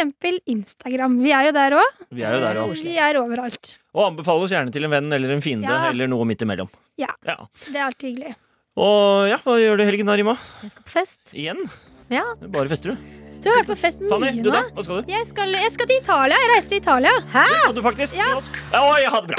Instagram. 0.52 1.16
Vi 1.24 1.32
er 1.32 1.48
jo 1.48 1.54
der 1.56 1.78
òg. 1.80 2.02
Vi 2.12 2.26
er 2.28 2.36
jo 2.36 2.42
der 2.44 2.60
også. 2.66 2.84
Vi 2.84 2.98
er 3.00 3.22
overalt. 3.22 3.78
og 3.96 4.10
anbefale 4.10 4.44
oss 4.44 4.52
gjerne 4.52 4.76
til 4.76 4.84
en 4.90 4.92
venn 4.92 5.14
eller 5.16 5.32
en 5.38 5.42
fiende 5.46 5.72
Ja. 5.72 5.86
eller 5.90 6.12
noe 6.12 6.28
midt 6.28 6.44
imellom. 6.44 6.68
Ja. 7.00 7.08
ja. 7.24 7.38
Det 7.70 7.80
er 7.80 7.86
alltid 7.88 8.12
hyggelig. 8.12 8.36
Og 8.76 9.30
ja, 9.32 9.38
hva 9.40 9.56
gjør 9.56 9.78
du 9.80 9.86
i 9.86 9.88
helgen 9.88 10.12
Rima? 10.20 10.36
Jeg 10.66 10.76
skal 10.76 10.84
på 10.84 10.98
fest. 11.00 11.32
Igjen? 11.32 11.64
Ja. 12.12 12.26
Bare 12.44 12.68
fester 12.68 12.92
du? 12.92 13.25
Du 13.46 13.52
har 13.52 13.60
vært 13.60 13.68
på 13.70 13.76
fest 13.78 14.00
mye 14.02 14.32
du 14.34 14.48
nå. 14.48 14.54
da? 14.56 14.64
Hva 14.74 14.84
skal 14.88 15.04
du? 15.04 15.12
Jeg 15.14 15.26
skal, 15.30 15.52
jeg 15.54 15.70
skal 15.76 15.86
til 15.92 16.00
Italia. 16.02 16.38
Jeg 16.42 16.50
reiser 16.56 16.72
til 16.72 16.80
Italia. 16.82 17.12
Hæ? 17.30 17.44
Det 17.46 17.60
skal 17.62 17.76
du 17.78 17.82
faktisk. 17.86 18.18
Ja. 18.18 18.30
med 18.34 18.42
oss. 18.42 18.50
Oi, 18.74 19.06
ha 19.06 19.22
det 19.22 19.28
bra. 19.30 19.38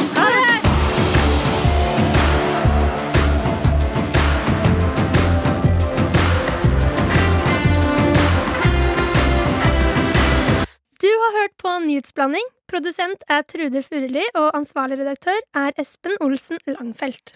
Du 11.02 11.10
har 11.26 11.38
hørt 11.40 11.58
på 11.58 11.74
Nyhetsblanding. 11.90 12.46
Produsent 12.70 13.26
er 13.26 13.42
Trude 13.42 13.82
Furuli, 13.82 14.22
og 14.38 14.54
ansvarlig 14.54 15.02
redaktør 15.02 15.42
er 15.54 15.74
Espen 15.82 16.14
Olsen 16.22 16.62
Langfelt. 16.70 17.34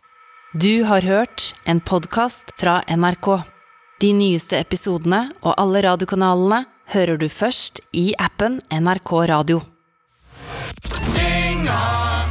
Du 0.55 0.85
har 0.87 1.03
hørt 1.03 1.51
en 1.67 1.83
podkast 1.83 2.55
fra 2.63 2.85
NRK. 2.87 3.60
De 4.01 4.15
nyeste 4.17 4.57
episodene 4.57 5.27
og 5.45 5.59
alle 5.61 5.83
radiokanalene 5.85 6.63
hører 6.95 7.19
du 7.21 7.27
først 7.29 7.83
i 7.93 8.15
appen 8.17 8.57
NRK 8.73 9.13
Radio. 9.29 9.61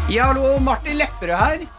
Ja, 0.09 0.31
hallo, 0.31 0.55
Martin 0.57 0.97
Lepperød 0.97 1.37
her. 1.37 1.78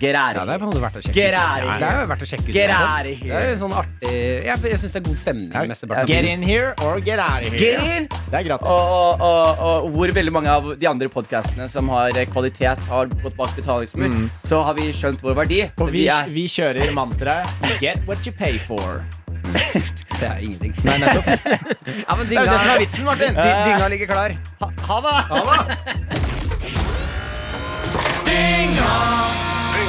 Get 0.00 0.16
out 0.16 0.34
Ja, 0.38 0.44
det 0.48 0.54
er 0.54 0.58
på 0.62 0.64
en 0.64 0.70
måte 0.70 0.80
verdt 0.80 0.96
å 0.96 1.02
sjekke 1.04 1.14
Get 1.14 1.34
ut. 1.34 1.36
Ja, 1.36 1.74
det 1.80 1.88
er 1.90 1.98
jo 2.00 2.06
verdt 2.10 2.22
å 2.24 2.28
sjekke 2.30 2.46
ut. 2.48 2.54
Get. 2.56 2.70
Det 3.20 3.40
er 3.40 3.56
sånn 3.60 3.74
artig 3.76 4.12
Jeg, 4.46 4.56
jeg 4.72 4.78
syns 4.80 4.94
det 4.96 5.00
er 5.00 5.04
god 5.06 5.18
stemning. 5.20 5.48
Ja, 5.52 6.04
Get 6.08 6.24
in 6.30 6.42
here 6.46 6.70
or 6.86 7.00
get 7.04 7.18
out 7.20 7.44
of 7.44 7.52
Get 7.52 7.80
here. 7.80 7.96
in! 8.00 8.08
Det 8.30 8.38
er 8.40 8.46
gratis. 8.48 8.66
Og, 8.70 9.20
og, 9.20 9.20
og, 9.20 9.62
og 9.84 9.90
hvor 9.98 10.12
veldig 10.16 10.32
mange 10.32 10.50
av 10.54 10.70
de 10.80 10.88
andre 10.88 11.08
podkastene 11.12 11.68
som 11.68 11.88
har 11.92 12.16
kvalitet, 12.32 12.80
har 12.88 13.10
gått 13.20 13.36
bak 13.36 13.52
betalingsmur, 13.58 14.16
så 14.46 14.62
har 14.66 14.74
vi 14.78 14.88
skjønt 14.96 15.20
vår 15.26 15.36
verdi. 15.42 15.60
Så 15.76 15.84
Og 15.84 15.92
vi, 15.94 16.06
er 16.08 16.30
vi 16.32 16.46
kjører 16.50 16.92
mantraet 16.96 17.46
Get 17.82 18.00
what 18.08 18.24
you 18.26 18.32
pay 18.36 18.56
for. 18.58 19.02
Det 20.20 20.28
er 20.28 20.40
ingenting. 20.44 20.74
Nei, 20.84 20.98
nettopp. 21.00 21.26
Ja, 22.06 22.16
men 22.16 22.26
Det 22.28 22.36
er 22.36 22.44
jo 22.44 22.50
det 22.50 22.58
som 22.60 22.72
er 22.74 22.82
vitsen, 22.82 23.04
Martin. 23.08 23.34
dy- 23.36 23.62
dynga 23.68 23.86
ligger 23.92 24.08
klar. 24.10 24.36
Ha, 24.60 24.66
ha 24.90 24.98
det! 25.06 25.16